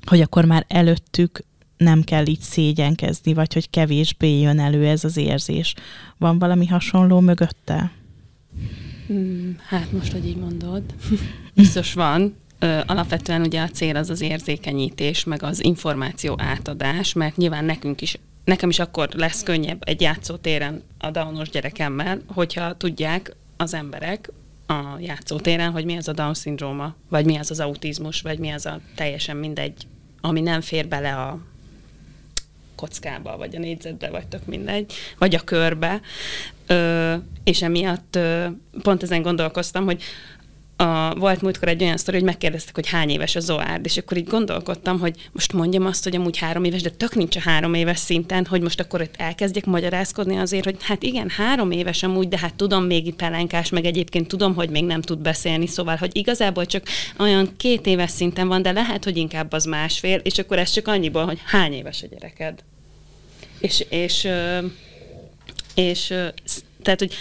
hogy 0.06 0.20
akkor 0.20 0.44
már 0.44 0.64
előttük 0.68 1.44
nem 1.76 2.02
kell 2.02 2.26
így 2.26 2.40
szégyenkezni, 2.40 3.34
vagy 3.34 3.52
hogy 3.52 3.70
kevésbé 3.70 4.40
jön 4.40 4.58
elő 4.58 4.86
ez 4.86 5.04
az 5.04 5.16
érzés. 5.16 5.74
Van 6.18 6.38
valami 6.38 6.66
hasonló 6.66 7.20
mögötte? 7.20 7.92
Hmm, 9.06 9.56
hát 9.68 9.92
most, 9.92 10.12
hogy 10.12 10.26
így 10.26 10.36
mondod, 10.36 10.82
biztos 11.54 11.92
van, 11.92 12.36
alapvetően 12.86 13.40
ugye 13.40 13.62
a 13.62 13.68
cél 13.68 13.96
az 13.96 14.10
az 14.10 14.20
érzékenyítés, 14.20 15.24
meg 15.24 15.42
az 15.42 15.64
információ 15.64 16.34
átadás, 16.38 17.12
mert 17.12 17.36
nyilván 17.36 17.64
nekünk 17.64 18.00
is 18.00 18.18
nekem 18.50 18.68
is 18.68 18.78
akkor 18.78 19.08
lesz 19.12 19.42
könnyebb 19.42 19.82
egy 19.84 20.00
játszótéren 20.00 20.82
a 20.98 21.10
Downos 21.10 21.50
gyerekemmel, 21.50 22.20
hogyha 22.26 22.76
tudják 22.76 23.34
az 23.56 23.74
emberek 23.74 24.30
a 24.66 24.98
játszótéren, 25.00 25.70
hogy 25.70 25.84
mi 25.84 25.96
az 25.96 26.08
a 26.08 26.12
Down-szindróma, 26.12 26.94
vagy 27.08 27.24
mi 27.24 27.36
az 27.36 27.50
az 27.50 27.60
autizmus, 27.60 28.20
vagy 28.20 28.38
mi 28.38 28.50
az 28.50 28.66
a 28.66 28.80
teljesen 28.94 29.36
mindegy, 29.36 29.86
ami 30.20 30.40
nem 30.40 30.60
fér 30.60 30.88
bele 30.88 31.16
a 31.16 31.38
kockába, 32.74 33.36
vagy 33.36 33.56
a 33.56 33.58
négyzetbe, 33.58 34.10
vagy 34.10 34.26
tök 34.26 34.46
mindegy, 34.46 34.92
vagy 35.18 35.34
a 35.34 35.40
körbe. 35.40 36.00
Ö, 36.66 37.14
és 37.44 37.62
emiatt 37.62 38.16
ö, 38.16 38.46
pont 38.82 39.02
ezen 39.02 39.22
gondolkoztam, 39.22 39.84
hogy 39.84 40.02
a, 40.80 41.14
volt 41.14 41.42
múltkor 41.42 41.68
egy 41.68 41.82
olyan 41.82 41.96
sztori, 41.96 42.16
hogy 42.16 42.26
megkérdeztek, 42.26 42.74
hogy 42.74 42.88
hány 42.88 43.08
éves 43.08 43.36
a 43.36 43.40
Zoárd, 43.40 43.84
és 43.84 43.96
akkor 43.96 44.16
így 44.16 44.26
gondolkodtam, 44.26 44.98
hogy 44.98 45.28
most 45.32 45.52
mondjam 45.52 45.86
azt, 45.86 46.04
hogy 46.04 46.16
amúgy 46.16 46.38
három 46.38 46.64
éves, 46.64 46.82
de 46.82 46.90
tök 46.90 47.14
nincs 47.14 47.36
a 47.36 47.40
három 47.40 47.74
éves 47.74 47.98
szinten, 47.98 48.46
hogy 48.46 48.60
most 48.60 48.80
akkor 48.80 49.00
itt 49.00 49.14
elkezdjek 49.16 49.66
magyarázkodni 49.66 50.36
azért, 50.36 50.64
hogy 50.64 50.76
hát 50.80 51.02
igen, 51.02 51.28
három 51.28 51.70
éves 51.70 52.02
amúgy, 52.02 52.28
de 52.28 52.38
hát 52.38 52.54
tudom 52.54 52.84
még 52.84 53.14
pelenkás, 53.14 53.68
meg 53.68 53.84
egyébként 53.84 54.28
tudom, 54.28 54.54
hogy 54.54 54.70
még 54.70 54.84
nem 54.84 55.00
tud 55.00 55.18
beszélni, 55.18 55.66
szóval, 55.66 55.96
hogy 55.96 56.16
igazából 56.16 56.66
csak 56.66 56.86
olyan 57.18 57.56
két 57.56 57.86
éves 57.86 58.10
szinten 58.10 58.48
van, 58.48 58.62
de 58.62 58.72
lehet, 58.72 59.04
hogy 59.04 59.16
inkább 59.16 59.52
az 59.52 59.64
másfél, 59.64 60.20
és 60.22 60.38
akkor 60.38 60.58
ez 60.58 60.70
csak 60.70 60.88
annyiból, 60.88 61.24
hogy 61.24 61.38
hány 61.44 61.72
éves 61.72 62.02
a 62.02 62.06
gyereked. 62.06 62.58
És, 63.58 63.84
és, 63.88 64.28
és, 65.74 66.14
és 66.14 66.14
tehát, 66.82 66.98
hogy 66.98 67.14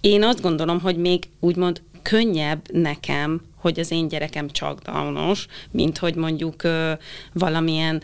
én 0.00 0.22
azt 0.22 0.40
gondolom, 0.40 0.80
hogy 0.80 0.96
még 0.96 1.24
úgymond 1.40 1.82
könnyebb 2.02 2.72
nekem, 2.72 3.40
hogy 3.56 3.80
az 3.80 3.90
én 3.90 4.08
gyerekem 4.08 4.50
csak 4.50 4.80
daunos, 4.80 5.46
mint 5.70 5.98
hogy 5.98 6.14
mondjuk 6.14 6.62
ö, 6.62 6.92
valamilyen 7.32 8.02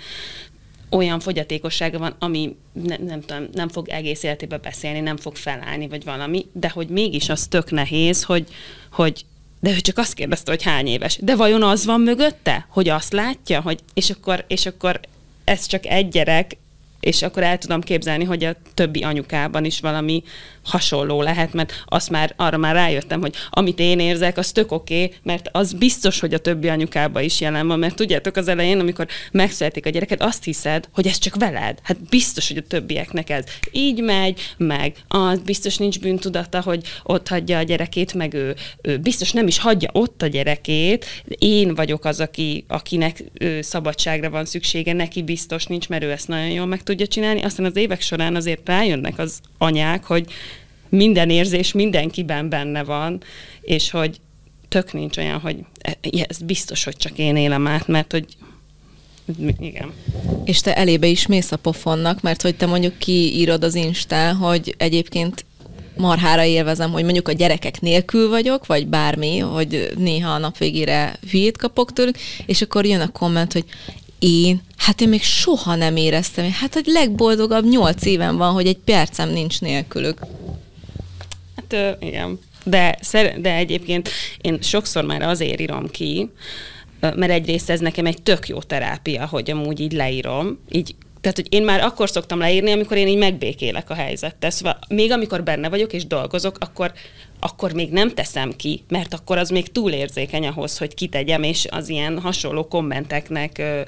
olyan 0.91 1.21
fogyatékossága 1.21 1.99
van, 1.99 2.15
ami 2.19 2.57
ne, 2.73 2.97
nem 2.97 3.21
tudom, 3.21 3.49
nem 3.53 3.69
fog 3.69 3.89
egész 3.89 4.23
életében 4.23 4.61
beszélni, 4.63 5.01
nem 5.01 5.17
fog 5.17 5.37
felállni, 5.37 5.89
vagy 5.89 6.05
valami, 6.05 6.47
de 6.53 6.69
hogy 6.69 6.89
mégis 6.89 7.29
az 7.29 7.47
tök 7.47 7.71
nehéz, 7.71 8.23
hogy, 8.23 8.47
hogy 8.93 9.25
de 9.61 9.71
ő 9.71 9.81
csak 9.81 9.99
azt 9.99 10.15
kérdezte, 10.15 10.51
hogy 10.51 10.63
hány 10.63 10.87
éves. 10.87 11.19
De 11.23 11.37
vajon 11.37 11.63
az 11.63 11.85
van 11.85 12.01
mögötte, 12.01 12.67
hogy 12.69 12.89
azt 12.89 13.13
látja, 13.13 13.61
hogy 13.61 13.79
és 13.95 14.11
akkor, 14.11 14.45
és 14.49 14.67
akkor 14.67 15.01
ez 15.45 15.67
csak 15.67 15.87
egy 15.87 16.09
gyerek, 16.09 16.57
és 17.07 17.23
akkor 17.23 17.43
el 17.43 17.59
tudom 17.59 17.81
képzelni, 17.81 18.25
hogy 18.25 18.45
a 18.45 18.57
többi 18.75 19.03
anyukában 19.03 19.65
is 19.65 19.81
valami 19.81 20.23
hasonló 20.65 21.23
lehet, 21.23 21.53
mert 21.53 21.85
azt 21.87 22.11
már, 22.11 22.33
arra 22.37 22.57
már 22.57 22.75
rájöttem, 22.75 23.21
hogy 23.21 23.35
amit 23.51 23.79
én 23.79 23.99
érzek, 23.99 24.39
az 24.39 24.53
tök 24.53 24.73
oké, 24.73 25.05
okay, 25.05 25.17
mert 25.23 25.49
az 25.53 25.73
biztos, 25.73 26.21
hogy 26.21 26.35
a 26.35 26.39
többi 26.39 26.69
anyukában 26.69 27.23
is 27.23 27.41
jelen 27.41 27.67
van, 27.67 27.79
mert 27.79 27.95
tudjátok 27.95 28.37
az 28.37 28.49
elején, 28.49 28.79
amikor 28.79 29.07
megszületik 29.33 29.87
a 29.87 29.91
gyereket, 29.91 30.23
azt 30.23 30.45
hiszed, 30.45 30.89
hogy 30.93 31.07
ez 31.07 31.19
csak 31.19 31.35
veled. 31.35 31.79
Hát 31.83 32.09
biztos, 32.09 32.49
hogy 32.49 32.57
a 32.57 32.67
többieknek 32.69 33.31
ez 33.31 33.45
így 33.71 34.03
megy, 34.03 34.41
meg 34.57 34.95
az 35.09 35.39
biztos 35.39 35.77
nincs 35.77 36.01
bűntudata, 36.01 36.61
hogy 36.63 36.87
ott 37.03 37.29
hagyja 37.29 37.59
a 37.59 37.63
gyerekét, 37.63 38.15
meg 38.15 38.35
ő, 38.35 38.55
ő 38.83 38.99
biztos 38.99 39.33
nem 39.33 39.47
is 39.47 39.59
hagyja 39.59 39.91
ott 39.93 40.23
a 40.23 40.27
gyerekét. 40.27 41.07
Én 41.39 41.75
vagyok 41.75 42.05
az, 42.05 42.21
aki, 42.21 42.65
akinek 42.69 43.25
szabadságra 43.61 44.31
van 44.31 44.45
szüksége, 44.45 44.93
neki 44.93 45.23
biztos 45.23 45.65
nincs, 45.65 45.89
mert 45.89 46.05
ő 46.05 46.11
ezt 46.11 46.29
nagyon 46.29 46.51
jól 46.51 46.67
meg 46.67 46.83
tudja 46.83 46.96
csinálni. 47.05 47.43
Aztán 47.43 47.67
az 47.67 47.77
évek 47.77 48.01
során 48.01 48.37
azért 48.37 48.69
rájönnek 48.69 49.19
az 49.19 49.41
anyák, 49.59 50.05
hogy 50.05 50.27
minden 50.89 51.31
érzés 51.31 51.73
mindenkiben 51.73 52.49
benne 52.49 52.85
van, 52.85 53.23
és 53.61 53.91
hogy 53.91 54.21
tök 54.69 54.93
nincs 54.93 55.17
olyan, 55.17 55.39
hogy 55.39 55.57
e, 55.79 55.99
ez 56.29 56.39
biztos, 56.39 56.85
hogy 56.85 56.97
csak 56.97 57.19
én 57.19 57.37
élem 57.37 57.67
át, 57.67 57.87
mert 57.87 58.13
hogy 58.13 58.27
igen. 59.59 59.93
És 60.45 60.61
te 60.61 60.77
elébe 60.77 61.07
is 61.07 61.27
mész 61.27 61.53
a 61.53 61.57
pofonnak, 61.57 62.21
mert 62.21 62.43
hogy 62.43 62.57
te 62.57 62.67
mondjuk 62.67 62.99
kiírod 62.99 63.65
az 63.65 63.75
Instán, 63.75 64.35
hogy 64.35 64.75
egyébként 64.79 65.45
marhára 65.97 66.45
élvezem, 66.45 66.91
hogy 66.91 67.03
mondjuk 67.03 67.29
a 67.29 67.33
gyerekek 67.33 67.81
nélkül 67.81 68.29
vagyok, 68.29 68.67
vagy 68.67 68.87
bármi, 68.87 69.39
hogy 69.39 69.93
néha 69.97 70.31
a 70.31 70.39
nap 70.39 70.59
végére 70.59 71.19
hülyét 71.31 71.57
kapok 71.57 71.93
tőlük, 71.93 72.17
és 72.47 72.63
akkor 72.63 72.87
jön 72.87 73.01
a 73.01 73.13
komment, 73.13 73.53
hogy 73.53 73.65
én, 74.19 74.61
hát 74.77 75.01
én 75.01 75.09
még 75.09 75.23
soha 75.23 75.75
nem 75.75 75.97
éreztem, 75.97 76.53
hát 76.53 76.75
hogy 76.75 76.87
legboldogabb 76.87 77.69
nyolc 77.69 78.05
éven 78.05 78.37
van, 78.37 78.53
hogy 78.53 78.67
egy 78.67 78.79
percem 78.79 79.31
nincs 79.31 79.61
nélkülük. 79.61 80.19
Hát 81.57 81.97
igen. 82.01 82.39
De, 82.65 82.99
de 83.39 83.55
egyébként 83.55 84.09
én 84.41 84.59
sokszor 84.63 85.05
már 85.05 85.23
azért 85.23 85.61
írom 85.61 85.91
ki, 85.91 86.31
mert 87.01 87.31
egyrészt 87.31 87.71
ez 87.71 87.81
nekem 87.81 88.07
egy 88.07 88.23
tök 88.23 88.49
jó 88.49 88.59
terápia, 88.59 89.27
hogy 89.27 89.51
amúgy 89.51 89.81
így 89.81 89.93
leírom, 89.93 90.59
így 90.71 90.95
tehát, 91.21 91.41
hogy 91.41 91.55
én 91.55 91.65
már 91.65 91.81
akkor 91.81 92.11
szoktam 92.11 92.39
leírni, 92.39 92.73
amikor 92.73 92.97
én 92.97 93.09
így 93.09 93.17
megbékélek 93.17 93.91
a 93.91 93.95
helyzettel. 93.95 94.51
Szóval 94.51 94.79
még 94.89 95.11
amikor 95.13 95.43
benne 95.43 95.69
vagyok 95.69 95.93
és 95.93 96.07
dolgozok, 96.07 96.57
akkor, 96.61 96.93
akkor 97.41 97.73
még 97.73 97.91
nem 97.91 98.15
teszem 98.15 98.53
ki, 98.57 98.85
mert 98.89 99.15
akkor 99.15 99.39
az 99.39 99.51
még 99.51 99.73
túl 99.73 99.93
érzékeny 99.93 100.47
ahhoz, 100.47 100.79
hogy 100.79 100.95
kitegyem, 100.95 101.43
és 101.43 101.67
az 101.71 101.89
ilyen 101.89 102.21
hasonló 102.21 102.69
kommenteknek 102.69 103.59
ö, 103.59 103.81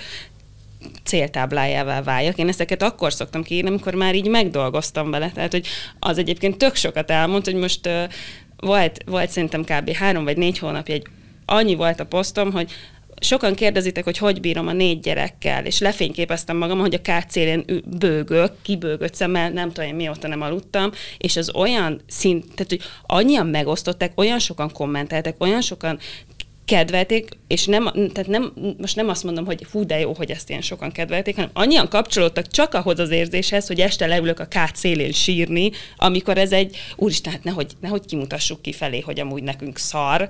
céltáblájává 1.05 2.03
váljak. 2.03 2.38
Én 2.38 2.49
ezeket 2.49 2.82
akkor 2.82 3.12
szoktam 3.12 3.42
kiírni, 3.42 3.68
amikor 3.68 3.94
már 3.94 4.14
így 4.14 4.28
megdolgoztam 4.28 5.11
vele. 5.11 5.30
Tehát, 5.30 5.53
hogy 5.53 5.66
az 5.99 6.18
egyébként 6.18 6.59
tök 6.59 6.74
sokat 6.74 7.11
elmond, 7.11 7.44
hogy 7.44 7.55
most 7.55 7.86
ö, 7.86 8.05
volt, 8.57 9.05
volt 9.07 9.30
szerintem 9.30 9.64
kb. 9.64 9.92
három 9.92 10.24
vagy 10.24 10.36
négy 10.36 10.59
hónapja 10.59 10.94
egy 10.94 11.07
annyi 11.44 11.74
volt 11.74 12.01
a 12.01 12.07
posztom, 12.07 12.53
hogy 12.53 12.70
sokan 13.21 13.55
kérdezitek, 13.55 14.05
hogy 14.05 14.19
hogy 14.19 14.41
bírom 14.41 14.66
a 14.66 14.73
négy 14.73 15.01
gyerekkel, 15.01 15.66
és 15.66 15.79
lefényképeztem 15.79 16.57
magam, 16.57 16.79
hogy 16.79 16.95
a 16.95 17.03
kátszélén 17.03 17.64
bőgök, 17.99 18.53
kibőgött 18.62 19.14
szemmel, 19.14 19.51
nem 19.51 19.73
tudom 19.73 19.89
én 19.89 19.95
mióta 19.95 20.29
nem 20.29 20.41
aludtam, 20.41 20.91
és 21.19 21.37
az 21.37 21.55
olyan 21.55 22.01
szint, 22.07 22.45
tehát 22.45 22.69
hogy 22.69 22.83
annyian 23.03 23.47
megosztották, 23.47 24.12
olyan 24.14 24.39
sokan 24.39 24.73
kommenteltek, 24.73 25.35
olyan 25.39 25.61
sokan 25.61 25.99
kedvelték, 26.69 27.29
és 27.47 27.66
nem, 27.66 27.85
tehát 27.85 28.27
nem, 28.27 28.53
most 28.79 28.97
nem 28.97 29.09
azt 29.09 29.25
mondom, 29.25 29.45
hogy 29.45 29.66
hú, 29.73 29.87
de 29.87 29.99
jó, 29.99 30.12
hogy 30.12 30.31
ezt 30.31 30.49
ilyen 30.49 30.61
sokan 30.61 30.91
kedvelték, 30.93 31.35
hanem 31.35 31.51
annyian 31.53 31.89
kapcsolódtak 31.89 32.47
csak 32.47 32.75
ahhoz 32.75 32.99
az 32.99 33.11
érzéshez, 33.11 33.66
hogy 33.66 33.81
este 33.81 34.07
leülök 34.07 34.41
a 34.41 34.45
kát 34.45 34.77
szélén 34.77 35.12
sírni, 35.12 35.71
amikor 35.97 36.39
ez 36.39 36.53
egy, 36.53 36.77
úristen, 36.97 37.33
hát 37.33 37.45
nehogy, 37.45 37.73
nehogy 37.81 38.07
kimutassuk 38.07 38.62
kifelé, 38.62 39.01
hogy 39.01 39.21
amúgy 39.21 39.43
nekünk 39.43 39.79
szar, 39.79 40.29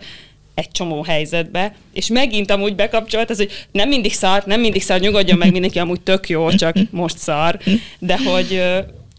egy 0.59 0.71
csomó 0.71 1.03
helyzetbe, 1.03 1.75
és 1.93 2.07
megint 2.07 2.51
amúgy 2.51 2.75
bekapcsolt 2.75 3.31
az, 3.31 3.37
hogy 3.37 3.67
nem 3.73 3.89
mindig 3.89 4.13
szar, 4.13 4.43
nem 4.47 4.61
mindig 4.61 4.83
szar, 4.83 5.01
nyugodjon 5.01 5.39
meg 5.39 5.53
mindenki, 5.53 5.79
amúgy 5.79 6.01
tök 6.01 6.29
jó, 6.29 6.51
csak 6.51 6.77
most 6.91 7.19
szar, 7.19 7.59
de 7.99 8.19
hogy, 8.19 8.63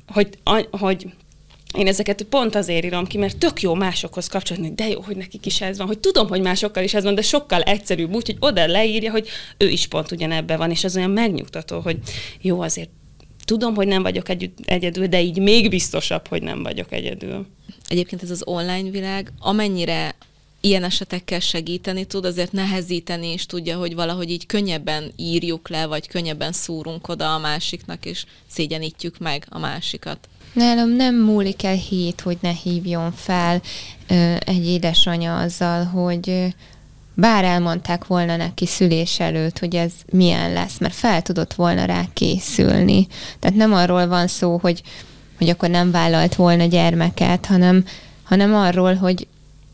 hogy, 0.07 0.37
hogy 0.71 1.07
én 1.77 1.87
ezeket 1.87 2.23
pont 2.23 2.55
azért 2.55 2.85
írom 2.85 3.07
ki, 3.07 3.17
mert 3.17 3.37
tök 3.37 3.61
jó 3.61 3.73
másokhoz 3.73 4.27
kapcsolódni, 4.27 4.71
de 4.75 4.87
jó, 4.87 5.01
hogy 5.01 5.15
nekik 5.15 5.45
is 5.45 5.61
ez 5.61 5.77
van, 5.77 5.87
hogy 5.87 5.99
tudom, 5.99 6.27
hogy 6.27 6.41
másokkal 6.41 6.83
is 6.83 6.93
ez 6.93 7.03
van, 7.03 7.15
de 7.15 7.21
sokkal 7.21 7.61
egyszerűbb 7.61 8.13
úgy, 8.13 8.25
hogy 8.25 8.37
oda 8.39 8.67
leírja, 8.67 9.11
hogy 9.11 9.27
ő 9.57 9.67
is 9.69 9.87
pont 9.87 10.11
ugyanebben 10.11 10.57
van, 10.57 10.71
és 10.71 10.83
az 10.83 10.95
olyan 10.95 11.11
megnyugtató, 11.11 11.79
hogy 11.79 11.97
jó, 12.41 12.61
azért 12.61 12.89
tudom, 13.45 13.75
hogy 13.75 13.87
nem 13.87 14.01
vagyok 14.01 14.29
együtt, 14.29 14.57
egyedül, 14.65 15.07
de 15.07 15.21
így 15.21 15.39
még 15.39 15.69
biztosabb, 15.69 16.27
hogy 16.27 16.41
nem 16.41 16.63
vagyok 16.63 16.91
egyedül. 16.91 17.45
Egyébként 17.87 18.23
ez 18.23 18.31
az 18.31 18.41
online 18.45 18.89
világ, 18.89 19.31
amennyire 19.39 20.15
ilyen 20.61 20.83
esetekkel 20.83 21.39
segíteni 21.39 22.05
tud, 22.05 22.25
azért 22.25 22.51
nehezíteni 22.51 23.33
is 23.33 23.45
tudja, 23.45 23.77
hogy 23.77 23.95
valahogy 23.95 24.29
így 24.29 24.45
könnyebben 24.45 25.11
írjuk 25.15 25.69
le, 25.69 25.85
vagy 25.85 26.07
könnyebben 26.07 26.51
szúrunk 26.51 27.07
oda 27.07 27.33
a 27.33 27.39
másiknak, 27.39 28.05
és 28.05 28.25
szégyenítjük 28.51 29.17
meg 29.17 29.45
a 29.49 29.59
másikat. 29.59 30.29
Nálam 30.53 30.89
nem 30.89 31.15
múlik 31.15 31.63
el 31.63 31.75
hét, 31.75 32.21
hogy 32.21 32.37
ne 32.41 32.51
hívjon 32.51 33.11
fel 33.11 33.61
egy 34.39 34.65
édesanyja 34.65 35.37
azzal, 35.37 35.83
hogy 35.83 36.53
bár 37.13 37.43
elmondták 37.43 38.07
volna 38.07 38.35
neki 38.35 38.65
szülés 38.65 39.19
előtt, 39.19 39.59
hogy 39.59 39.75
ez 39.75 39.91
milyen 40.11 40.53
lesz, 40.53 40.79
mert 40.79 40.93
fel 40.93 41.21
tudott 41.21 41.53
volna 41.53 41.85
rá 41.85 42.03
készülni. 42.13 43.07
Tehát 43.39 43.57
nem 43.57 43.73
arról 43.73 44.07
van 44.07 44.27
szó, 44.27 44.57
hogy, 44.57 44.81
hogy 45.37 45.49
akkor 45.49 45.69
nem 45.69 45.91
vállalt 45.91 46.35
volna 46.35 46.65
gyermeket, 46.65 47.45
hanem, 47.45 47.85
hanem 48.23 48.55
arról, 48.55 48.95
hogy 48.95 49.27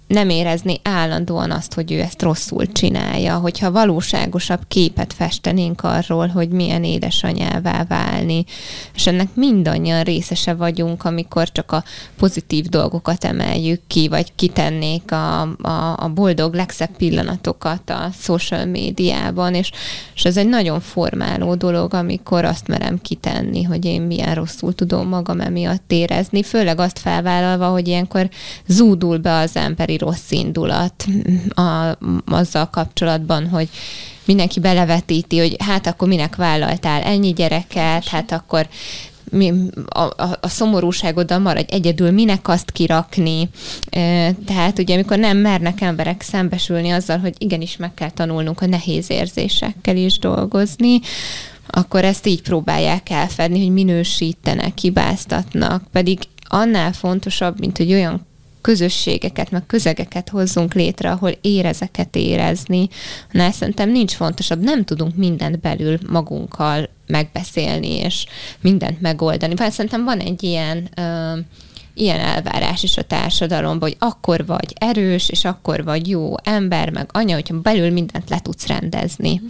nem 0.08 0.30
érezni 0.30 0.80
állandóan 0.84 1.52
azt, 1.52 1.74
hogy 1.74 1.92
ő 1.92 2.00
ezt 2.00 2.22
rosszul 2.22 2.72
csinálja, 2.72 3.36
hogyha 3.36 3.72
valóságosabb 3.72 4.62
képet 4.68 5.14
festenénk 5.14 5.84
arról, 5.84 6.28
hogy 6.28 6.50
milyen 6.50 6.84
édesanyává 6.84 7.84
válni, 7.88 8.46
és 8.94 9.08
ennek 9.08 9.28
mindannyian 9.34 10.04
részese 10.04 10.54
vagyunk, 10.54 11.06
amikor 11.06 11.52
csak 11.52 11.72
a 11.72 11.84
pozitív 12.18 12.66
dolgokat 12.66 13.24
emeljük 13.24 13.82
ki, 13.88 14.08
vagy 14.08 14.36
kitennék 14.36 15.12
a, 15.12 15.42
a, 15.42 15.96
a 15.98 16.12
boldog 16.14 16.54
legszebb 16.54 16.98
pillanatokat 16.98 17.90
a 17.90 18.10
social 18.20 18.66
médiában, 18.66 19.54
és, 19.54 19.72
és 20.16 20.26
ez 20.26 20.38
egy 20.38 20.50
nagyon 20.50 20.80
formáló 20.80 21.56
dolog, 21.56 21.94
amikor 21.94 22.46
azt 22.46 22.68
merem 22.68 23.02
kitenni, 23.02 23.64
hogy 23.64 23.86
én 23.86 24.02
milyen 24.02 24.36
rosszul 24.36 24.76
tudom 24.76 25.08
magam 25.08 25.40
emiatt 25.40 25.92
érezni, 25.92 26.44
főleg 26.44 26.80
azt 26.80 27.00
felvállalva, 27.00 27.68
hogy 27.68 27.88
ilyenkor 27.88 28.30
zúdul 28.68 29.18
be 29.18 29.34
az 29.38 29.56
emberi 29.56 29.95
emberi 29.96 29.98
rossz 29.98 30.32
indulat 30.32 31.06
a, 31.50 31.98
azzal 32.26 32.70
kapcsolatban, 32.70 33.48
hogy 33.48 33.70
mindenki 34.26 34.60
belevetíti, 34.60 35.40
hogy 35.40 35.56
hát 35.60 35.88
akkor 35.88 36.08
minek 36.08 36.36
vállaltál 36.36 37.02
ennyi 37.02 37.34
gyereket, 37.34 38.08
hát 38.08 38.32
akkor 38.32 38.68
mi, 39.32 39.54
a, 39.90 40.00
a, 40.00 40.38
a 40.42 40.48
szomorúságoddal 40.48 41.40
maradj 41.40 41.74
egyedül, 41.74 42.12
minek 42.12 42.48
azt 42.48 42.72
kirakni. 42.72 43.50
Tehát 44.46 44.80
ugye, 44.80 44.94
amikor 44.94 45.18
nem 45.18 45.38
mernek 45.38 45.82
emberek 45.82 46.22
szembesülni 46.22 46.90
azzal, 46.90 47.18
hogy 47.18 47.34
igenis 47.38 47.78
meg 47.78 47.94
kell 47.94 48.10
tanulnunk 48.10 48.62
a 48.62 48.66
nehéz 48.66 49.10
érzésekkel 49.10 49.96
is 49.96 50.20
dolgozni, 50.20 51.00
akkor 51.68 52.04
ezt 52.04 52.28
így 52.28 52.42
próbálják 52.42 53.10
elfedni, 53.10 53.60
hogy 53.60 53.74
minősítenek, 53.74 54.78
hibáztatnak, 54.78 55.84
pedig 55.92 56.20
annál 56.48 56.94
fontosabb, 56.94 57.60
mint 57.60 57.78
hogy 57.78 57.94
olyan 57.94 58.26
közösségeket, 58.66 59.52
meg 59.52 59.66
közegeket 59.66 60.30
hozzunk 60.30 60.74
létre, 60.74 61.12
ahol 61.12 61.32
érezeket 61.42 62.16
érezni. 62.16 62.88
Na, 63.32 63.52
szerintem 63.52 63.90
nincs 63.90 64.14
fontosabb, 64.14 64.64
nem 64.64 64.84
tudunk 64.84 65.16
mindent 65.16 65.60
belül 65.60 65.98
magunkkal 66.10 66.90
megbeszélni, 67.08 67.88
és 67.88 68.26
mindent 68.62 69.02
megoldani. 69.02 69.54
Bár 69.54 69.72
szerintem 69.72 70.04
van 70.04 70.20
egy 70.20 70.44
ilyen 70.44 70.90
uh, 70.98 71.40
ilyen 71.98 72.20
elvárás 72.20 72.84
is 72.84 72.98
a 72.98 73.02
társadalomban, 73.02 73.90
hogy 73.90 73.98
akkor 74.00 74.46
vagy 74.46 74.74
erős, 74.76 75.30
és 75.30 75.46
akkor 75.46 75.84
vagy 75.84 76.10
jó 76.10 76.34
ember, 76.44 76.90
meg 76.90 77.10
anya, 77.12 77.34
hogyha 77.34 77.60
belül 77.60 77.92
mindent 77.92 78.30
le 78.30 78.40
tudsz 78.40 78.68
rendezni. 78.68 79.42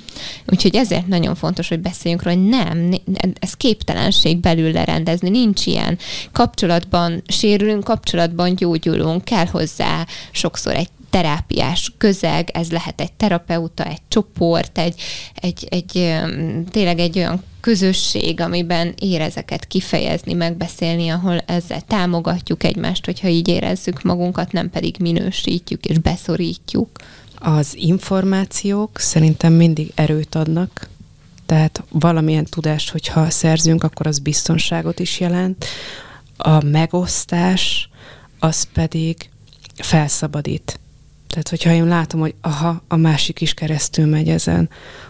Úgyhogy 0.48 0.76
ezért 0.76 1.08
nagyon 1.08 1.36
fontos, 1.36 1.68
hogy 1.68 1.80
beszéljünk 1.80 2.24
róla, 2.24 2.38
hogy 2.38 2.48
nem, 2.48 2.91
ez 3.39 3.54
képtelenség 3.54 4.38
belül 4.38 4.72
lerendezni, 4.72 5.30
nincs 5.30 5.66
ilyen. 5.66 5.98
Kapcsolatban 6.32 7.24
sérülünk, 7.28 7.84
kapcsolatban 7.84 8.56
gyógyulunk, 8.56 9.24
kell 9.24 9.46
hozzá 9.46 10.06
sokszor 10.32 10.76
egy 10.76 10.89
terápiás 11.16 11.93
közeg, 11.97 12.49
ez 12.53 12.72
lehet 12.72 13.01
egy 13.01 13.13
terapeuta, 13.13 13.86
egy 13.86 14.01
csoport, 14.07 14.78
egy, 14.78 15.01
egy, 15.36 15.68
egy 15.70 15.91
tényleg 16.70 16.99
egy 16.99 17.18
olyan 17.18 17.43
közösség, 17.61 18.41
amiben 18.41 18.93
érezeket 18.99 19.66
kifejezni, 19.66 20.34
megbeszélni, 20.34 21.09
ahol 21.09 21.38
ezzel 21.38 21.82
támogatjuk 21.82 22.63
egymást, 22.63 23.05
hogyha 23.05 23.28
így 23.28 23.47
érezzük 23.47 24.01
magunkat, 24.01 24.51
nem 24.51 24.70
pedig 24.70 24.95
minősítjük 24.99 25.86
és 25.86 25.97
beszorítjuk. 25.97 26.89
Az 27.36 27.76
információk 27.76 28.99
szerintem 28.99 29.53
mindig 29.53 29.91
erőt 29.93 30.36
adnak, 30.36 30.89
tehát 31.45 31.84
valamilyen 31.89 32.45
tudást, 32.45 32.89
hogyha 32.91 33.30
szerzünk, 33.30 33.84
akkor 33.84 34.07
az 34.07 34.20
biztonságot 34.20 34.99
is 34.99 35.20
jelent. 35.20 35.66
A 36.38 36.63
megosztás 36.63 37.89
az 38.39 38.68
pedig 38.74 39.30
felszabadít. 39.76 40.80
Tehát, 41.36 41.49
hogyha 41.49 41.71
én 41.71 41.88
látom, 41.88 42.19
hogy 42.19 42.36
aha, 42.41 42.81
a 42.88 42.95
másik 42.95 43.41
is 43.41 43.53
keresztül 43.53 44.05
megy 44.05 44.29
ezen, 44.29 44.69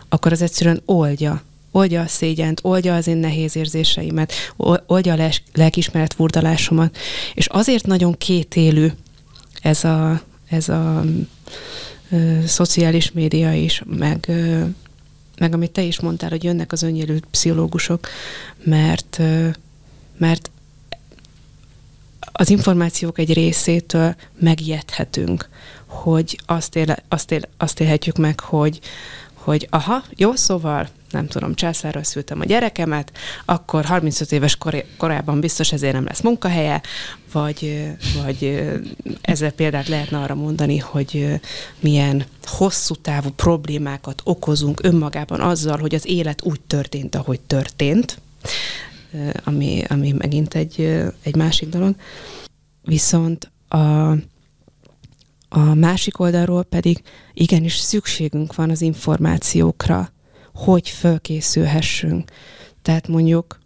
akkor 0.10 0.32
az 0.32 0.42
egyszerűen 0.42 0.82
oldja. 0.86 1.42
Oldja 1.72 2.02
a 2.02 2.08
szégyent, 2.08 2.60
oldja 2.64 2.96
az 2.96 3.08
én 3.08 3.18
nehéz 3.18 3.56
érzéseimet, 3.56 4.34
oldja 4.88 5.14
a 5.14 5.30
lelkismeret 5.54 6.14
furdalásomat. 6.14 6.98
És 7.34 7.48
azért 7.48 7.86
nagyon 7.86 8.18
kétélű 8.18 8.88
ez 9.62 9.84
a, 9.84 10.22
ez 10.50 10.70
a 10.70 11.04
ö, 12.10 12.40
szociális 12.46 13.12
média 13.12 13.54
is, 13.54 13.84
meg, 13.86 14.26
ö, 14.28 14.64
meg 15.38 15.54
amit 15.54 15.72
te 15.72 15.82
is 15.82 16.00
mondtál, 16.00 16.30
hogy 16.30 16.44
jönnek 16.44 16.72
az 16.72 16.84
önjelült 16.84 17.26
pszichológusok, 17.32 18.08
mert, 18.64 19.18
ö, 19.20 19.48
mert 20.18 20.52
az 22.38 22.50
információk 22.50 23.20
egy 23.20 23.34
részétől 23.34 24.16
megijedhetünk 24.40 25.50
hogy 26.04 26.40
azt, 26.46 26.76
éle, 26.76 27.04
azt, 27.08 27.32
éle, 27.32 27.50
azt 27.58 27.80
élhetjük 27.80 28.18
meg, 28.18 28.40
hogy, 28.40 28.80
hogy 29.34 29.68
aha, 29.70 30.04
jó, 30.16 30.36
szóval 30.36 30.88
nem 31.12 31.28
tudom, 31.28 31.56
császárra 31.56 32.04
szültem 32.04 32.40
a 32.40 32.46
gyerekemet, 32.46 33.12
akkor 33.46 33.86
35 33.86 34.32
éves 34.32 34.56
kor- 34.56 34.86
korában 34.98 35.40
biztos 35.40 35.72
ezért 35.72 35.94
nem 35.94 36.06
lesz 36.06 36.22
munkahelye, 36.22 36.82
vagy, 37.32 37.92
vagy 38.24 38.64
ezzel 39.22 39.52
példát 39.52 39.88
lehetne 39.88 40.18
arra 40.18 40.36
mondani, 40.36 40.78
hogy 40.78 41.40
milyen 41.80 42.26
hosszú 42.44 42.96
távú 42.96 43.30
problémákat 43.30 44.22
okozunk 44.24 44.80
önmagában 44.84 45.42
azzal, 45.42 45.78
hogy 45.78 45.96
az 45.96 46.08
élet 46.08 46.44
úgy 46.44 46.62
történt, 46.62 47.16
ahogy 47.16 47.40
történt, 47.40 48.18
ami, 49.44 49.84
ami 49.88 50.12
megint 50.12 50.56
egy, 50.56 50.80
egy 51.24 51.36
másik 51.36 51.70
dolog. 51.70 51.96
Viszont 52.82 53.52
a, 53.68 54.12
a 55.50 55.74
másik 55.74 56.20
oldalról 56.20 56.64
pedig 56.64 57.02
igenis 57.34 57.76
szükségünk 57.76 58.56
van 58.56 58.70
az 58.70 58.82
információkra, 58.82 60.10
hogy 60.54 60.90
fölkészülhessünk. 60.90 62.32
Tehát 62.82 63.08
mondjuk, 63.08 63.60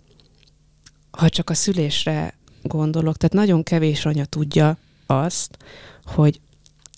ha 1.11 1.29
csak 1.29 1.49
a 1.49 1.53
szülésre 1.53 2.37
gondolok, 2.63 3.17
tehát 3.17 3.35
nagyon 3.35 3.63
kevés 3.63 4.05
anya 4.05 4.25
tudja 4.25 4.77
azt, 5.05 5.57
hogy 6.05 6.39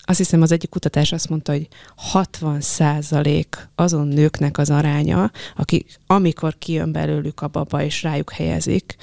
azt 0.04 0.18
hiszem 0.18 0.42
az 0.42 0.52
egyik 0.52 0.70
kutatás 0.70 1.12
azt 1.12 1.28
mondta, 1.28 1.52
hogy 1.52 1.68
60 1.96 2.60
százalék 2.60 3.68
azon 3.74 4.08
nőknek 4.08 4.58
az 4.58 4.70
aránya, 4.70 5.30
akik 5.56 5.98
amikor 6.06 6.58
kijön 6.58 6.92
belőlük 6.92 7.40
a 7.40 7.48
baba 7.48 7.82
és 7.82 8.02
rájuk 8.02 8.32
helyezik, 8.32 8.96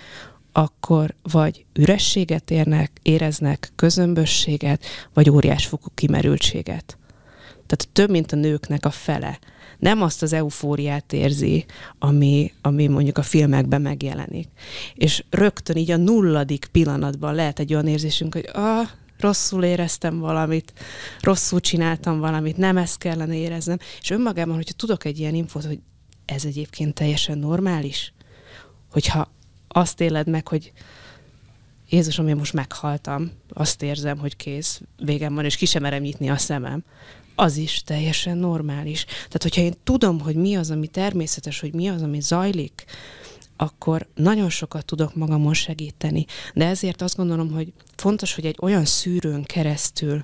akkor 0.52 1.14
vagy 1.32 1.66
ürességet 1.74 2.52
érnek, 2.52 2.92
éreznek, 3.02 3.72
közömbösséget, 3.76 4.84
vagy 5.14 5.30
óriásfokú 5.30 5.88
kimerültséget. 5.96 6.98
Tehát 7.70 7.88
több, 7.94 8.10
mint 8.10 8.32
a 8.32 8.36
nőknek 8.36 8.86
a 8.86 8.90
fele. 8.90 9.40
Nem 9.80 10.02
azt 10.02 10.22
az 10.22 10.34
eufóriát 10.34 11.14
érzi, 11.14 11.66
ami, 12.00 12.54
ami 12.62 12.88
mondjuk 12.88 13.18
a 13.18 13.22
filmekben 13.22 13.82
megjelenik. 13.82 14.48
És 14.94 15.24
rögtön 15.30 15.76
így 15.76 15.92
a 15.92 15.98
nulladik 15.98 16.68
pillanatban 16.72 17.36
lehet 17.36 17.60
egy 17.60 17.74
olyan 17.74 17.88
érzésünk, 17.88 18.34
hogy 18.34 18.50
ah, 18.54 18.88
rosszul 19.20 19.64
éreztem 19.64 20.20
valamit, 20.20 20.74
rosszul 21.22 21.60
csináltam 21.60 22.20
valamit, 22.20 22.58
nem 22.58 22.78
ezt 22.78 22.98
kellene 22.98 23.36
éreznem. 23.36 23.78
És 24.02 24.10
önmagában, 24.10 24.56
hogyha 24.56 24.74
tudok 24.74 25.06
egy 25.06 25.20
ilyen 25.20 25.36
infót, 25.36 25.66
hogy 25.66 25.80
ez 26.26 26.46
egyébként 26.46 26.94
teljesen 26.94 27.38
normális, 27.38 28.14
hogyha 28.92 29.32
azt 29.68 30.02
éled 30.02 30.28
meg, 30.28 30.48
hogy 30.48 30.72
Jézusom, 31.90 32.28
én 32.28 32.36
most 32.36 32.54
meghaltam, 32.54 33.32
azt 33.50 33.82
érzem, 33.82 34.18
hogy 34.18 34.36
kész, 34.36 34.82
végem 34.98 35.36
van, 35.36 35.46
és 35.46 35.56
ki 35.56 35.66
sem 35.66 35.82
merem 35.82 36.02
nyitni 36.02 36.30
a 36.30 36.38
szemem, 36.38 36.84
az 37.36 37.58
is 37.58 37.84
teljesen 37.84 38.38
normális. 38.38 39.06
Tehát, 39.06 39.44
hogyha 39.44 39.62
én 39.62 39.74
tudom, 39.84 40.20
hogy 40.20 40.36
mi 40.36 40.56
az, 40.56 40.72
ami 40.72 40.88
természetes, 40.88 41.60
hogy 41.60 41.74
mi 41.74 41.88
az, 41.88 42.02
ami 42.02 42.20
zajlik, 42.20 42.86
akkor 43.62 44.08
nagyon 44.16 44.50
sokat 44.50 44.86
tudok 44.86 45.16
magamon 45.16 45.54
segíteni. 45.54 46.26
De 46.54 46.66
ezért 46.66 47.02
azt 47.02 47.16
gondolom, 47.16 47.52
hogy 47.52 47.74
fontos, 47.96 48.36
hogy 48.36 48.46
egy 48.46 48.58
olyan 48.62 48.86
szűrőn 48.86 49.44
keresztül 49.44 50.22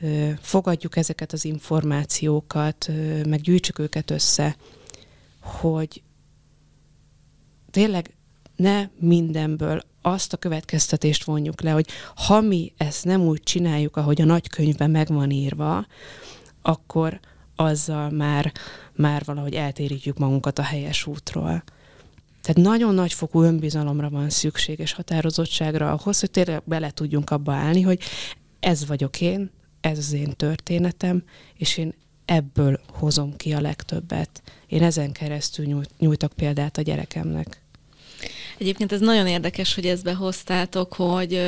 ö, 0.00 0.30
fogadjuk 0.40 0.96
ezeket 0.96 1.32
az 1.32 1.44
információkat, 1.44 2.88
ö, 2.88 3.24
meg 3.28 3.40
gyűjtsük 3.40 3.78
őket 3.78 4.10
össze, 4.10 4.56
hogy 5.40 6.02
tényleg 7.70 8.14
ne 8.56 8.88
mindenből 8.98 9.82
azt 10.02 10.32
a 10.32 10.36
következtetést 10.36 11.24
vonjuk 11.24 11.60
le, 11.60 11.70
hogy 11.70 11.88
ha 12.14 12.40
mi 12.40 12.72
ezt 12.76 13.04
nem 13.04 13.20
úgy 13.20 13.42
csináljuk, 13.42 13.96
ahogy 13.96 14.20
a 14.20 14.24
nagykönyvben 14.24 14.90
meg 14.90 15.08
van 15.08 15.30
írva, 15.30 15.86
akkor 16.62 17.20
azzal 17.56 18.10
már, 18.10 18.52
már 18.92 19.22
valahogy 19.24 19.54
eltérítjük 19.54 20.18
magunkat 20.18 20.58
a 20.58 20.62
helyes 20.62 21.06
útról. 21.06 21.62
Tehát 22.42 22.70
nagyon 22.72 22.94
nagy 22.94 23.12
fokú 23.12 23.42
önbizalomra 23.42 24.10
van 24.10 24.30
szükség, 24.30 24.78
és 24.78 24.92
határozottságra 24.92 25.92
ahhoz, 25.92 26.20
hogy 26.20 26.30
tényleg 26.30 26.62
bele 26.64 26.90
tudjunk 26.90 27.30
abba 27.30 27.52
állni, 27.52 27.82
hogy 27.82 27.98
ez 28.60 28.86
vagyok 28.86 29.20
én, 29.20 29.50
ez 29.80 29.98
az 29.98 30.12
én 30.12 30.32
történetem, 30.36 31.22
és 31.56 31.76
én 31.76 31.94
ebből 32.24 32.80
hozom 32.88 33.36
ki 33.36 33.52
a 33.52 33.60
legtöbbet. 33.60 34.42
Én 34.66 34.82
ezen 34.82 35.12
keresztül 35.12 35.84
nyújtok 35.98 36.32
példát 36.32 36.78
a 36.78 36.82
gyerekemnek. 36.82 37.62
Egyébként 38.58 38.92
ez 38.92 39.00
nagyon 39.00 39.26
érdekes, 39.26 39.74
hogy 39.74 39.86
ezt 39.86 40.04
behoztátok, 40.04 40.92
hogy 40.92 41.40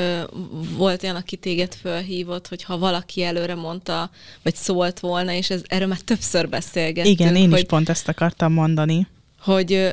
volt 0.76 1.02
olyan, 1.02 1.16
aki 1.16 1.36
téged 1.36 1.74
fölhívott, 1.74 2.48
hogy 2.48 2.62
ha 2.62 2.78
valaki 2.78 3.22
előre 3.22 3.54
mondta, 3.54 4.10
vagy 4.42 4.54
szólt 4.54 5.00
volna, 5.00 5.32
és 5.32 5.50
ez, 5.50 5.62
erről 5.66 5.88
már 5.88 6.00
többször 6.00 6.48
beszélgettünk. 6.48 7.20
Igen, 7.20 7.36
én 7.36 7.50
hogy, 7.50 7.58
is 7.58 7.64
pont 7.64 7.88
ezt 7.88 8.08
akartam 8.08 8.52
mondani. 8.52 9.06
Hogy 9.38 9.90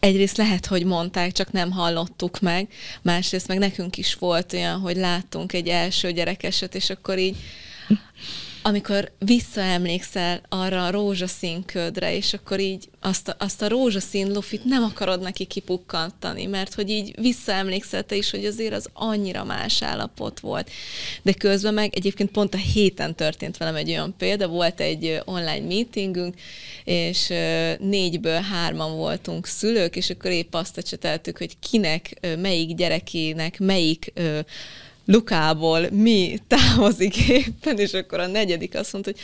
egyrészt 0.00 0.36
lehet, 0.36 0.66
hogy 0.66 0.84
mondták, 0.84 1.32
csak 1.32 1.52
nem 1.52 1.70
hallottuk 1.70 2.40
meg, 2.40 2.68
másrészt 3.02 3.48
meg 3.48 3.58
nekünk 3.58 3.96
is 3.96 4.14
volt 4.14 4.52
olyan, 4.52 4.80
hogy 4.80 4.96
láttunk 4.96 5.52
egy 5.52 5.68
első 5.68 6.12
gyerekeset, 6.12 6.74
és 6.74 6.90
akkor 6.90 7.18
így 7.18 7.36
amikor 8.62 9.12
visszaemlékszel 9.18 10.40
arra 10.48 10.86
a 10.86 10.90
rózsaszín 10.90 11.64
ködre, 11.64 12.16
és 12.16 12.34
akkor 12.34 12.60
így 12.60 12.88
azt 13.00 13.28
a, 13.28 13.36
azt 13.38 13.62
a 13.62 13.68
rózsaszín 13.68 14.32
lufit 14.32 14.64
nem 14.64 14.82
akarod 14.82 15.20
neki 15.20 15.44
kipukkantani, 15.44 16.46
mert 16.46 16.74
hogy 16.74 16.90
így 16.90 17.14
visszaemlékszel 17.20 18.02
te 18.02 18.14
is, 18.14 18.30
hogy 18.30 18.44
azért 18.44 18.74
az 18.74 18.88
annyira 18.92 19.44
más 19.44 19.82
állapot 19.82 20.40
volt. 20.40 20.70
De 21.22 21.32
közben 21.32 21.74
meg 21.74 21.94
egyébként 21.94 22.30
pont 22.30 22.54
a 22.54 22.58
héten 22.72 23.14
történt 23.14 23.56
velem 23.56 23.74
egy 23.74 23.88
olyan 23.88 24.14
példa, 24.18 24.48
volt 24.48 24.80
egy 24.80 25.20
online 25.24 25.66
meetingünk, 25.66 26.34
és 26.84 27.32
négyből 27.78 28.40
hárman 28.40 28.96
voltunk 28.96 29.46
szülők, 29.46 29.96
és 29.96 30.10
akkor 30.10 30.30
épp 30.30 30.54
azt 30.54 30.80
cseteltük, 30.80 31.38
hogy 31.38 31.58
kinek, 31.70 32.36
melyik 32.38 32.74
gyerekének, 32.74 33.58
melyik 33.58 34.12
Lukából 35.10 35.88
mi 35.90 36.38
távozik 36.46 37.28
éppen, 37.28 37.78
és 37.78 37.92
akkor 37.92 38.20
a 38.20 38.26
negyedik 38.26 38.74
azt 38.74 38.92
mondta, 38.92 39.10
hogy 39.10 39.20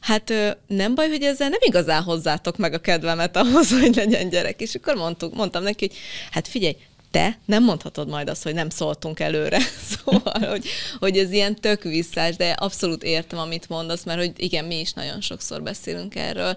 hát 0.00 0.32
nem 0.66 0.94
baj, 0.94 1.08
hogy 1.08 1.22
ezzel 1.22 1.48
nem 1.48 1.58
igazán 1.62 2.02
hozzátok 2.02 2.56
meg 2.56 2.72
a 2.74 2.78
kedvemet 2.78 3.36
ahhoz, 3.36 3.80
hogy 3.80 3.94
legyen 3.94 4.28
gyerek. 4.28 4.60
És 4.60 4.74
akkor 4.74 4.94
mondtuk, 4.94 5.34
mondtam 5.34 5.62
neki, 5.62 5.86
hogy 5.86 5.96
hát 6.30 6.48
figyelj, 6.48 6.76
te 7.10 7.38
nem 7.44 7.64
mondhatod 7.64 8.08
majd 8.08 8.28
azt, 8.28 8.42
hogy 8.42 8.54
nem 8.54 8.68
szóltunk 8.70 9.20
előre. 9.20 9.58
Szóval, 9.94 10.48
hogy, 10.50 10.66
hogy 10.98 11.18
ez 11.18 11.32
ilyen 11.32 11.54
tök 11.54 11.82
visszás, 11.82 12.36
de 12.36 12.50
abszolút 12.50 13.02
értem, 13.02 13.38
amit 13.38 13.68
mondasz, 13.68 14.04
mert 14.04 14.18
hogy 14.18 14.32
igen, 14.36 14.64
mi 14.64 14.80
is 14.80 14.92
nagyon 14.92 15.20
sokszor 15.20 15.62
beszélünk 15.62 16.14
erről, 16.14 16.56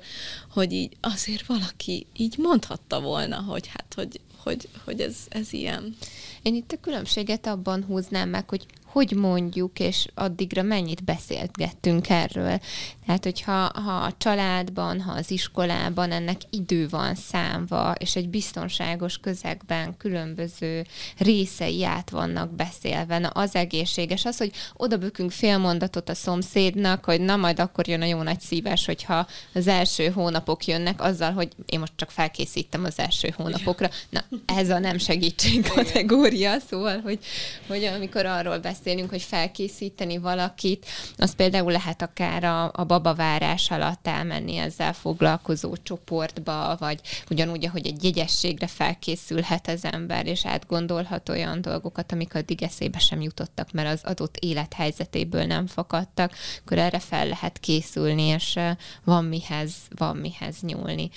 hogy 0.52 0.74
így 0.74 0.98
azért 1.02 1.46
valaki 1.46 2.08
így 2.16 2.36
mondhatta 2.38 3.00
volna, 3.00 3.36
hogy 3.36 3.68
hát, 3.68 3.94
hogy, 3.96 4.20
hogy, 4.44 4.68
hogy 4.86 5.02
ez, 5.02 5.16
ez 5.30 5.54
ilyen. 5.54 5.96
Én 6.42 6.56
itt 6.56 6.72
a 6.72 6.80
különbséget 6.82 7.48
abban 7.48 7.84
húznám 7.84 8.30
meg, 8.30 8.50
hogy 8.50 8.66
hogy 8.98 9.12
mondjuk, 9.16 9.80
és 9.80 10.08
addigra 10.14 10.62
mennyit 10.62 11.04
beszélgettünk 11.04 12.10
erről. 12.10 12.60
Tehát, 13.06 13.24
hogyha 13.24 13.52
ha 13.74 13.92
a 13.92 14.14
családban, 14.18 15.02
ha 15.02 15.12
az 15.12 15.32
iskolában 15.32 16.12
ennek 16.12 16.38
idő 16.50 16.88
van 16.90 17.16
számva, 17.16 17.96
és 17.98 18.16
egy 18.16 18.30
biztonságos 18.30 19.18
közegben 19.18 19.98
különböző 19.98 20.86
részei 21.18 21.84
át 21.84 22.10
vannak 22.10 22.56
beszélve, 22.56 23.18
na 23.18 23.28
az 23.28 23.56
egészséges. 23.56 24.26
Az, 24.26 24.38
hogy 24.38 24.52
oda 24.74 24.98
bükünk 24.98 25.32
fél 25.32 25.58
mondatot 25.58 26.10
a 26.10 26.16
szomszédnak, 26.16 27.06
hogy 27.06 27.22
na 27.22 27.36
majd 27.36 27.60
akkor 27.60 27.88
jön 27.88 28.02
a 28.02 28.06
jó 28.06 28.22
nagy 28.22 28.40
szívás, 28.40 28.86
hogyha 28.86 29.28
az 29.54 29.68
első 29.68 30.08
hónapok 30.08 30.66
jönnek 30.66 31.02
azzal, 31.02 31.32
hogy 31.32 31.50
én 31.66 31.80
most 31.80 31.94
csak 31.96 32.12
felkészítem 32.12 32.84
az 32.84 33.00
első 33.00 33.34
hónapokra. 33.36 33.90
Na, 34.10 34.24
ez 34.46 34.70
a 34.70 34.80
nem 34.80 34.98
segítség 34.98 35.68
kategória, 35.68 36.37
szóval, 36.70 37.00
hogy, 37.00 37.20
hogy 37.68 37.84
amikor 37.84 38.26
arról 38.26 38.58
beszélünk, 38.58 39.10
hogy 39.10 39.22
felkészíteni 39.22 40.18
valakit, 40.18 40.86
az 41.18 41.36
például 41.36 41.72
lehet 41.72 42.02
akár 42.02 42.44
a, 42.44 42.72
a 42.74 42.84
babavárás 42.84 43.72
alatt 43.72 44.08
elmenni 44.08 44.58
ezzel 44.58 44.94
foglalkozó 44.94 45.76
csoportba, 45.84 46.76
vagy 46.80 47.00
ugyanúgy, 47.30 47.66
ahogy 47.66 47.88
egy 47.88 48.04
jegyességre 48.04 48.68
felkészülhet 48.68 49.68
az 49.68 49.86
ember, 49.86 50.26
és 50.28 50.46
átgondolhat 50.46 51.30
olyan 51.30 51.62
dolgokat, 51.62 52.12
amik 52.12 52.36
addig 52.36 52.64
eszébe 52.64 53.00
sem 53.00 53.22
jutottak, 53.22 53.72
mert 53.72 53.94
az 53.94 54.02
adott 54.04 54.38
élethelyzetéből 54.38 55.46
nem 55.46 55.68
fakadtak, 55.68 56.34
akkor 56.66 56.78
erre 56.78 57.00
fel 57.00 57.28
lehet 57.28 57.60
készülni, 57.60 58.24
és 58.24 58.60
van 59.04 59.26
mihez, 59.26 59.74
van 59.96 60.18
mihez 60.18 60.56
nyúlni. 60.62 61.10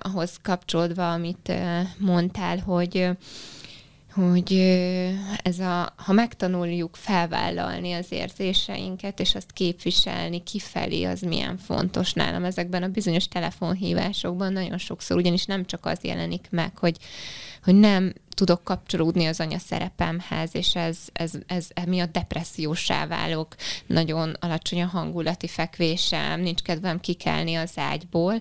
Ahhoz 0.00 0.38
kapcsolódva, 0.42 1.12
amit 1.12 1.52
mondtál, 1.98 2.58
hogy 2.58 3.10
hogy 4.12 4.52
ez 5.42 5.58
a, 5.58 5.92
ha 5.96 6.12
megtanuljuk 6.12 6.96
felvállalni 6.96 7.92
az 7.92 8.06
érzéseinket, 8.08 9.20
és 9.20 9.34
azt 9.34 9.52
képviselni 9.52 10.42
kifelé, 10.42 11.04
az 11.04 11.20
milyen 11.20 11.58
fontos 11.58 12.12
nálam 12.12 12.44
ezekben 12.44 12.82
a 12.82 12.88
bizonyos 12.88 13.28
telefonhívásokban. 13.28 14.52
Nagyon 14.52 14.78
sokszor, 14.78 15.16
ugyanis 15.16 15.44
nem 15.44 15.64
csak 15.66 15.86
az 15.86 15.98
jelenik 16.02 16.46
meg, 16.50 16.78
hogy, 16.78 16.96
hogy 17.62 17.74
nem 17.74 18.12
tudok 18.34 18.64
kapcsolódni 18.64 19.26
az 19.26 19.40
anya 19.40 19.58
szerepemhez, 19.58 20.50
és 20.52 20.74
ez, 20.74 20.98
ez, 21.12 21.32
ez 21.46 21.66
emiatt 21.74 22.12
depressziósá 22.12 23.06
válok, 23.06 23.54
nagyon 23.86 24.36
alacsony 24.40 24.82
a 24.82 24.86
hangulati 24.86 25.48
fekvésem, 25.48 26.40
nincs 26.40 26.62
kedvem 26.62 27.00
kikelni 27.00 27.54
az 27.54 27.72
ágyból, 27.76 28.40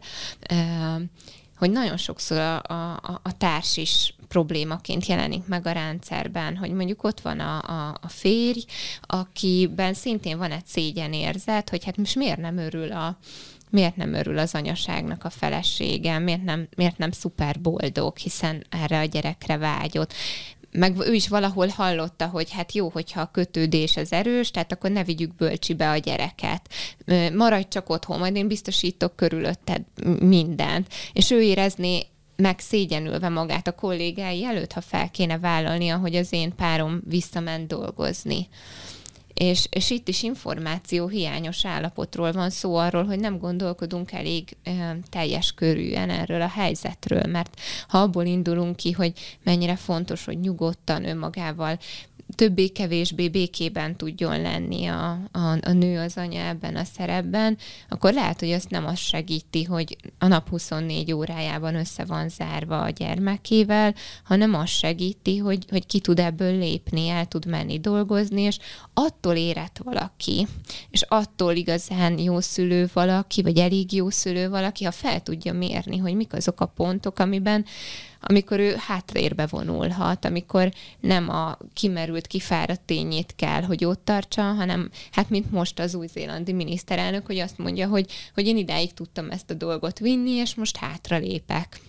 hogy 1.58 1.72
nagyon 1.72 1.98
sokszor 1.98 2.38
a, 2.38 2.58
a, 2.58 3.20
a 3.24 3.38
társ 3.38 3.78
is 3.78 4.14
problémaként 4.30 5.06
jelenik 5.06 5.48
meg 5.48 5.68
a 5.68 5.72
rendszerben, 5.72 6.58
hogy 6.58 6.72
mondjuk 6.72 7.04
ott 7.04 7.20
van 7.20 7.40
a, 7.40 7.62
a, 7.62 7.98
a 8.02 8.08
férj, 8.08 8.60
akiben 9.02 9.94
szintén 9.94 10.38
van 10.38 10.52
egy 10.52 10.66
szégyenérzet, 10.66 11.70
hogy 11.70 11.86
hát 11.86 11.98
most 11.98 12.16
miért 12.16 12.40
nem 12.40 12.58
örül 12.58 12.92
a, 12.92 13.18
miért 13.70 13.96
nem 13.96 14.14
örül 14.14 14.38
az 14.38 14.56
anyaságnak 14.56 15.24
a 15.24 15.30
felesége, 15.30 16.20
miért 16.20 16.44
nem, 16.44 16.68
miért 16.76 16.98
nem 16.98 17.12
szuper 17.12 17.62
boldog, 17.62 18.18
hiszen 18.18 18.66
erre 18.70 19.00
a 19.00 19.06
gyerekre 19.06 19.58
vágyott 19.58 20.14
meg 20.72 20.98
ő 21.00 21.14
is 21.14 21.28
valahol 21.28 21.68
hallotta, 21.68 22.28
hogy 22.28 22.52
hát 22.52 22.74
jó, 22.74 22.90
hogyha 22.90 23.22
a 23.22 23.32
kötődés 23.32 23.98
az 23.98 24.12
erős, 24.12 24.52
tehát 24.52 24.72
akkor 24.72 24.92
ne 24.92 25.04
vigyük 25.04 25.36
bölcsibe 25.36 25.90
a 25.90 25.98
gyereket. 25.98 26.70
Maradj 27.34 27.68
csak 27.68 27.90
otthon, 27.90 28.20
majd 28.20 28.36
én 28.36 28.48
biztosítok 28.48 29.16
körülötted 29.16 29.82
mindent. 30.20 30.88
És 31.14 31.32
ő 31.32 31.42
érezné 31.42 32.06
meg 32.40 32.60
szégyenülve 32.60 33.30
magát 33.30 33.68
a 33.68 33.76
kollégái 33.76 34.46
előtt, 34.46 34.72
ha 34.72 34.82
fel 34.82 35.12
kéne 35.12 35.40
vállalnia, 35.40 35.98
hogy 35.98 36.16
az 36.16 36.34
én 36.34 36.56
párom 36.56 37.02
visszament 37.06 37.68
dolgozni. 37.68 38.48
És, 39.34 39.68
és 39.70 39.90
itt 39.90 40.08
is 40.08 40.24
információ 40.24 41.08
hiányos 41.08 41.66
állapotról 41.66 42.32
van 42.32 42.50
szó 42.50 42.76
arról, 42.76 43.04
hogy 43.04 43.20
nem 43.20 43.38
gondolkodunk 43.38 44.12
elég 44.12 44.58
e, 44.64 44.98
teljes 45.10 45.54
körűen 45.54 46.10
erről 46.10 46.42
a 46.42 46.48
helyzetről, 46.48 47.24
mert 47.26 47.60
ha 47.88 47.98
abból 47.98 48.26
indulunk 48.26 48.76
ki, 48.76 48.92
hogy 48.92 49.14
mennyire 49.44 49.76
fontos, 49.76 50.26
hogy 50.26 50.40
nyugodtan 50.40 51.06
önmagával 51.06 51.80
többé-kevésbé 52.36 53.30
békében 53.30 53.96
tudjon 53.96 54.42
lenni 54.42 54.86
a, 54.86 55.12
a, 55.32 55.40
a 55.62 55.72
nő 55.72 56.00
az 56.00 56.18
anya 56.18 56.42
ebben 56.42 56.76
a 56.76 56.84
szerepben, 56.84 57.58
akkor 57.90 58.14
lehet, 58.14 58.40
hogy 58.40 58.52
azt 58.52 58.70
nem 58.70 58.86
az 58.86 58.98
segíti, 59.00 59.64
hogy 59.64 59.98
a 60.18 60.28
nap 60.28 60.50
24 60.50 61.14
órájában 61.14 61.76
össze 61.76 62.06
van 62.06 62.30
zárva 62.30 62.82
a 62.82 62.90
gyermekével, 62.90 63.96
hanem 64.24 64.54
az 64.54 64.70
segíti, 64.70 65.38
hogy, 65.38 65.66
hogy 65.70 65.86
ki 65.86 66.00
tud 66.00 66.20
ebből 66.20 66.58
lépni, 66.58 67.08
el 67.08 67.26
tud 67.26 67.46
menni 67.46 67.80
dolgozni, 67.80 68.42
és 68.42 68.58
attól 68.94 69.36
érett 69.36 69.80
valaki, 69.84 70.48
és 70.90 71.02
attól 71.02 71.54
igazán 71.54 72.20
jó 72.20 72.40
szülő 72.40 72.90
valaki, 72.94 73.42
vagy 73.42 73.58
elég 73.58 73.94
jó 73.94 74.10
szülő 74.10 74.50
valaki, 74.50 74.84
ha 74.84 74.92
fel 74.92 75.22
tudja 75.22 75.54
mérni, 75.54 75.98
hogy 75.98 76.16
mik 76.16 76.34
azok 76.34 76.62
a 76.62 76.66
pontok, 76.66 77.20
amiben 77.20 77.66
amikor 78.22 78.60
ő 78.60 78.76
hátrérbe 78.78 79.46
vonulhat, 79.46 80.26
amikor 80.26 80.72
nem 81.00 81.30
a 81.30 81.58
kimerült, 81.74 82.28
kifáradt 82.28 82.82
tényét 82.82 83.34
kell, 83.36 83.62
hogy 83.62 83.86
ott 83.86 84.06
tartsa, 84.06 84.42
hanem 84.42 84.90
hát 85.12 85.30
mint 85.30 85.52
most 85.52 85.80
az 85.80 85.96
új-zélandi 85.96 86.54
miniszterelnök, 86.54 87.26
hogy 87.26 87.38
azt 87.38 87.58
mondja, 87.58 87.88
hogy, 87.88 88.12
hogy 88.34 88.48
én 88.48 88.58
idáig 88.58 88.94
tudtam 88.94 89.30
ezt 89.30 89.50
a 89.50 89.54
dolgot 89.54 90.00
vinni, 90.00 90.32
és 90.32 90.56
most 90.56 90.78
hátra 90.78 91.18
lépek. 91.18 91.82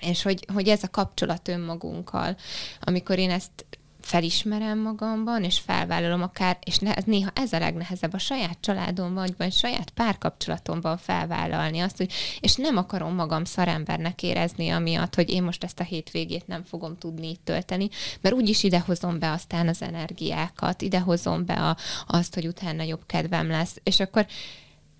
És 0.00 0.22
hogy, 0.22 0.44
hogy 0.52 0.68
ez 0.68 0.82
a 0.82 0.88
kapcsolat 0.90 1.48
önmagunkkal, 1.48 2.36
amikor 2.80 3.18
én 3.18 3.30
ezt 3.30 3.66
felismerem 4.02 4.78
magamban, 4.78 5.44
és 5.44 5.58
felvállalom 5.58 6.22
akár, 6.22 6.58
és 6.64 6.78
ne, 6.78 6.92
néha 7.04 7.30
ez 7.34 7.52
a 7.52 7.58
legnehezebb 7.58 8.12
a 8.12 8.18
saját 8.18 8.58
családomban, 8.60 9.34
vagy 9.38 9.52
saját 9.52 9.90
párkapcsolatomban 9.90 10.96
felvállalni 10.96 11.80
azt, 11.80 11.96
hogy, 11.96 12.12
és 12.40 12.54
nem 12.54 12.76
akarom 12.76 13.14
magam 13.14 13.44
szarembernek 13.44 14.22
érezni 14.22 14.68
amiatt, 14.68 15.14
hogy 15.14 15.30
én 15.30 15.42
most 15.42 15.64
ezt 15.64 15.80
a 15.80 15.84
hétvégét 15.84 16.46
nem 16.46 16.64
fogom 16.64 16.98
tudni 16.98 17.28
itt 17.28 17.44
tölteni, 17.44 17.88
mert 18.20 18.34
úgyis 18.34 18.62
idehozom 18.62 19.18
be 19.18 19.30
aztán 19.30 19.68
az 19.68 19.82
energiákat, 19.82 20.82
idehozom 20.82 21.44
be 21.44 21.54
a, 21.54 21.76
azt, 22.06 22.34
hogy 22.34 22.46
utána 22.46 22.82
jobb 22.82 23.02
kedvem 23.06 23.48
lesz, 23.48 23.76
és 23.82 24.00
akkor 24.00 24.26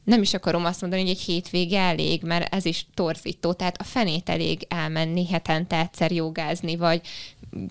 nem 0.04 0.22
is 0.22 0.34
akarom 0.34 0.64
azt 0.64 0.80
mondani, 0.80 1.02
hogy 1.02 1.10
egy 1.10 1.20
hétvége 1.20 1.80
elég, 1.80 2.22
mert 2.22 2.54
ez 2.54 2.64
is 2.64 2.86
torzító. 2.94 3.52
Tehát 3.52 3.80
a 3.80 3.84
fenét 3.84 4.28
elég 4.28 4.66
elmenni 4.68 5.26
hetente 5.26 5.78
egyszer 5.78 6.12
jogázni, 6.12 6.76
vagy 6.76 7.00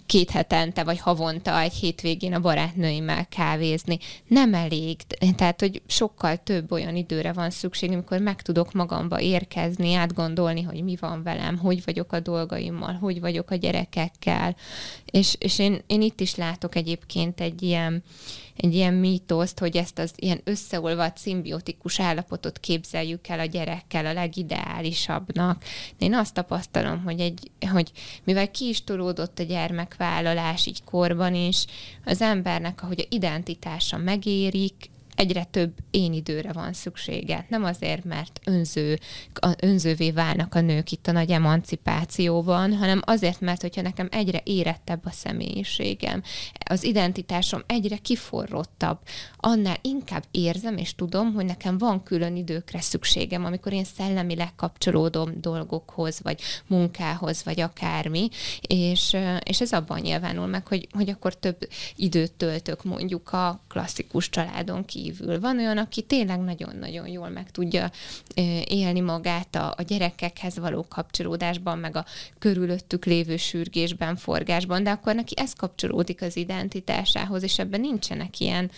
két 0.06 0.30
hetente, 0.30 0.84
vagy 0.84 1.00
havonta 1.00 1.60
egy 1.60 1.74
hétvégén 1.74 2.34
a 2.34 2.40
barátnőimmel 2.40 3.28
kávézni. 3.28 3.98
Nem 4.28 4.54
elég. 4.54 4.98
Tehát, 5.36 5.60
hogy 5.60 5.82
sokkal 5.88 6.38
több 6.38 6.72
olyan 6.72 6.96
időre 6.96 7.34
van 7.34 7.50
szükség, 7.50 7.92
amikor 7.92 8.20
meg 8.20 8.42
tudok 8.42 8.74
magamba 8.74 9.20
érkezni, 9.20 9.94
átgondolni, 9.94 10.62
hogy 10.62 10.84
mi 10.84 10.98
van 11.00 11.24
velem, 11.24 11.58
hogy 11.58 11.86
vagyok 11.86 12.14
a 12.14 12.20
dolgaimmal, 12.20 12.94
hogy 12.94 13.20
vagyok 13.20 13.52
a 13.52 13.56
gyerekekkel. 13.56 14.56
És, 15.06 15.36
és 15.40 15.60
én, 15.60 15.82
én 15.88 16.02
itt 16.02 16.20
is 16.20 16.36
látok 16.36 16.76
egyébként 16.76 17.42
egy 17.42 17.62
ilyen, 17.62 18.04
egy 18.62 18.74
ilyen 18.74 18.94
mítoszt, 18.94 19.60
hogy 19.60 19.78
ezt 19.78 20.00
az 20.00 20.12
ilyen 20.16 20.42
összeolvadt 20.44 21.18
szimbiotikus 21.18 22.00
állapotot 22.00 22.60
képzeljük 22.60 23.28
el 23.28 23.40
a 23.40 23.46
gyerekkel 23.46 24.06
a 24.06 24.14
legideálisabbnak. 24.14 25.64
Én 25.98 26.14
azt 26.14 26.34
tapasztalom, 26.34 27.04
hogy, 27.04 27.20
egy, 27.20 27.52
hogy 27.72 27.92
mivel 28.24 28.52
ki 28.52 28.68
is 28.68 28.84
tolódott 28.84 29.40
a 29.40 29.44
gyermekvállalás 29.44 30.66
így 30.66 30.84
korban 30.84 31.36
is, 31.36 31.66
az 32.06 32.22
embernek, 32.22 32.84
ahogy 32.84 33.00
a 33.00 33.16
identitása 33.16 33.98
megérik, 33.98 34.90
egyre 35.20 35.44
több 35.44 35.74
én 35.92 36.14
időre 36.14 36.52
van 36.52 36.74
szüksége. 36.74 37.46
Nem 37.50 37.64
azért, 37.64 38.04
mert 38.04 38.40
önző, 38.46 39.00
önzővé 39.60 40.12
válnak 40.12 40.56
a 40.56 40.62
nők 40.62 40.92
itt 40.92 41.08
a 41.08 41.12
nagy 41.12 41.32
emancipációban, 41.32 42.74
hanem 42.74 43.02
azért, 43.06 43.42
mert 43.42 43.62
hogyha 43.62 43.82
nekem 43.82 44.08
egyre 44.12 44.42
érettebb 44.44 45.06
a 45.06 45.12
személyiségem, 45.12 46.24
az 46.66 46.84
identitásom 46.84 47.64
egyre 47.68 47.98
kiforrottabb, 47.98 48.98
annál 49.38 49.78
inkább 49.82 50.24
érzem 50.32 50.78
és 50.78 50.96
tudom, 50.96 51.34
hogy 51.34 51.46
nekem 51.46 51.78
van 51.78 52.04
külön 52.04 52.36
időkre 52.36 52.82
szükségem, 52.82 53.46
amikor 53.46 53.74
én 53.74 53.84
szellemileg 53.84 54.56
kapcsolódom 54.56 55.32
dolgokhoz, 55.42 56.20
vagy 56.24 56.42
munkához, 56.68 57.44
vagy 57.44 57.60
akármi, 57.62 58.30
és, 58.62 59.18
és 59.44 59.62
ez 59.62 59.72
abban 59.72 60.00
nyilvánul 60.00 60.48
meg, 60.48 60.68
hogy, 60.68 60.88
hogy 60.92 61.10
akkor 61.10 61.36
több 61.36 61.58
időt 61.96 62.34
töltök 62.34 62.84
mondjuk 62.84 63.34
a 63.34 63.64
klasszikus 63.68 64.30
családon 64.30 64.86
kívül, 64.86 65.08
kívül. 65.10 65.40
Van 65.40 65.58
olyan, 65.58 65.78
aki 65.78 66.02
tényleg 66.02 66.40
nagyon-nagyon 66.40 67.08
jól 67.08 67.30
meg 67.30 67.52
tudja 67.52 67.92
élni 68.64 69.00
magát 69.00 69.56
a, 69.56 69.74
a 69.78 69.82
gyerekekhez 69.82 70.60
való 70.60 70.86
kapcsolódásban, 70.90 71.78
meg 71.78 71.96
a 71.96 72.06
körülöttük 72.40 73.06
lévő 73.06 73.38
sürgésben, 73.38 74.16
forgásban, 74.16 74.84
de 74.84 74.90
akkor 74.90 75.16
neki 75.16 75.34
ez 75.38 75.54
kapcsolódik 75.54 76.22
az 76.22 76.38
identitásához, 76.38 77.44
és 77.44 77.60
ebben 77.60 77.80
nincsenek 77.80 78.40
ilyen 78.40 78.72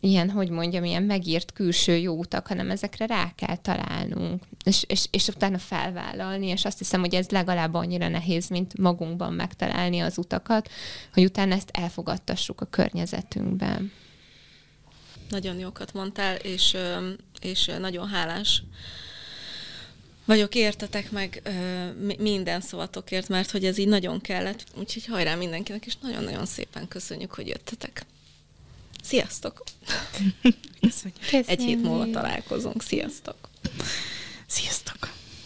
ilyen, 0.00 0.30
hogy 0.30 0.50
mondjam, 0.50 0.84
ilyen 0.84 1.02
megírt 1.02 1.52
külső 1.52 1.96
jó 1.96 2.14
utak, 2.14 2.46
hanem 2.46 2.70
ezekre 2.70 3.06
rá 3.06 3.32
kell 3.34 3.56
találnunk, 3.56 4.42
és, 4.64 4.84
és, 4.86 5.06
és 5.10 5.28
utána 5.28 5.58
felvállalni, 5.58 6.46
és 6.46 6.64
azt 6.64 6.78
hiszem, 6.78 7.00
hogy 7.00 7.14
ez 7.14 7.28
legalább 7.28 7.74
annyira 7.74 8.08
nehéz, 8.08 8.48
mint 8.48 8.78
magunkban 8.78 9.32
megtalálni 9.32 10.00
az 10.00 10.18
utakat, 10.18 10.68
hogy 11.12 11.24
utána 11.24 11.54
ezt 11.54 11.70
elfogadtassuk 11.72 12.60
a 12.60 12.66
környezetünkben. 12.70 13.92
Nagyon 15.30 15.58
jókat 15.58 15.92
mondtál, 15.92 16.36
és, 16.36 16.76
és 17.40 17.70
nagyon 17.78 18.08
hálás 18.08 18.62
vagyok 20.24 20.54
értetek 20.54 21.10
meg 21.10 21.42
minden 22.18 22.60
szavatokért, 22.60 23.28
mert 23.28 23.50
hogy 23.50 23.64
ez 23.64 23.78
így 23.78 23.88
nagyon 23.88 24.20
kellett. 24.20 24.64
Úgyhogy 24.78 25.06
hajrá 25.06 25.34
mindenkinek, 25.34 25.86
és 25.86 25.96
nagyon-nagyon 26.02 26.46
szépen 26.46 26.88
köszönjük, 26.88 27.32
hogy 27.32 27.46
jöttetek. 27.46 28.06
Sziasztok! 29.02 29.62
Köszönjük. 30.80 31.48
Egy 31.48 31.60
hét 31.60 31.82
múlva 31.82 32.10
találkozunk. 32.10 32.82
Sziasztok! 32.82 33.48
Sziasztok! 34.46 35.19